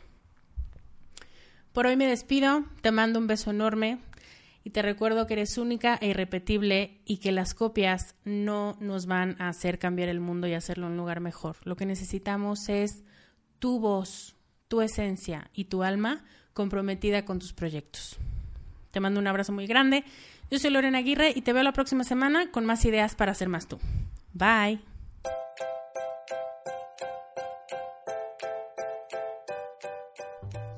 Por 1.75 1.85
hoy 1.85 1.97
me 1.97 2.07
despido, 2.07 2.65
te 2.81 2.93
mando 2.93 3.19
un 3.19 3.27
beso 3.27 3.51
enorme 3.51 3.99
y 4.65 4.71
te 4.71 4.81
recuerdo 4.81 5.27
que 5.27 5.35
eres 5.35 5.59
única 5.59 5.99
e 6.01 6.07
irrepetible 6.07 7.03
y 7.05 7.19
que 7.19 7.31
las 7.31 7.53
copias 7.53 8.15
no 8.25 8.79
nos 8.81 9.05
van 9.05 9.37
a 9.39 9.51
hacer 9.51 9.79
cambiar 9.79 10.09
el 10.09 10.19
mundo 10.19 10.47
y 10.47 10.55
hacerlo 10.55 10.87
un 10.87 10.97
lugar 10.97 11.21
mejor. 11.21 11.57
Lo 11.65 11.77
que 11.77 11.85
necesitamos 11.85 12.71
es 12.71 13.05
tu 13.59 13.81
voz, 13.81 14.35
tu 14.69 14.81
esencia 14.81 15.51
y 15.53 15.65
tu 15.65 15.83
alma 15.83 16.25
comprometida 16.55 17.27
con 17.27 17.39
tus 17.39 17.53
proyectos. 17.53 18.17
Te 18.93 19.01
mando 19.01 19.21
un 19.21 19.27
abrazo 19.27 19.53
muy 19.53 19.67
grande. 19.67 20.05
Yo 20.51 20.59
soy 20.59 20.71
Lorena 20.71 21.01
Aguirre 21.01 21.35
y 21.37 21.43
te 21.43 21.53
veo 21.53 21.65
la 21.65 21.75
próxima 21.75 22.03
semana 22.03 22.51
con 22.51 22.65
más 22.65 22.83
ideas 22.87 23.15
para 23.15 23.35
ser 23.35 23.51
más 23.51 23.69
tú. 23.69 23.79
Bye. 24.33 24.81